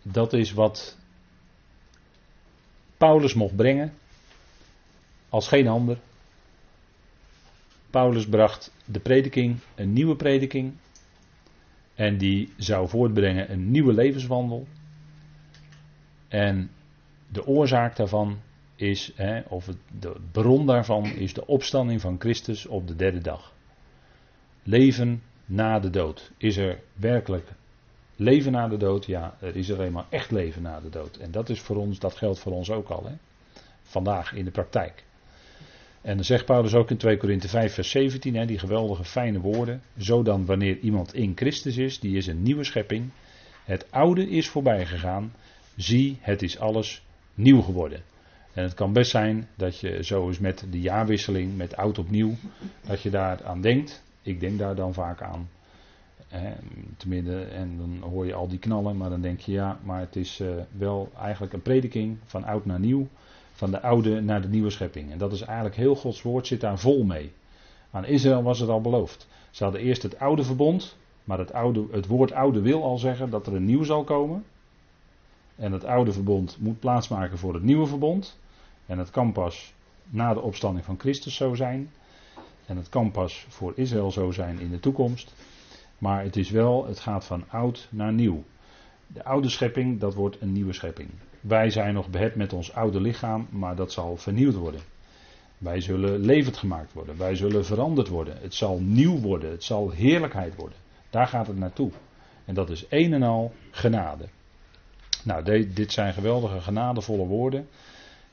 dat 0.01 0.33
is 0.33 0.53
wat 0.53 0.97
Paulus 2.97 3.33
mocht 3.33 3.55
brengen, 3.55 3.93
als 5.29 5.47
geen 5.47 5.67
ander. 5.67 5.99
Paulus 7.89 8.27
bracht 8.27 8.73
de 8.85 8.99
prediking, 8.99 9.57
een 9.75 9.93
nieuwe 9.93 10.15
prediking, 10.15 10.73
en 11.95 12.17
die 12.17 12.53
zou 12.57 12.89
voortbrengen 12.89 13.51
een 13.51 13.71
nieuwe 13.71 13.93
levenswandel. 13.93 14.67
En 16.27 16.69
de 17.27 17.45
oorzaak 17.45 17.95
daarvan 17.95 18.39
is, 18.75 19.11
hè, 19.15 19.41
of 19.47 19.65
het, 19.65 19.77
de 19.99 20.15
bron 20.31 20.65
daarvan 20.65 21.05
is 21.05 21.33
de 21.33 21.47
opstanding 21.47 22.01
van 22.01 22.15
Christus 22.19 22.65
op 22.65 22.87
de 22.87 22.95
derde 22.95 23.21
dag. 23.21 23.53
Leven 24.63 25.23
na 25.45 25.79
de 25.79 25.89
dood. 25.89 26.31
Is 26.37 26.57
er 26.57 26.79
werkelijk 26.93 27.51
leven 28.15 28.51
na 28.51 28.67
de 28.67 28.77
dood? 28.77 29.05
Ja, 29.05 29.37
er 29.39 29.55
is 29.55 29.69
er 29.69 29.81
eenmaal 29.81 30.05
echt 30.09 30.31
leven 30.31 30.61
na 30.61 30.79
de 30.79 30.89
dood. 30.89 31.17
En 31.17 31.31
dat 31.31 31.49
is 31.49 31.61
voor 31.61 31.75
ons, 31.75 31.99
dat 31.99 32.15
geldt 32.15 32.39
voor 32.39 32.53
ons 32.53 32.71
ook 32.71 32.89
al. 32.89 33.05
Hè? 33.05 33.13
Vandaag 33.81 34.33
in 34.33 34.45
de 34.45 34.51
praktijk. 34.51 35.03
En 36.07 36.15
dan 36.15 36.25
zegt 36.25 36.45
Paulus 36.45 36.73
ook 36.73 36.89
in 36.89 36.97
2 36.97 37.17
Korinthe 37.17 37.47
5 37.47 37.73
vers 37.73 37.89
17, 37.89 38.35
hè, 38.35 38.45
die 38.45 38.59
geweldige 38.59 39.03
fijne 39.03 39.39
woorden. 39.39 39.81
Zo 39.97 40.23
dan 40.23 40.45
wanneer 40.45 40.77
iemand 40.77 41.13
in 41.13 41.31
Christus 41.35 41.77
is, 41.77 41.99
die 41.99 42.17
is 42.17 42.27
een 42.27 42.41
nieuwe 42.41 42.63
schepping. 42.63 43.09
Het 43.63 43.91
oude 43.91 44.29
is 44.29 44.49
voorbij 44.49 44.85
gegaan. 44.85 45.33
Zie, 45.75 46.17
het 46.21 46.41
is 46.41 46.59
alles 46.59 47.03
nieuw 47.33 47.61
geworden. 47.61 48.01
En 48.53 48.63
het 48.63 48.73
kan 48.73 48.93
best 48.93 49.11
zijn 49.11 49.47
dat 49.55 49.79
je 49.79 50.03
zo 50.03 50.27
eens 50.27 50.39
met 50.39 50.65
de 50.69 50.79
jaarwisseling, 50.79 51.57
met 51.57 51.75
oud 51.75 51.99
opnieuw, 51.99 52.33
dat 52.85 53.01
je 53.01 53.09
daar 53.09 53.43
aan 53.45 53.61
denkt. 53.61 54.03
Ik 54.21 54.39
denk 54.39 54.59
daar 54.59 54.75
dan 54.75 54.93
vaak 54.93 55.21
aan. 55.21 55.49
Hè, 56.27 56.53
tenminste, 56.97 57.41
en 57.41 57.77
dan 57.77 58.09
hoor 58.09 58.25
je 58.25 58.33
al 58.33 58.47
die 58.47 58.59
knallen, 58.59 58.97
maar 58.97 59.09
dan 59.09 59.21
denk 59.21 59.39
je 59.39 59.51
ja, 59.51 59.79
maar 59.83 59.99
het 59.99 60.15
is 60.15 60.39
uh, 60.39 60.49
wel 60.77 61.11
eigenlijk 61.19 61.53
een 61.53 61.61
prediking 61.61 62.17
van 62.25 62.43
oud 62.43 62.65
naar 62.65 62.79
nieuw. 62.79 63.07
Van 63.57 63.71
de 63.71 63.81
oude 63.81 64.21
naar 64.21 64.41
de 64.41 64.47
nieuwe 64.47 64.69
schepping. 64.69 65.11
En 65.11 65.17
dat 65.17 65.31
is 65.31 65.41
eigenlijk 65.41 65.75
heel 65.75 65.95
Gods 65.95 66.21
woord 66.21 66.47
zit 66.47 66.61
daar 66.61 66.79
vol 66.79 67.03
mee. 67.03 67.31
Aan 67.91 68.05
Israël 68.05 68.43
was 68.43 68.59
het 68.59 68.69
al 68.69 68.81
beloofd. 68.81 69.27
Ze 69.51 69.63
hadden 69.63 69.81
eerst 69.81 70.03
het 70.03 70.19
oude 70.19 70.43
verbond, 70.43 70.97
maar 71.23 71.39
het, 71.39 71.53
oude, 71.53 71.85
het 71.91 72.07
woord 72.07 72.31
oude 72.31 72.61
wil 72.61 72.83
al 72.83 72.97
zeggen 72.97 73.29
dat 73.29 73.47
er 73.47 73.55
een 73.55 73.65
nieuw 73.65 73.83
zal 73.83 74.03
komen. 74.03 74.43
En 75.55 75.71
het 75.71 75.85
oude 75.85 76.11
verbond 76.11 76.57
moet 76.59 76.79
plaatsmaken 76.79 77.37
voor 77.37 77.53
het 77.53 77.63
nieuwe 77.63 77.87
verbond. 77.87 78.37
En 78.85 78.97
het 78.97 79.09
kan 79.09 79.31
pas 79.31 79.73
na 80.09 80.33
de 80.33 80.41
opstanding 80.41 80.85
van 80.85 80.99
Christus 80.99 81.35
zo 81.35 81.53
zijn. 81.53 81.89
En 82.65 82.77
het 82.77 82.89
kan 82.89 83.11
pas 83.11 83.45
voor 83.49 83.73
Israël 83.75 84.11
zo 84.11 84.31
zijn 84.31 84.59
in 84.59 84.69
de 84.69 84.79
toekomst. 84.79 85.33
Maar 85.97 86.23
het 86.23 86.35
is 86.35 86.49
wel, 86.49 86.85
het 86.85 86.99
gaat 86.99 87.25
van 87.25 87.43
oud 87.47 87.87
naar 87.91 88.13
nieuw. 88.13 88.43
De 89.07 89.23
oude 89.23 89.49
schepping, 89.49 89.99
dat 89.99 90.13
wordt 90.13 90.41
een 90.41 90.51
nieuwe 90.51 90.73
schepping. 90.73 91.09
Wij 91.41 91.69
zijn 91.69 91.93
nog 91.93 92.09
behept 92.09 92.35
met 92.35 92.53
ons 92.53 92.73
oude 92.73 93.01
lichaam, 93.01 93.47
maar 93.49 93.75
dat 93.75 93.91
zal 93.91 94.17
vernieuwd 94.17 94.53
worden. 94.53 94.81
Wij 95.57 95.81
zullen 95.81 96.19
levend 96.19 96.57
gemaakt 96.57 96.93
worden. 96.93 97.17
Wij 97.17 97.35
zullen 97.35 97.65
veranderd 97.65 98.07
worden. 98.07 98.37
Het 98.41 98.53
zal 98.53 98.79
nieuw 98.79 99.19
worden. 99.19 99.51
Het 99.51 99.63
zal 99.63 99.89
heerlijkheid 99.91 100.55
worden. 100.55 100.77
Daar 101.09 101.27
gaat 101.27 101.47
het 101.47 101.57
naartoe. 101.57 101.91
En 102.45 102.53
dat 102.53 102.69
is 102.69 102.85
een 102.89 103.13
en 103.13 103.23
al 103.23 103.53
genade. 103.71 104.25
Nou, 105.23 105.67
dit 105.73 105.91
zijn 105.91 106.13
geweldige 106.13 106.61
genadevolle 106.61 107.25
woorden. 107.25 107.67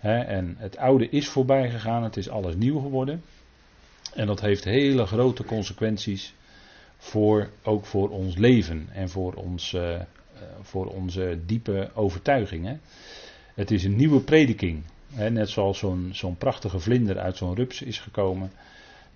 en 0.01 0.55
het 0.59 0.77
oude 0.77 1.09
is 1.09 1.29
voorbij 1.29 1.71
gegaan. 1.71 2.03
Het 2.03 2.17
is 2.17 2.29
alles 2.29 2.55
nieuw 2.55 2.81
geworden. 2.81 3.23
En 4.15 4.27
dat 4.27 4.41
heeft 4.41 4.65
hele 4.65 5.07
grote 5.07 5.45
consequenties 5.45 6.35
voor, 6.97 7.51
ook 7.63 7.87
voor 7.87 8.11
ons 8.11 8.37
leven 8.37 8.89
en 8.93 9.09
voor, 9.09 9.35
ons, 9.35 9.73
uh, 9.73 10.01
voor 10.63 10.87
onze 10.87 11.39
diepe 11.47 11.91
overtuiging. 11.95 12.79
Het 13.55 13.71
is 13.71 13.85
een 13.85 13.97
nieuwe 13.97 14.21
prediking. 14.21 14.83
Hè, 15.13 15.31
net 15.31 15.49
zoals 15.49 15.79
zo'n 15.79 16.11
zo'n 16.13 16.37
prachtige 16.37 16.79
vlinder 16.79 17.19
uit 17.19 17.37
zo'n 17.37 17.55
rups 17.55 17.83
is 17.83 17.99
gekomen. 17.99 18.51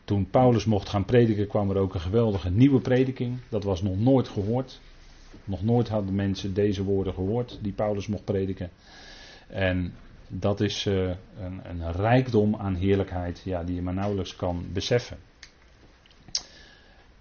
Toen 0.04 0.30
Paulus 0.30 0.64
mocht 0.64 0.88
gaan 0.88 1.04
prediken 1.04 1.46
kwam 1.46 1.70
er 1.70 1.76
ook 1.76 1.94
een 1.94 2.00
geweldige 2.00 2.50
nieuwe 2.50 2.80
prediking. 2.80 3.38
Dat 3.48 3.64
was 3.64 3.82
nog 3.82 3.98
nooit 3.98 4.28
gehoord. 4.28 4.80
Nog 5.44 5.62
nooit 5.62 5.88
hadden 5.88 6.14
mensen 6.14 6.54
deze 6.54 6.84
woorden 6.84 7.14
gehoord 7.14 7.58
die 7.62 7.72
Paulus 7.72 8.06
mocht 8.06 8.24
prediken. 8.24 8.70
En 9.46 9.94
dat 10.28 10.60
is 10.60 10.86
uh, 10.86 11.08
een, 11.40 11.60
een, 11.64 11.92
rijkdom 11.92 12.56
aan 12.56 12.74
heerlijkheid 12.74 13.42
ja, 13.44 13.64
die 13.64 13.74
je 13.74 13.82
maar 13.82 13.94
nauwelijks 13.94 14.36
kan 14.36 14.66
beseffen. 14.72 15.18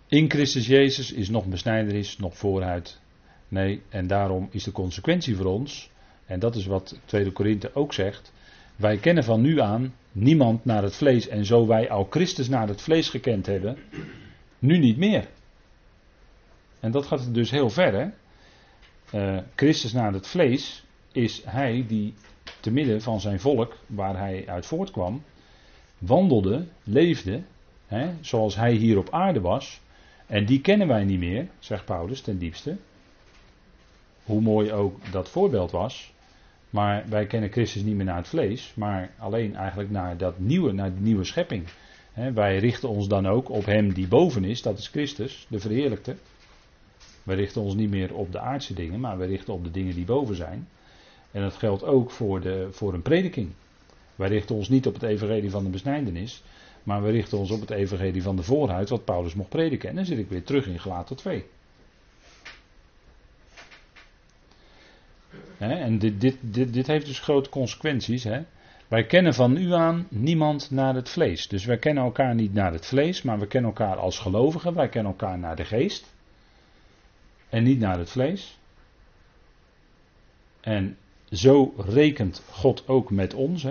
In 0.08 0.30
Christus 0.30 0.68
Jezus 0.68 1.12
is 1.12 1.30
nog 1.30 1.46
besnijderis, 1.46 2.18
nog 2.18 2.38
vooruit. 2.38 3.00
Nee, 3.48 3.82
en 3.90 4.08
daarom 4.08 4.48
is 4.52 4.64
de 4.64 4.72
consequentie 4.72 5.36
voor 5.36 5.46
ons, 5.46 5.90
en 6.26 6.40
dat 6.40 6.56
is 6.56 6.66
wat 6.66 7.00
2 7.06 7.32
Korinthe 7.32 7.76
ook 7.76 7.94
zegt, 7.94 8.34
wij 8.76 8.98
kennen 8.98 9.24
van 9.24 9.42
nu 9.42 9.60
aan 9.60 9.94
niemand 10.12 10.66
naar 10.66 10.84
het 10.84 10.96
vlees 10.96 11.28
en 11.28 11.46
zo 11.46 11.68
wij 11.68 11.90
al 11.90 12.08
Christus 12.10 12.50
naar 12.50 12.68
het 12.68 12.82
vlees 12.82 13.10
gekend 13.10 13.46
hebben, 13.46 13.78
nu 14.60 14.78
niet 14.78 14.98
meer. 14.98 15.28
En 16.80 16.92
dat 16.92 17.06
gaat 17.06 17.34
dus 17.34 17.52
heel 17.52 17.70
ver, 17.70 17.94
hè. 17.94 18.08
Uh, 19.14 19.42
Christus 19.56 19.94
naar 19.94 20.14
het 20.14 20.28
vlees 20.28 20.84
is 21.12 21.42
hij 21.46 21.86
die 21.88 22.14
te 22.60 22.72
midden 22.72 23.02
van 23.02 23.20
zijn 23.20 23.40
volk, 23.40 23.78
waar 23.86 24.18
hij 24.18 24.44
uit 24.48 24.66
voortkwam, 24.66 25.24
wandelde, 25.98 26.68
leefde, 26.84 27.44
hè, 27.88 28.10
zoals 28.22 28.56
hij 28.56 28.74
hier 28.74 28.98
op 28.98 29.10
aarde 29.10 29.42
was, 29.42 29.82
en 30.26 30.46
die 30.46 30.62
kennen 30.62 30.88
wij 30.88 31.04
niet 31.04 31.20
meer, 31.20 31.48
zegt 31.60 31.86
Paulus 31.86 32.22
ten 32.22 32.38
diepste. 32.38 32.78
Hoe 34.28 34.42
mooi 34.42 34.72
ook 34.72 35.12
dat 35.12 35.30
voorbeeld 35.30 35.72
was. 35.72 36.14
Maar 36.70 37.04
wij 37.10 37.26
kennen 37.26 37.52
Christus 37.52 37.82
niet 37.82 37.96
meer 37.96 38.06
naar 38.06 38.18
het 38.18 38.28
vlees, 38.28 38.74
maar 38.76 39.12
alleen 39.18 39.56
eigenlijk 39.56 39.90
naar 39.90 40.18
dat 40.18 40.40
nieuwe, 40.40 40.72
naar 40.72 40.94
de 40.94 41.02
nieuwe 41.02 41.24
schepping. 41.24 41.64
wij 42.34 42.58
richten 42.58 42.90
ons 42.90 43.08
dan 43.08 43.28
ook 43.28 43.50
op 43.50 43.66
Hem 43.66 43.94
die 43.94 44.08
boven 44.08 44.44
is, 44.44 44.62
dat 44.62 44.78
is 44.78 44.88
Christus, 44.88 45.46
de 45.50 45.60
verheerlijkte. 45.60 46.16
We 47.24 47.34
richten 47.34 47.62
ons 47.62 47.76
niet 47.76 47.90
meer 47.90 48.16
op 48.16 48.32
de 48.32 48.40
aardse 48.40 48.74
dingen, 48.74 49.00
maar 49.00 49.18
we 49.18 49.26
richten 49.26 49.54
op 49.54 49.64
de 49.64 49.72
dingen 49.72 49.96
die 49.96 50.06
boven 50.06 50.36
zijn. 50.36 50.68
En 51.32 51.42
dat 51.42 51.56
geldt 51.56 51.84
ook 51.84 52.12
voor, 52.12 52.42
de, 52.42 52.68
voor 52.72 52.94
een 52.94 53.02
prediking. 53.02 53.50
Wij 54.16 54.30
richten 54.30 54.56
ons 54.56 54.70
niet 54.70 54.88
op 54.88 54.94
het 54.94 55.04
evangelie 55.04 55.50
van 55.50 55.64
de 55.64 55.70
besnijdenis, 55.70 56.44
maar 56.84 57.04
we 57.04 57.12
richten 57.12 57.38
ons 57.38 57.52
op 57.52 57.62
het 57.62 57.70
evangelie 57.70 58.22
van 58.22 58.36
de 58.36 58.44
voorhuid, 58.44 58.90
wat 58.90 59.06
Paulus 59.06 59.34
mocht 59.34 59.50
prediken. 59.50 59.90
En 59.90 59.96
dan 59.96 60.06
zit 60.06 60.18
ik 60.18 60.30
weer 60.30 60.44
terug 60.44 60.68
in 60.68 60.80
Gelaten 60.80 61.16
2. 61.16 61.46
En 65.58 66.00
dit, 66.00 66.22
dit, 66.22 66.38
dit, 66.42 66.74
dit, 66.74 66.88
heeft 66.88 67.06
dus 67.06 67.20
grote 67.20 67.50
consequenties. 67.50 68.28
Wij 68.88 69.06
kennen 69.06 69.34
van 69.34 69.54
nu 69.54 69.74
aan 69.74 70.08
niemand 70.10 70.72
naar 70.72 70.96
het 70.96 71.10
vlees. 71.10 71.48
Dus 71.48 71.66
wij 71.66 71.78
kennen 71.78 72.04
elkaar 72.04 72.36
niet 72.36 72.54
naar 72.54 72.72
het 72.74 72.86
vlees, 72.86 73.22
maar 73.22 73.40
we 73.40 73.48
kennen 73.48 73.70
elkaar 73.72 73.98
als 73.98 74.20
gelovigen. 74.20 74.74
Wij 74.74 74.90
kennen 74.90 75.12
elkaar 75.12 75.40
naar 75.40 75.56
de 75.56 75.66
geest. 75.66 76.14
En 77.50 77.64
niet 77.64 77.80
naar 77.80 77.98
het 77.98 78.10
vlees. 78.10 78.58
En 80.62 80.98
zo 81.32 81.74
rekent 81.78 82.44
God 82.52 82.88
ook 82.88 83.12
met 83.12 83.34
ons. 83.34 83.66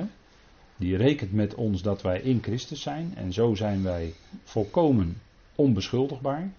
Die 0.76 0.96
rekent 0.96 1.32
met 1.32 1.54
ons 1.54 1.82
dat 1.82 2.02
wij 2.02 2.20
in 2.20 2.38
Christus 2.42 2.82
zijn. 2.82 3.12
En 3.16 3.32
zo 3.32 3.54
zijn 3.54 3.82
wij 3.82 4.14
volkomen 4.44 5.20
onbeschuldigbaar. 5.54 6.50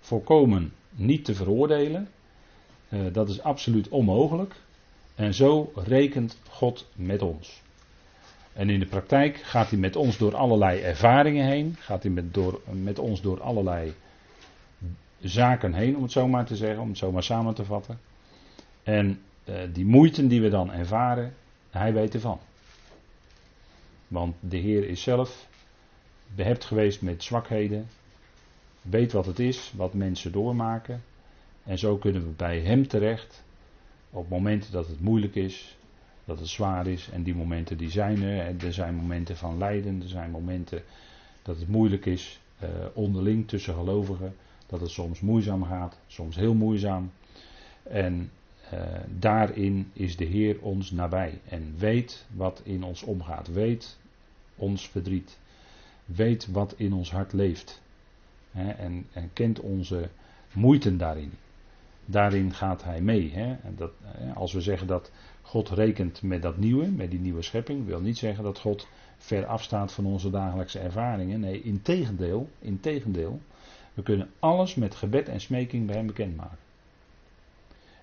Volkomen 0.00 0.72
niet 0.90 1.24
te 1.24 1.34
veroordelen. 1.34 2.08
Uh, 2.88 3.12
dat 3.12 3.28
is 3.28 3.42
absoluut 3.42 3.88
onmogelijk. 3.88 4.54
En 5.14 5.34
zo 5.34 5.72
rekent 5.74 6.38
God 6.48 6.86
met 6.94 7.22
ons. 7.22 7.62
En 8.52 8.70
in 8.70 8.80
de 8.80 8.86
praktijk 8.86 9.36
gaat 9.36 9.70
hij 9.70 9.78
met 9.78 9.96
ons 9.96 10.18
door 10.18 10.36
allerlei 10.36 10.80
ervaringen 10.80 11.46
heen. 11.46 11.76
Gaat 11.78 12.02
hij 12.02 12.12
met, 12.12 12.34
door, 12.34 12.60
met 12.70 12.98
ons 12.98 13.20
door 13.20 13.40
allerlei 13.42 13.94
zaken 15.20 15.74
heen, 15.74 15.96
om 15.96 16.02
het 16.02 16.12
zo 16.12 16.28
maar 16.28 16.44
te 16.46 16.56
zeggen, 16.56 16.82
om 16.82 16.88
het 16.88 16.98
zo 16.98 17.12
maar 17.12 17.22
samen 17.22 17.54
te 17.54 17.64
vatten. 17.64 17.98
En 18.82 19.20
uh, 19.44 19.54
die 19.72 19.84
moeite 19.84 20.26
die 20.26 20.40
we 20.40 20.48
dan 20.48 20.72
ervaren, 20.72 21.34
hij 21.70 21.92
weet 21.92 22.14
ervan. 22.14 22.38
Want 24.08 24.34
de 24.40 24.56
Heer 24.56 24.88
is 24.88 25.02
zelf 25.02 25.46
behept 26.34 26.64
geweest 26.64 27.02
met 27.02 27.22
zwakheden, 27.22 27.88
weet 28.82 29.12
wat 29.12 29.26
het 29.26 29.38
is, 29.38 29.72
wat 29.76 29.94
mensen 29.94 30.32
doormaken. 30.32 31.02
En 31.64 31.78
zo 31.78 31.96
kunnen 31.96 32.22
we 32.22 32.30
bij 32.30 32.60
Hem 32.60 32.88
terecht 32.88 33.44
op 34.10 34.28
momenten 34.28 34.72
dat 34.72 34.86
het 34.86 35.00
moeilijk 35.00 35.34
is, 35.34 35.76
dat 36.24 36.38
het 36.38 36.48
zwaar 36.48 36.86
is. 36.86 37.08
En 37.12 37.22
die 37.22 37.34
momenten 37.34 37.76
die 37.76 37.90
zijn 37.90 38.22
er. 38.22 38.64
Er 38.64 38.72
zijn 38.72 38.94
momenten 38.94 39.36
van 39.36 39.58
lijden, 39.58 40.02
er 40.02 40.08
zijn 40.08 40.30
momenten 40.30 40.82
dat 41.42 41.58
het 41.58 41.68
moeilijk 41.68 42.06
is 42.06 42.40
eh, 42.58 42.68
onderling 42.92 43.48
tussen 43.48 43.74
gelovigen. 43.74 44.34
Dat 44.66 44.80
het 44.80 44.90
soms 44.90 45.20
moeizaam 45.20 45.64
gaat, 45.64 45.98
soms 46.06 46.36
heel 46.36 46.54
moeizaam. 46.54 47.10
En 47.82 48.30
uh, 48.72 48.80
daarin 49.18 49.90
is 49.92 50.16
de 50.16 50.24
Heer 50.24 50.60
ons 50.60 50.90
nabij 50.90 51.40
en 51.48 51.74
weet 51.78 52.26
wat 52.34 52.60
in 52.64 52.82
ons 52.82 53.02
omgaat. 53.02 53.52
Weet 53.52 53.98
ons 54.56 54.88
verdriet. 54.88 55.38
Weet 56.04 56.46
wat 56.46 56.74
in 56.76 56.92
ons 56.92 57.10
hart 57.10 57.32
leeft. 57.32 57.82
En, 58.52 59.06
en 59.12 59.30
kent 59.32 59.60
onze 59.60 60.08
moeite 60.52 60.96
daarin. 60.96 61.32
Daarin 62.06 62.52
gaat 62.52 62.84
hij 62.84 63.00
mee. 63.00 63.32
Hè. 63.32 63.56
Dat, 63.76 63.90
als 64.34 64.52
we 64.52 64.60
zeggen 64.60 64.86
dat 64.86 65.10
God 65.42 65.68
rekent 65.68 66.22
met 66.22 66.42
dat 66.42 66.56
nieuwe, 66.56 66.86
met 66.86 67.10
die 67.10 67.20
nieuwe 67.20 67.42
schepping, 67.42 67.86
wil 67.86 68.00
niet 68.00 68.18
zeggen 68.18 68.44
dat 68.44 68.58
God 68.58 68.88
ver 69.16 69.46
afstaat 69.46 69.92
van 69.92 70.06
onze 70.06 70.30
dagelijkse 70.30 70.78
ervaringen. 70.78 71.40
Nee, 71.40 71.62
in 71.62 71.82
tegendeel, 71.82 72.48
in 72.58 72.80
tegendeel. 72.80 73.40
We 73.94 74.02
kunnen 74.02 74.30
alles 74.38 74.74
met 74.74 74.94
gebed 74.94 75.28
en 75.28 75.40
smeking 75.40 75.86
bij 75.86 75.96
hem 75.96 76.06
bekendmaken. 76.06 76.58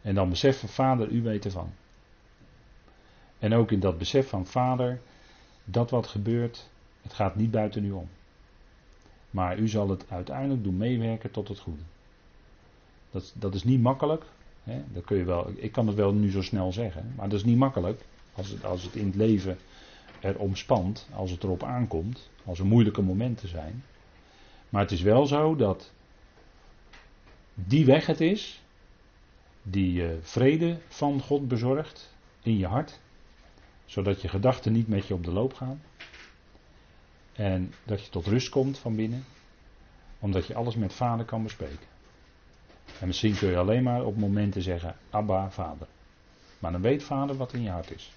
En 0.01 0.15
dan 0.15 0.29
beseffen, 0.29 0.69
Vader, 0.69 1.09
u 1.09 1.21
weet 1.21 1.45
ervan. 1.45 1.69
En 3.39 3.53
ook 3.53 3.71
in 3.71 3.79
dat 3.79 3.97
besef 3.97 4.29
van 4.29 4.45
Vader, 4.45 4.99
dat 5.63 5.89
wat 5.89 6.07
gebeurt, 6.07 6.69
het 7.01 7.13
gaat 7.13 7.35
niet 7.35 7.51
buiten 7.51 7.85
u 7.85 7.91
om. 7.91 8.09
Maar 9.29 9.57
u 9.57 9.67
zal 9.67 9.89
het 9.89 10.05
uiteindelijk 10.09 10.63
doen 10.63 10.77
meewerken 10.77 11.31
tot 11.31 11.47
het 11.47 11.59
goede. 11.59 11.81
Dat, 13.11 13.33
dat 13.35 13.53
is 13.55 13.63
niet 13.63 13.81
makkelijk. 13.81 14.25
Hè? 14.63 14.81
Dat 14.93 15.03
kun 15.03 15.17
je 15.17 15.23
wel, 15.23 15.51
ik 15.55 15.71
kan 15.71 15.87
het 15.87 15.95
wel 15.95 16.13
nu 16.13 16.31
zo 16.31 16.41
snel 16.41 16.71
zeggen, 16.71 17.13
maar 17.15 17.29
dat 17.29 17.39
is 17.39 17.45
niet 17.45 17.57
makkelijk. 17.57 18.01
Als 18.33 18.49
het, 18.49 18.65
als 18.65 18.83
het 18.83 18.95
in 18.95 19.05
het 19.05 19.15
leven 19.15 19.57
er 20.19 20.37
omspant, 20.39 21.07
als 21.13 21.31
het 21.31 21.43
erop 21.43 21.63
aankomt, 21.63 22.29
als 22.45 22.59
er 22.59 22.65
moeilijke 22.65 23.01
momenten 23.01 23.47
zijn. 23.47 23.83
Maar 24.69 24.81
het 24.81 24.91
is 24.91 25.01
wel 25.01 25.25
zo 25.25 25.55
dat 25.55 25.91
die 27.53 27.85
weg 27.85 28.05
het 28.05 28.21
is 28.21 28.61
die 29.63 30.01
uh, 30.01 30.09
vrede 30.21 30.77
van 30.87 31.21
God 31.21 31.47
bezorgt 31.47 32.13
in 32.41 32.57
je 32.57 32.67
hart, 32.67 32.99
zodat 33.85 34.21
je 34.21 34.27
gedachten 34.27 34.71
niet 34.71 34.87
met 34.87 35.07
je 35.07 35.13
op 35.13 35.23
de 35.23 35.31
loop 35.31 35.53
gaan. 35.53 35.81
En 37.33 37.73
dat 37.83 38.05
je 38.05 38.09
tot 38.09 38.25
rust 38.25 38.49
komt 38.49 38.77
van 38.77 38.95
binnen, 38.95 39.25
omdat 40.19 40.45
je 40.47 40.55
alles 40.55 40.75
met 40.75 40.93
vader 40.93 41.25
kan 41.25 41.43
bespreken. 41.43 41.90
En 43.01 43.07
misschien 43.07 43.35
kun 43.37 43.49
je 43.49 43.57
alleen 43.57 43.83
maar 43.83 44.05
op 44.05 44.17
momenten 44.17 44.61
zeggen, 44.61 44.95
Abba, 45.09 45.51
vader. 45.51 45.87
Maar 46.59 46.71
dan 46.71 46.81
weet 46.81 47.03
vader 47.03 47.35
wat 47.35 47.53
in 47.53 47.61
je 47.61 47.69
hart 47.69 47.91
is. 47.91 48.13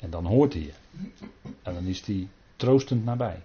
En 0.00 0.10
dan 0.10 0.26
hoort 0.26 0.52
hij 0.52 0.62
je. 0.62 0.72
En 1.62 1.74
dan 1.74 1.84
is 1.84 2.06
hij 2.06 2.28
troostend 2.56 3.04
nabij. 3.04 3.42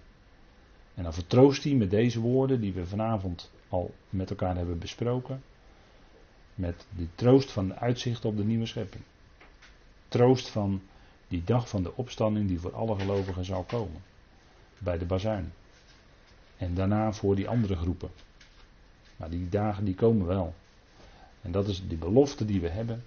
En 0.94 1.04
dan 1.04 1.14
vertroost 1.14 1.64
hij 1.64 1.74
met 1.74 1.90
deze 1.90 2.20
woorden 2.20 2.62
die 2.62 2.74
we 2.74 2.86
vanavond 2.86 3.52
al 3.70 3.94
met 4.10 4.30
elkaar 4.30 4.56
hebben 4.56 4.80
besproken. 4.80 5.44
Met 6.56 6.86
de 6.98 7.08
troost 7.16 7.52
van 7.52 7.68
de 7.68 7.76
uitzicht 7.76 8.26
op 8.26 8.38
de 8.38 8.44
nieuwe 8.44 8.66
schepping. 8.66 9.04
Troost 10.08 10.50
van 10.50 10.82
die 11.28 11.44
dag 11.44 11.70
van 11.70 11.84
de 11.84 11.96
opstanding 11.96 12.48
die 12.48 12.60
voor 12.60 12.76
alle 12.76 13.00
gelovigen 13.00 13.46
zal 13.46 13.64
komen. 13.64 14.02
Bij 14.78 14.98
de 14.98 15.06
bazuin. 15.06 15.54
En 16.58 16.74
daarna 16.74 17.14
voor 17.14 17.36
die 17.36 17.50
andere 17.50 17.76
groepen. 17.76 18.10
Maar 19.20 19.30
die 19.30 19.50
dagen 19.50 19.86
die 19.86 19.96
komen 19.96 20.26
wel. 20.26 20.54
En 21.42 21.52
dat 21.52 21.68
is 21.68 21.88
die 21.88 21.98
belofte 21.98 22.46
die 22.46 22.62
we 22.62 22.70
hebben. 22.70 23.04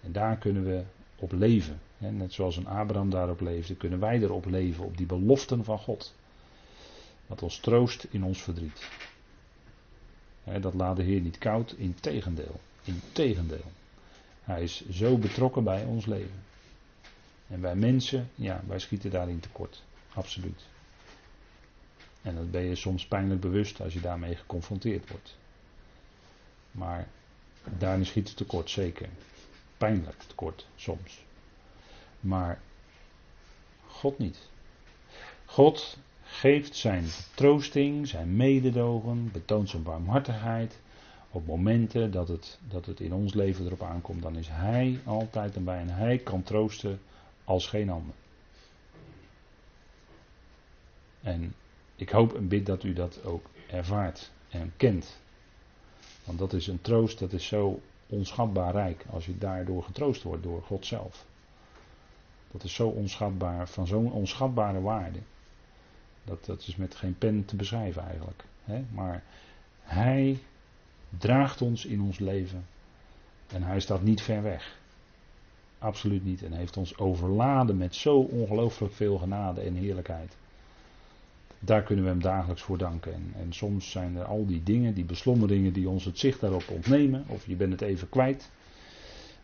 En 0.00 0.12
daar 0.12 0.36
kunnen 0.36 0.64
we 0.64 0.82
op 1.16 1.32
leven. 1.32 1.80
Net 1.98 2.32
zoals 2.32 2.56
een 2.56 2.66
Abraham 2.66 3.10
daarop 3.10 3.40
leefde, 3.40 3.74
kunnen 3.74 4.00
wij 4.00 4.20
erop 4.22 4.44
leven, 4.44 4.84
op 4.84 4.96
die 4.96 5.06
beloften 5.06 5.64
van 5.64 5.78
God. 5.78 6.14
Wat 7.26 7.42
ons 7.42 7.58
troost 7.58 8.06
in 8.10 8.24
ons 8.24 8.42
verdriet. 8.42 8.88
Dat 10.60 10.74
laat 10.74 10.96
de 10.96 11.02
Heer 11.02 11.20
niet 11.20 11.38
koud, 11.38 11.74
in 11.76 11.94
tegendeel. 12.00 12.60
In 12.84 13.00
tegendeel. 13.12 13.70
Hij 14.42 14.62
is 14.62 14.88
zo 14.88 15.18
betrokken 15.18 15.64
bij 15.64 15.84
ons 15.84 16.06
leven. 16.06 16.42
En 17.48 17.60
wij 17.60 17.74
mensen, 17.74 18.30
ja, 18.34 18.62
wij 18.66 18.78
schieten 18.78 19.10
daarin 19.10 19.40
tekort. 19.40 19.82
Absoluut. 20.14 20.66
En 22.28 22.34
dat 22.34 22.50
ben 22.50 22.62
je 22.62 22.74
soms 22.74 23.06
pijnlijk 23.06 23.40
bewust 23.40 23.80
als 23.80 23.92
je 23.92 24.00
daarmee 24.00 24.36
geconfronteerd 24.36 25.10
wordt. 25.10 25.36
Maar 26.70 27.08
daarin 27.78 28.06
schiet 28.06 28.28
het 28.28 28.36
tekort, 28.36 28.70
zeker. 28.70 29.08
Pijnlijk 29.76 30.22
tekort, 30.22 30.66
soms. 30.76 31.24
Maar 32.20 32.60
God 33.86 34.18
niet. 34.18 34.48
God 35.44 35.98
geeft 36.22 36.76
zijn 36.76 37.04
troosting, 37.34 38.08
zijn 38.08 38.36
mededogen, 38.36 39.30
betoont 39.32 39.68
zijn 39.68 39.82
barmhartigheid. 39.82 40.80
Op 41.30 41.46
momenten 41.46 42.10
dat 42.10 42.28
het, 42.28 42.58
dat 42.68 42.86
het 42.86 43.00
in 43.00 43.12
ons 43.12 43.34
leven 43.34 43.66
erop 43.66 43.82
aankomt, 43.82 44.22
dan 44.22 44.36
is 44.36 44.48
Hij 44.50 45.00
altijd 45.04 45.54
erbij 45.54 45.80
en 45.80 45.88
Hij 45.88 46.18
kan 46.18 46.42
troosten 46.42 47.00
als 47.44 47.66
geen 47.66 47.90
ander. 47.90 48.14
En 51.22 51.54
ik 51.98 52.10
hoop 52.10 52.34
en 52.34 52.48
bid 52.48 52.66
dat 52.66 52.82
u 52.82 52.92
dat 52.92 53.24
ook 53.24 53.46
ervaart 53.66 54.30
en 54.48 54.72
kent. 54.76 55.20
Want 56.24 56.38
dat 56.38 56.52
is 56.52 56.66
een 56.66 56.80
troost, 56.80 57.18
dat 57.18 57.32
is 57.32 57.46
zo 57.46 57.80
onschatbaar 58.06 58.72
rijk 58.72 59.04
als 59.10 59.26
je 59.26 59.38
daardoor 59.38 59.82
getroost 59.82 60.22
wordt 60.22 60.42
door 60.42 60.62
God 60.62 60.86
zelf. 60.86 61.26
Dat 62.50 62.62
is 62.62 62.74
zo 62.74 62.88
onschatbaar, 62.88 63.68
van 63.68 63.86
zo'n 63.86 64.12
onschatbare 64.12 64.80
waarde. 64.80 65.18
Dat, 66.24 66.44
dat 66.44 66.66
is 66.66 66.76
met 66.76 66.94
geen 66.94 67.18
pen 67.18 67.44
te 67.44 67.56
beschrijven 67.56 68.02
eigenlijk. 68.02 68.44
Hè? 68.64 68.84
Maar 68.92 69.22
Hij 69.82 70.38
draagt 71.18 71.62
ons 71.62 71.84
in 71.84 72.00
ons 72.00 72.18
leven. 72.18 72.66
En 73.46 73.62
Hij 73.62 73.80
staat 73.80 74.02
niet 74.02 74.22
ver 74.22 74.42
weg. 74.42 74.78
Absoluut 75.78 76.24
niet. 76.24 76.42
En 76.42 76.52
heeft 76.52 76.76
ons 76.76 76.98
overladen 76.98 77.76
met 77.76 77.94
zo 77.94 78.18
ongelooflijk 78.18 78.92
veel 78.92 79.18
genade 79.18 79.60
en 79.60 79.74
heerlijkheid. 79.74 80.36
Daar 81.60 81.82
kunnen 81.82 82.04
we 82.04 82.10
hem 82.10 82.22
dagelijks 82.22 82.62
voor 82.62 82.78
danken. 82.78 83.14
En, 83.14 83.32
en, 83.36 83.52
soms 83.52 83.90
zijn 83.90 84.16
er 84.16 84.24
al 84.24 84.46
die 84.46 84.62
dingen, 84.62 84.94
die 84.94 85.04
beslommeringen, 85.04 85.72
die 85.72 85.88
ons 85.88 86.04
het 86.04 86.18
zicht 86.18 86.40
daarop 86.40 86.68
ontnemen. 86.68 87.24
Of 87.26 87.46
je 87.46 87.56
bent 87.56 87.72
het 87.72 87.80
even 87.80 88.08
kwijt. 88.08 88.50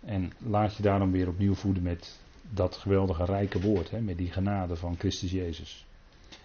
En 0.00 0.32
laat 0.38 0.76
je 0.76 0.82
daarom 0.82 1.10
weer 1.10 1.28
opnieuw 1.28 1.54
voeden 1.54 1.82
met 1.82 2.18
dat 2.50 2.76
geweldige 2.76 3.24
rijke 3.24 3.60
woord. 3.60 3.90
Hè, 3.90 4.00
met 4.00 4.18
die 4.18 4.30
genade 4.30 4.76
van 4.76 4.96
Christus 4.98 5.30
Jezus. 5.30 5.86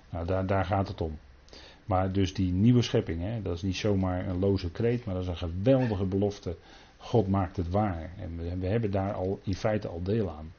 Nou, 0.09 0.25
daar, 0.25 0.45
daar 0.45 0.65
gaat 0.65 0.87
het 0.87 1.01
om. 1.01 1.17
Maar 1.85 2.11
dus 2.11 2.33
die 2.33 2.51
nieuwe 2.51 2.81
schepping, 2.81 3.21
hè, 3.21 3.41
dat 3.41 3.55
is 3.55 3.61
niet 3.61 3.75
zomaar 3.75 4.27
een 4.27 4.39
loze 4.39 4.71
kreet, 4.71 5.05
maar 5.05 5.13
dat 5.13 5.23
is 5.23 5.29
een 5.29 5.37
geweldige 5.37 6.05
belofte. 6.05 6.55
God 6.97 7.27
maakt 7.27 7.57
het 7.57 7.69
waar. 7.69 8.11
En 8.17 8.37
we, 8.37 8.57
we 8.57 8.67
hebben 8.67 8.91
daar 8.91 9.13
al 9.13 9.39
in 9.43 9.55
feite 9.55 9.87
al 9.87 10.03
deel 10.03 10.29
aan. 10.29 10.53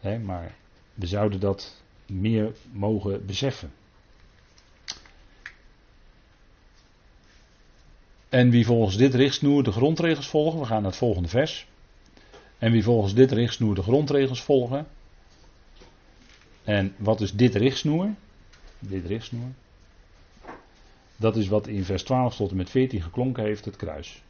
Hè, 0.00 0.18
maar 0.18 0.54
we 0.94 1.06
zouden 1.06 1.40
dat 1.40 1.82
meer 2.06 2.52
mogen 2.72 3.26
beseffen. 3.26 3.70
En 8.30 8.50
wie 8.50 8.66
volgens 8.66 8.96
dit 8.96 9.14
richtsnoer 9.14 9.62
de 9.62 9.72
grondregels 9.72 10.28
volgen, 10.28 10.60
we 10.60 10.66
gaan 10.66 10.82
naar 10.82 10.90
het 10.90 11.00
volgende 11.00 11.28
vers. 11.28 11.66
En 12.58 12.72
wie 12.72 12.82
volgens 12.82 13.14
dit 13.14 13.32
richtsnoer 13.32 13.74
de 13.74 13.82
grondregels 13.82 14.42
volgen. 14.42 14.86
En 16.64 16.94
wat 16.96 17.20
is 17.20 17.32
dit 17.32 17.54
richtsnoer? 17.54 18.08
Dit 18.78 19.06
richtsnoer. 19.06 19.48
Dat 21.16 21.36
is 21.36 21.48
wat 21.48 21.66
in 21.66 21.84
vers 21.84 22.02
12 22.02 22.36
tot 22.36 22.50
en 22.50 22.56
met 22.56 22.70
14 22.70 23.02
geklonken 23.02 23.44
heeft, 23.44 23.64
het 23.64 23.76
kruis. 23.76 24.22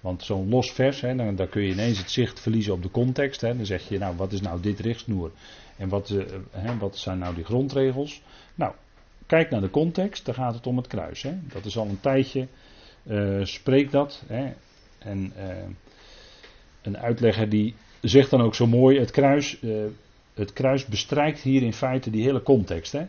Want 0.00 0.22
zo'n 0.22 0.48
los 0.48 0.72
vers, 0.72 1.00
hè, 1.00 1.16
dan, 1.16 1.36
dan, 1.36 1.48
kun 1.48 1.62
je 1.62 1.72
ineens 1.72 1.98
het 1.98 2.10
zicht 2.10 2.40
verliezen 2.40 2.72
op 2.72 2.82
de 2.82 2.90
context. 2.90 3.40
Hè. 3.40 3.56
Dan 3.56 3.66
zeg 3.66 3.88
je, 3.88 3.98
nou, 3.98 4.16
wat 4.16 4.32
is 4.32 4.40
nou 4.40 4.60
dit 4.60 4.80
richtsnoer? 4.80 5.30
En 5.76 5.88
wat, 5.88 6.10
uh, 6.10 6.24
hè, 6.50 6.78
wat 6.78 6.98
zijn 6.98 7.18
nou 7.18 7.34
die 7.34 7.44
grondregels? 7.44 8.22
Nou, 8.54 8.72
kijk 9.26 9.50
naar 9.50 9.60
de 9.60 9.70
context, 9.70 10.24
dan 10.24 10.34
gaat 10.34 10.54
het 10.54 10.66
om 10.66 10.76
het 10.76 10.86
kruis. 10.86 11.22
Hè. 11.22 11.34
Dat 11.52 11.64
is 11.64 11.76
al 11.76 11.86
een 11.86 12.00
tijdje 12.00 12.48
uh, 13.02 13.44
spreekt 13.44 13.92
dat. 13.92 14.22
Hè? 14.26 14.52
En 14.98 15.32
uh, 15.36 15.54
een 16.82 16.98
uitlegger 16.98 17.48
die 17.48 17.74
zegt 18.00 18.30
dan 18.30 18.40
ook 18.40 18.54
zo 18.54 18.66
mooi: 18.66 18.98
het 18.98 19.10
kruis, 19.10 19.62
uh, 19.62 19.84
het 20.34 20.52
kruis 20.52 20.86
bestrijkt 20.86 21.40
hier 21.40 21.62
in 21.62 21.72
feite 21.72 22.10
die 22.10 22.22
hele 22.22 22.42
context. 22.42 22.92
Hè? 22.92 23.06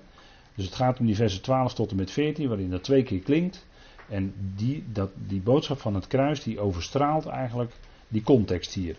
Dus 0.55 0.65
het 0.65 0.75
gaat 0.75 0.99
om 0.99 1.05
die 1.05 1.15
versen 1.15 1.41
12 1.41 1.73
tot 1.73 1.91
en 1.91 1.95
met 1.95 2.11
14, 2.11 2.47
waarin 2.47 2.69
dat 2.69 2.83
twee 2.83 3.03
keer 3.03 3.19
klinkt. 3.19 3.65
En 4.09 4.33
die, 4.55 4.83
dat, 4.91 5.09
die 5.27 5.41
boodschap 5.41 5.79
van 5.79 5.95
het 5.95 6.07
kruis, 6.07 6.43
die 6.43 6.59
overstraalt 6.59 7.25
eigenlijk 7.25 7.71
die 8.07 8.21
context 8.21 8.73
hier. 8.73 8.95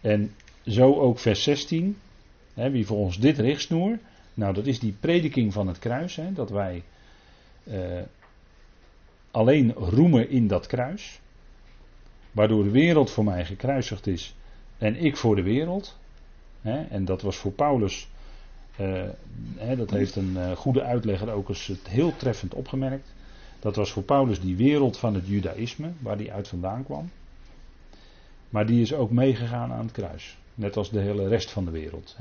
En 0.00 0.32
zo 0.66 0.94
ook 0.94 1.18
vers 1.18 1.42
16. 1.42 1.96
Hè, 2.54 2.70
wie 2.70 2.86
volgens 2.86 3.18
dit 3.18 3.38
richtsnoer. 3.38 3.98
Nou, 4.34 4.54
dat 4.54 4.66
is 4.66 4.78
die 4.78 4.94
prediking 5.00 5.52
van 5.52 5.66
het 5.66 5.78
kruis. 5.78 6.16
Hè, 6.16 6.32
dat 6.32 6.50
wij 6.50 6.82
alleen 9.30 9.72
roemen 9.72 10.30
in 10.30 10.46
dat 10.46 10.66
kruis. 10.66 11.20
Waardoor 12.32 12.64
de 12.64 12.70
wereld 12.70 13.10
voor 13.10 13.24
mij 13.24 13.44
gekruisigd 13.44 14.06
is 14.06 14.34
en 14.78 14.96
ik 14.96 15.16
voor 15.16 15.36
de 15.36 15.42
wereld. 15.42 15.98
en 16.62 17.04
dat 17.04 17.22
was 17.22 17.36
voor 17.36 17.52
Paulus, 17.52 18.08
uh, 18.80 19.08
dat 19.76 19.90
heeft 19.90 20.16
een 20.16 20.32
uh, 20.36 20.50
goede 20.50 20.82
uitlegger 20.82 21.30
ook 21.30 21.48
eens 21.48 21.66
het 21.66 21.88
heel 21.88 22.16
treffend 22.16 22.54
opgemerkt. 22.54 23.12
Dat 23.58 23.76
was 23.76 23.92
voor 23.92 24.02
Paulus 24.02 24.40
die 24.40 24.56
wereld 24.56 24.98
van 24.98 25.14
het 25.14 25.26
judaïsme, 25.26 25.90
waar 25.98 26.16
die 26.16 26.32
uit 26.32 26.48
vandaan 26.48 26.84
kwam. 26.84 27.10
Maar 28.48 28.66
die 28.66 28.80
is 28.80 28.94
ook 28.94 29.10
meegegaan 29.10 29.72
aan 29.72 29.84
het 29.84 29.92
kruis. 29.92 30.38
Net 30.54 30.76
als 30.76 30.90
de 30.90 31.00
hele 31.00 31.28
rest 31.28 31.50
van 31.50 31.64
de 31.64 31.70
wereld. 31.70 32.16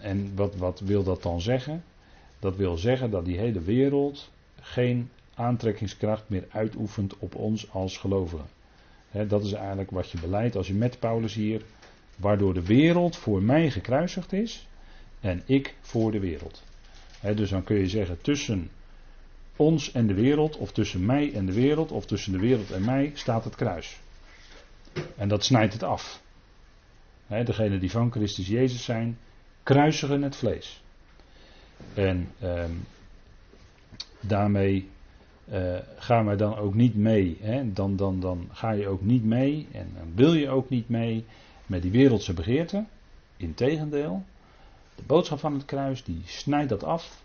En 0.00 0.32
wat, 0.34 0.56
wat 0.56 0.80
wil 0.80 1.02
dat 1.02 1.22
dan 1.22 1.40
zeggen? 1.40 1.84
Dat 2.38 2.56
wil 2.56 2.76
zeggen 2.76 3.10
dat 3.10 3.24
die 3.24 3.38
hele 3.38 3.60
wereld 3.60 4.30
geen 4.60 5.10
aantrekkingskracht 5.34 6.28
meer 6.28 6.46
uitoefent 6.50 7.18
op 7.18 7.34
ons 7.34 7.70
als 7.70 7.98
gelovigen. 7.98 8.46
dat 9.28 9.44
is 9.44 9.52
eigenlijk 9.52 9.90
wat 9.90 10.10
je 10.10 10.20
beleidt 10.20 10.56
als 10.56 10.66
je 10.66 10.74
met 10.74 10.98
Paulus 10.98 11.34
hier, 11.34 11.62
waardoor 12.16 12.54
de 12.54 12.64
wereld 12.64 13.16
voor 13.16 13.42
mij 13.42 13.70
gekruisigd 13.70 14.32
is 14.32 14.66
en 15.20 15.42
ik 15.46 15.74
voor 15.80 16.10
de 16.12 16.20
wereld. 16.20 16.62
dus 17.34 17.50
dan 17.50 17.64
kun 17.64 17.76
je 17.76 17.88
zeggen 17.88 18.20
tussen 18.20 18.70
ons 19.56 19.92
en 19.92 20.06
de 20.06 20.14
wereld, 20.14 20.56
of 20.56 20.72
tussen 20.72 21.06
mij 21.06 21.32
en 21.34 21.46
de 21.46 21.52
wereld, 21.52 21.90
of 21.90 22.06
tussen 22.06 22.32
de 22.32 22.38
wereld 22.38 22.70
en 22.70 22.84
mij 22.84 23.10
staat 23.14 23.44
het 23.44 23.54
kruis. 23.54 24.00
En 25.16 25.28
dat 25.28 25.44
snijdt 25.44 25.72
het 25.72 25.82
af. 25.82 26.22
He, 27.26 27.44
degenen 27.44 27.80
die 27.80 27.90
van 27.90 28.10
Christus 28.10 28.46
Jezus 28.46 28.84
zijn, 28.84 29.18
kruisigen 29.62 30.22
het 30.22 30.36
vlees. 30.36 30.82
En 31.94 32.28
ehm, 32.40 32.72
daarmee 34.20 34.88
uh, 35.50 35.78
gaan 35.96 36.24
wij 36.24 36.36
dan 36.36 36.56
ook 36.56 36.74
niet 36.74 36.94
mee. 36.94 37.38
Hè? 37.40 37.72
Dan, 37.72 37.96
dan, 37.96 38.20
dan 38.20 38.48
ga 38.52 38.70
je 38.70 38.88
ook 38.88 39.02
niet 39.02 39.24
mee 39.24 39.68
en 39.72 39.90
dan 39.94 40.12
wil 40.14 40.34
je 40.34 40.48
ook 40.48 40.68
niet 40.68 40.88
mee 40.88 41.24
met 41.66 41.82
die 41.82 41.90
wereldse 41.90 42.32
begeerten. 42.32 42.88
Integendeel, 43.36 44.22
de 44.94 45.02
boodschap 45.06 45.38
van 45.38 45.54
het 45.54 45.64
kruis 45.64 46.04
die 46.04 46.22
snijdt 46.24 46.68
dat 46.68 46.84
af. 46.84 47.22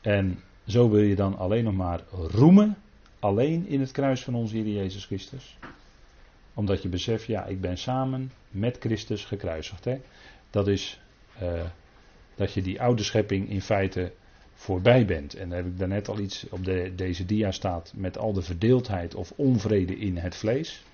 En 0.00 0.38
zo 0.66 0.90
wil 0.90 1.02
je 1.02 1.14
dan 1.16 1.38
alleen 1.38 1.64
nog 1.64 1.74
maar 1.74 2.00
roemen, 2.10 2.76
alleen 3.18 3.66
in 3.66 3.80
het 3.80 3.90
kruis 3.90 4.24
van 4.24 4.34
onze 4.34 4.56
Heer 4.56 4.68
Jezus 4.68 5.04
Christus. 5.04 5.58
Omdat 6.54 6.82
je 6.82 6.88
beseft, 6.88 7.24
ja, 7.24 7.44
ik 7.44 7.60
ben 7.60 7.78
samen 7.78 8.32
met 8.48 8.76
Christus 8.80 9.24
gekruisigd. 9.24 9.84
Hè? 9.84 10.00
Dat 10.50 10.68
is 10.68 11.00
uh, 11.42 11.62
dat 12.34 12.52
je 12.52 12.62
die 12.62 12.80
oude 12.80 13.02
schepping 13.02 13.48
in 13.48 13.62
feite 13.62 14.12
voorbij 14.60 15.06
bent. 15.06 15.34
En 15.34 15.48
daar 15.48 15.58
heb 15.58 15.66
ik 15.66 15.78
daarnet 15.78 16.08
al 16.08 16.18
iets 16.18 16.46
op 16.50 16.64
de, 16.64 16.92
deze 16.96 17.24
dia 17.24 17.50
staat 17.50 17.92
met 17.96 18.18
al 18.18 18.32
de 18.32 18.42
verdeeldheid 18.42 19.14
of 19.14 19.32
onvrede 19.36 19.98
in 19.98 20.16
het 20.16 20.36
vlees. 20.36 20.84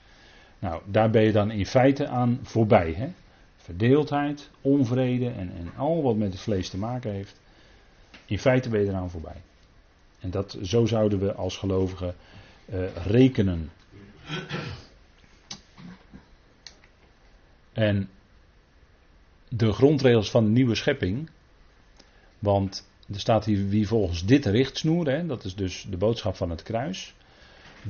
Nou, 0.59 0.83
daar 0.85 1.11
ben 1.11 1.23
je 1.23 1.33
dan 1.33 1.51
in 1.51 1.67
feite 1.67 2.07
aan 2.07 2.39
voorbij. 2.43 2.93
Hè? 2.93 3.09
Verdeeldheid, 3.57 4.51
onvrede 4.61 5.31
en, 5.31 5.53
en 5.57 5.73
al 5.77 6.03
wat 6.03 6.17
met 6.17 6.33
het 6.33 6.41
vlees 6.41 6.69
te 6.69 6.79
maken 6.79 7.13
heeft. 7.13 7.41
In 8.25 8.39
feite 8.39 8.69
ben 8.69 8.81
je 8.81 8.89
eraan 8.89 9.11
voorbij. 9.11 9.43
En 10.21 10.31
dat, 10.31 10.59
zo 10.63 10.87
zouden 10.87 11.19
we 11.19 11.35
als 11.35 11.57
gelovigen 11.57 12.15
uh, 12.73 12.97
rekenen. 13.07 13.71
En 17.73 18.09
de 19.49 19.73
grondregels 19.73 20.31
van 20.31 20.45
de 20.45 20.51
nieuwe 20.51 20.75
schepping. 20.75 21.31
Want 22.39 22.89
er 23.13 23.21
staat 23.21 23.45
hier 23.45 23.69
wie 23.69 23.89
volgens 23.89 24.25
dit 24.25 24.47
richtsnoer, 24.47 25.09
hè, 25.09 25.27
dat 25.27 25.45
is 25.45 25.55
dus 25.55 25.87
de 25.91 25.97
boodschap 25.97 26.37
van 26.37 26.51
het 26.51 26.63
kruis, 26.63 27.15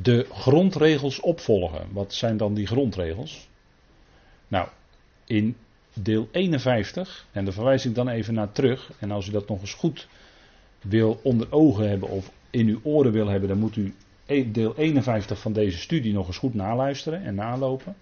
de 0.02 0.26
grondregels 0.32 1.20
opvolgen. 1.20 1.86
Wat 1.92 2.14
zijn 2.14 2.36
dan 2.36 2.54
die 2.54 2.66
grondregels? 2.66 3.48
Nou, 4.48 4.68
in 5.24 5.56
deel 5.94 6.28
51, 6.30 7.26
en 7.32 7.44
daar 7.44 7.54
verwijs 7.54 7.86
ik 7.86 7.94
dan 7.94 8.08
even 8.08 8.34
naar 8.34 8.52
terug, 8.52 8.92
en 8.98 9.10
als 9.10 9.28
u 9.28 9.30
dat 9.30 9.48
nog 9.48 9.60
eens 9.60 9.74
goed 9.74 10.08
wil 10.80 11.20
onder 11.22 11.52
ogen 11.52 11.88
hebben 11.88 12.08
of 12.08 12.30
in 12.50 12.68
uw 12.68 12.80
oren 12.82 13.12
wil 13.12 13.26
hebben, 13.26 13.48
dan 13.48 13.58
moet 13.58 13.76
u 13.76 13.94
e- 14.26 14.50
deel 14.50 14.76
51 14.76 15.38
van 15.38 15.52
deze 15.52 15.78
studie 15.78 16.12
nog 16.12 16.26
eens 16.26 16.38
goed 16.38 16.54
naluisteren 16.54 17.24
en 17.24 17.34
nalopen. 17.34 17.96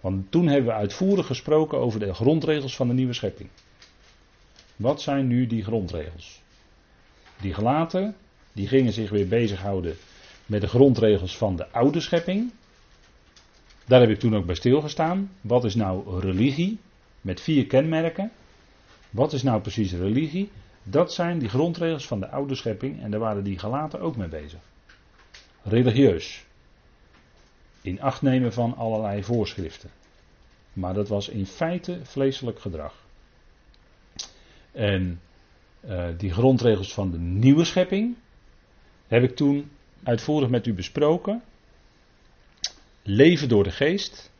Want 0.00 0.30
toen 0.30 0.46
hebben 0.46 0.70
we 0.70 0.78
uitvoerig 0.78 1.26
gesproken 1.26 1.78
over 1.78 2.00
de 2.00 2.14
grondregels 2.14 2.76
van 2.76 2.88
de 2.88 2.94
nieuwe 2.94 3.12
schepping. 3.12 3.48
Wat 4.76 5.02
zijn 5.02 5.26
nu 5.26 5.46
die 5.46 5.64
grondregels? 5.64 6.42
Die 7.40 7.54
gelaten, 7.54 8.16
die 8.52 8.68
gingen 8.68 8.92
zich 8.92 9.10
weer 9.10 9.28
bezighouden 9.28 9.96
met 10.46 10.60
de 10.60 10.68
grondregels 10.68 11.36
van 11.36 11.56
de 11.56 11.68
oude 11.70 12.00
schepping. 12.00 12.52
Daar 13.86 14.00
heb 14.00 14.10
ik 14.10 14.18
toen 14.18 14.36
ook 14.36 14.46
bij 14.46 14.54
stilgestaan. 14.54 15.30
Wat 15.40 15.64
is 15.64 15.74
nou 15.74 16.20
religie? 16.20 16.78
Met 17.20 17.40
vier 17.40 17.66
kenmerken. 17.66 18.30
Wat 19.10 19.32
is 19.32 19.42
nou 19.42 19.60
precies 19.60 19.92
religie? 19.92 20.50
Dat 20.82 21.12
zijn 21.12 21.38
die 21.38 21.48
grondregels 21.48 22.06
van 22.06 22.20
de 22.20 22.28
oude 22.28 22.54
schepping 22.54 23.02
en 23.02 23.10
daar 23.10 23.20
waren 23.20 23.44
die 23.44 23.58
gelaten 23.58 24.00
ook 24.00 24.16
mee 24.16 24.28
bezig. 24.28 24.60
Religieus. 25.62 26.44
In 27.82 28.00
acht 28.00 28.22
nemen 28.22 28.52
van 28.52 28.76
allerlei 28.76 29.24
voorschriften. 29.24 29.90
Maar 30.72 30.94
dat 30.94 31.08
was 31.08 31.28
in 31.28 31.46
feite 31.46 32.00
vleeselijk 32.02 32.60
gedrag. 32.60 32.94
En 34.72 35.20
uh, 35.84 36.08
die 36.16 36.32
grondregels 36.32 36.94
van 36.94 37.10
de 37.10 37.18
nieuwe 37.18 37.64
schepping 37.64 38.16
heb 39.06 39.22
ik 39.22 39.36
toen 39.36 39.70
uitvoerig 40.02 40.48
met 40.48 40.66
u 40.66 40.74
besproken. 40.74 41.42
Leven 43.02 43.48
door 43.48 43.64
de 43.64 43.70
geest. 43.70 44.30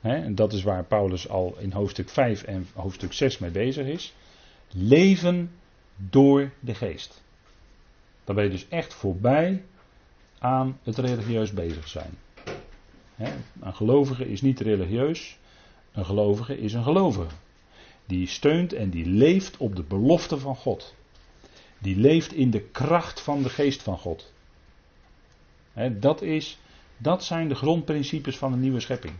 Hè, 0.00 0.14
en 0.14 0.34
dat 0.34 0.52
is 0.52 0.62
waar 0.62 0.84
Paulus 0.84 1.28
al 1.28 1.56
in 1.58 1.72
hoofdstuk 1.72 2.08
5 2.08 2.42
en 2.42 2.66
hoofdstuk 2.74 3.12
6 3.12 3.38
mee 3.38 3.50
bezig 3.50 3.86
is. 3.86 4.14
Leven 4.70 5.50
door 5.96 6.50
de 6.60 6.74
geest. 6.74 7.22
Dan 8.24 8.34
ben 8.34 8.44
je 8.44 8.50
dus 8.50 8.68
echt 8.68 8.94
voorbij 8.94 9.64
aan 10.38 10.78
het 10.82 10.98
religieus 10.98 11.52
bezig 11.52 11.88
zijn. 11.88 12.18
een 13.60 13.74
gelovige 13.74 14.30
is 14.30 14.42
niet 14.42 14.60
religieus, 14.60 15.38
een 15.92 16.04
gelovige 16.04 16.58
is 16.58 16.72
een 16.72 16.82
gelovige. 16.82 17.34
Die 18.06 18.26
steunt 18.26 18.72
en 18.72 18.90
die 18.90 19.06
leeft 19.06 19.56
op 19.56 19.76
de 19.76 19.82
belofte 19.82 20.38
van 20.38 20.56
God. 20.56 20.94
Die 21.78 21.96
leeft 21.96 22.32
in 22.32 22.50
de 22.50 22.60
kracht 22.60 23.20
van 23.20 23.42
de 23.42 23.48
geest 23.48 23.82
van 23.82 23.98
God. 23.98 24.32
dat, 26.00 26.22
is, 26.22 26.58
dat 26.96 27.24
zijn 27.24 27.48
de 27.48 27.54
grondprincipes 27.54 28.38
van 28.38 28.52
de 28.52 28.58
nieuwe 28.58 28.80
schepping. 28.80 29.14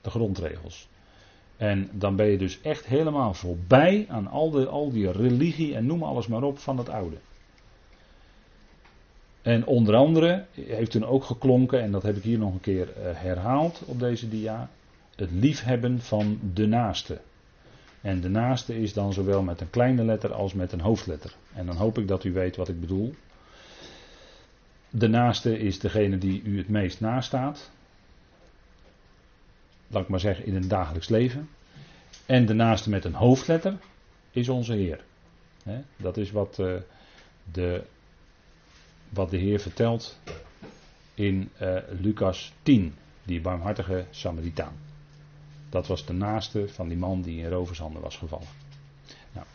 De 0.00 0.10
grondregels. 0.10 0.88
En 1.56 1.90
dan 1.92 2.16
ben 2.16 2.26
je 2.26 2.38
dus 2.38 2.60
echt 2.60 2.86
helemaal 2.86 3.34
voorbij 3.34 4.06
aan 4.08 4.26
al, 4.26 4.50
de, 4.50 4.66
al 4.66 4.90
die 4.90 5.10
religie 5.10 5.74
en 5.74 5.86
noem 5.86 6.02
alles 6.02 6.26
maar 6.26 6.42
op 6.42 6.58
van 6.58 6.78
het 6.78 6.88
oude. 6.88 7.16
En 9.42 9.66
onder 9.66 9.94
andere 9.94 10.46
heeft 10.52 10.90
toen 10.90 11.04
ook 11.04 11.24
geklonken, 11.24 11.80
en 11.80 11.90
dat 11.90 12.02
heb 12.02 12.16
ik 12.16 12.22
hier 12.22 12.38
nog 12.38 12.52
een 12.52 12.60
keer 12.60 12.92
eh, 12.92 13.10
herhaald 13.14 13.82
op 13.84 13.98
deze 13.98 14.28
dia, 14.28 14.70
het 15.16 15.30
liefhebben 15.30 16.00
van 16.00 16.38
de 16.54 16.66
naaste. 16.66 17.20
En 18.00 18.20
de 18.20 18.28
naaste 18.28 18.80
is 18.80 18.92
dan 18.92 19.12
zowel 19.12 19.42
met 19.42 19.60
een 19.60 19.70
kleine 19.70 20.04
letter 20.04 20.32
als 20.32 20.54
met 20.54 20.72
een 20.72 20.80
hoofdletter. 20.80 21.34
En 21.54 21.66
dan 21.66 21.76
hoop 21.76 21.98
ik 21.98 22.08
dat 22.08 22.24
u 22.24 22.32
weet 22.32 22.56
wat 22.56 22.68
ik 22.68 22.80
bedoel. 22.80 23.14
De 24.90 25.08
naaste 25.08 25.58
is 25.58 25.78
degene 25.78 26.18
die 26.18 26.42
u 26.42 26.58
het 26.58 26.68
meest 26.68 27.00
nastaat. 27.00 27.70
Laat 29.86 30.02
ik 30.02 30.08
maar 30.08 30.20
zeggen 30.20 30.46
in 30.46 30.54
het 30.54 30.70
dagelijks 30.70 31.08
leven. 31.08 31.48
En 32.26 32.46
de 32.46 32.54
naaste 32.54 32.90
met 32.90 33.04
een 33.04 33.14
hoofdletter 33.14 33.78
is 34.30 34.48
onze 34.48 34.72
Heer. 34.72 35.04
dat 35.96 36.16
is 36.16 36.30
wat, 36.30 36.58
uh, 36.60 36.74
de, 37.52 37.82
wat 39.08 39.30
de 39.30 39.36
Heer 39.36 39.60
vertelt 39.60 40.18
in 41.14 41.50
uh, 41.60 41.76
Lucas 42.00 42.52
10, 42.62 42.94
die 43.22 43.40
barmhartige 43.40 44.04
Samaritaan. 44.10 44.85
Dat 45.76 45.86
was 45.86 46.06
de 46.06 46.12
naaste 46.12 46.68
van 46.68 46.88
die 46.88 46.96
man 46.96 47.22
die 47.22 47.42
in 47.42 47.48
rovershanden 47.48 48.02
was 48.02 48.16
gevallen. 48.16 48.46
Nou, 49.32 49.46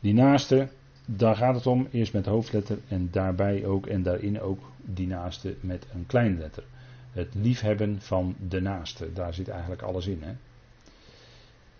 die 0.00 0.14
naaste, 0.14 0.68
daar 1.04 1.36
gaat 1.36 1.54
het 1.54 1.66
om, 1.66 1.88
eerst 1.90 2.12
met 2.12 2.26
hoofdletter 2.26 2.78
en 2.88 3.08
daarbij 3.10 3.64
ook 3.64 3.86
en 3.86 4.02
daarin 4.02 4.40
ook 4.40 4.60
die 4.76 5.06
naaste 5.06 5.56
met 5.60 5.86
een 5.92 6.06
kleine 6.06 6.38
letter. 6.38 6.64
Het 7.10 7.34
liefhebben 7.34 8.00
van 8.00 8.36
de 8.48 8.60
naaste, 8.60 9.12
daar 9.12 9.34
zit 9.34 9.48
eigenlijk 9.48 9.82
alles 9.82 10.06
in. 10.06 10.22
Hè? 10.22 10.32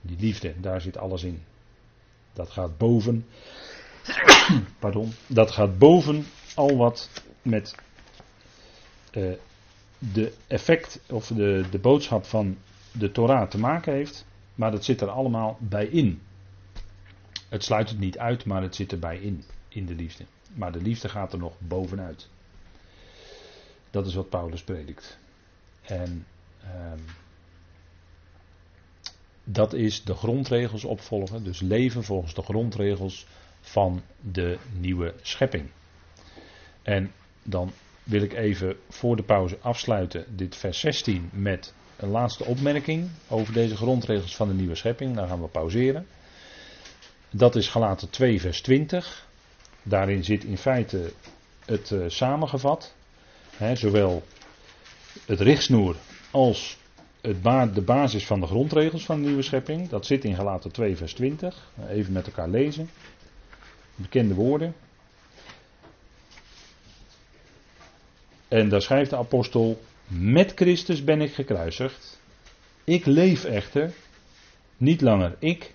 Die 0.01 0.19
liefde, 0.19 0.61
daar 0.61 0.81
zit 0.81 0.97
alles 0.97 1.23
in. 1.23 1.43
Dat 2.33 2.51
gaat 2.51 2.79
boven, 2.79 3.27
pardon, 4.79 5.13
dat 5.27 5.51
gaat 5.51 5.79
boven 5.79 6.27
al 6.55 6.77
wat 6.77 7.11
met 7.43 7.75
uh, 9.13 9.33
de 9.99 10.33
effect 10.47 11.01
of 11.07 11.27
de, 11.27 11.65
de 11.71 11.79
boodschap 11.79 12.25
van 12.25 12.57
de 12.99 13.11
Torah 13.11 13.49
te 13.49 13.59
maken 13.59 13.93
heeft, 13.93 14.27
maar 14.55 14.71
dat 14.71 14.85
zit 14.85 15.01
er 15.01 15.11
allemaal 15.11 15.57
bij 15.61 15.87
in. 15.87 16.23
Het 17.49 17.65
sluit 17.65 17.89
het 17.89 17.99
niet 17.99 18.19
uit, 18.19 18.45
maar 18.45 18.63
het 18.63 18.75
zit 18.75 18.93
erbij 18.93 19.19
in, 19.19 19.45
in 19.69 19.87
de 19.87 19.95
liefde. 19.95 20.25
Maar 20.55 20.73
de 20.73 20.83
liefde 20.83 21.09
gaat 21.09 21.33
er 21.33 21.39
nog 21.39 21.55
bovenuit. 21.59 22.29
Dat 23.91 24.07
is 24.07 24.15
wat 24.15 24.29
Paulus 24.29 24.63
predikt. 24.63 25.19
En 25.83 26.27
um, 26.65 27.05
dat 29.45 29.73
is 29.73 30.05
de 30.05 30.15
grondregels 30.15 30.85
opvolgen, 30.85 31.45
dus 31.45 31.61
leven 31.61 32.05
volgens 32.05 32.35
de 32.35 32.43
grondregels 32.43 33.27
van 33.61 34.03
de 34.21 34.59
nieuwe 34.79 35.15
schepping. 35.23 35.71
En 36.83 37.13
dan 37.43 37.73
wil 38.03 38.23
ik 38.23 38.33
even 38.33 38.77
voor 38.89 39.17
de 39.17 39.23
pauze 39.23 39.59
afsluiten 39.61 40.37
dit 40.37 40.57
vers 40.57 40.81
16 40.81 41.31
met 41.33 41.75
een 41.97 42.09
laatste 42.09 42.45
opmerking 42.45 43.09
over 43.29 43.53
deze 43.53 43.77
grondregels 43.77 44.37
van 44.37 44.49
de 44.49 44.55
nieuwe 44.55 44.75
schepping. 44.75 45.15
Dan 45.17 45.29
gaan 45.29 45.41
we 45.41 45.49
pauzeren. 45.49 46.07
Dat 47.31 47.57
is 47.57 47.69
gelaten 47.69 48.11
2 48.11 48.41
vers 48.41 48.61
20. 48.61 49.27
Daarin 49.83 50.25
zit 50.25 50.45
in 50.45 50.59
feite 50.59 51.13
het 51.65 51.91
uh, 51.91 52.05
samengevat. 52.09 52.95
Hè, 53.57 53.77
zowel 53.77 54.23
het 55.27 55.41
richtsnoer 55.41 55.97
als 56.31 56.79
het 57.21 57.75
de 57.75 57.83
basis 57.83 58.27
van 58.27 58.41
de 58.41 58.47
grondregels 58.47 59.05
van 59.05 59.21
de 59.21 59.27
nieuwe 59.27 59.43
schepping. 59.43 59.89
Dat 59.89 60.07
zit 60.07 60.25
in 60.25 60.35
Galaten 60.35 60.71
2 60.71 60.97
vers 60.97 61.15
20. 61.15 61.71
Even 61.89 62.13
met 62.13 62.27
elkaar 62.27 62.49
lezen. 62.49 62.91
Bekende 63.95 64.35
woorden. 64.35 64.75
En 68.49 68.69
daar 68.69 68.83
schrijft 68.83 69.11
de 69.11 69.17
apostel: 69.17 69.81
Met 70.07 70.53
Christus 70.55 71.05
ben 71.05 71.21
ik 71.21 71.33
gekruisigd. 71.33 72.21
Ik 72.85 73.07
leef 73.07 73.45
echter, 73.45 73.93
niet 74.77 75.01
langer 75.01 75.37
ik. 75.39 75.75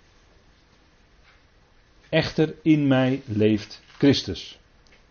Echter 2.10 2.56
in 2.62 2.88
mij 2.88 3.22
leeft 3.26 3.82
Christus. 3.98 4.60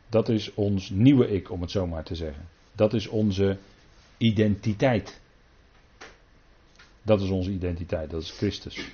Dat 0.09 0.29
is 0.29 0.55
ons 0.55 0.91
nieuwe 0.91 1.29
ik, 1.29 1.51
om 1.51 1.61
het 1.61 1.71
zo 1.71 1.87
maar 1.87 2.05
te 2.05 2.15
zeggen. 2.15 2.49
Dat 2.73 2.95
is 2.95 3.07
onze 3.07 3.59
identiteit. 4.17 5.21
Dat 7.03 7.21
is 7.21 7.29
onze 7.29 7.51
identiteit, 7.51 8.11
dat 8.11 8.23
is 8.23 8.31
Christus. 8.31 8.89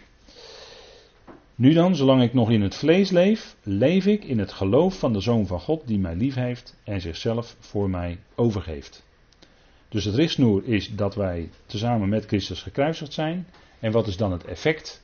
Nu 1.55 1.73
dan, 1.73 1.97
zolang 1.97 2.23
ik 2.23 2.35
nog 2.35 2.51
in 2.51 2.63
het 2.63 2.75
vlees 2.75 3.11
leef, 3.11 3.57
leef 3.63 4.07
ik 4.07 4.25
in 4.25 4.39
het 4.39 4.53
geloof 4.53 4.99
van 4.99 5.13
de 5.13 5.21
Zoon 5.21 5.47
van 5.47 5.61
God 5.61 5.87
die 5.87 5.99
mij 5.99 6.17
lief 6.17 6.35
heeft 6.35 6.77
en 6.85 7.01
zichzelf 7.01 7.57
voor 7.61 7.91
mij 7.91 8.19
overgeeft. 8.35 9.05
Dus 9.95 10.05
het 10.05 10.15
richtsnoer 10.15 10.65
is 10.65 10.95
dat 10.95 11.15
wij 11.15 11.51
tezamen 11.67 12.09
met 12.09 12.27
Christus 12.27 12.63
gekruisigd 12.63 13.13
zijn. 13.13 13.47
En 13.81 13.93
wat 13.93 14.07
is 14.07 14.17
dan 14.17 14.33
het 14.33 14.45
effect? 14.45 15.03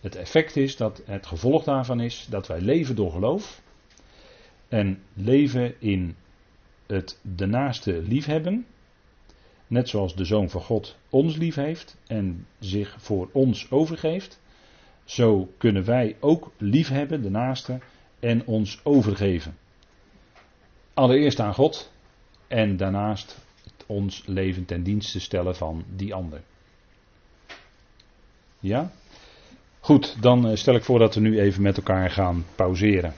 Het 0.00 0.16
effect 0.16 0.56
is 0.56 0.76
dat 0.76 1.02
het 1.04 1.26
gevolg 1.26 1.64
daarvan 1.64 2.00
is 2.00 2.26
dat 2.30 2.46
wij 2.46 2.60
leven 2.60 2.96
door 2.96 3.12
geloof. 3.12 3.62
En 4.68 5.02
leven 5.14 5.80
in 5.80 6.16
het 6.86 7.18
de 7.22 7.46
naaste 7.46 8.02
liefhebben. 8.02 8.66
Net 9.66 9.88
zoals 9.88 10.14
de 10.14 10.24
Zoon 10.24 10.50
van 10.50 10.60
God 10.60 10.96
ons 11.08 11.36
lief 11.36 11.54
heeft 11.54 11.96
en 12.06 12.46
zich 12.58 12.96
voor 12.98 13.28
ons 13.32 13.70
overgeeft. 13.70 14.40
Zo 15.04 15.52
kunnen 15.58 15.84
wij 15.84 16.16
ook 16.20 16.52
liefhebben, 16.56 17.22
de 17.22 17.30
naaste, 17.30 17.78
en 18.20 18.46
ons 18.46 18.80
overgeven. 18.84 19.56
Allereerst 20.94 21.40
aan 21.40 21.54
God 21.54 21.92
en 22.48 22.76
daarnaast 22.76 23.48
ons 23.90 24.22
leven 24.26 24.64
ten 24.64 24.82
dienste 24.82 25.20
stellen 25.20 25.56
van 25.56 25.84
die 25.96 26.14
ander. 26.14 26.40
Ja? 28.60 28.90
Goed, 29.80 30.16
dan 30.22 30.48
eh, 30.48 30.56
stel 30.56 30.74
ik 30.74 30.84
voor 30.84 30.98
dat 30.98 31.14
we 31.14 31.20
nu 31.20 31.40
even 31.40 31.62
met 31.62 31.76
elkaar 31.76 32.10
gaan 32.10 32.44
pauzeren. 32.54 33.14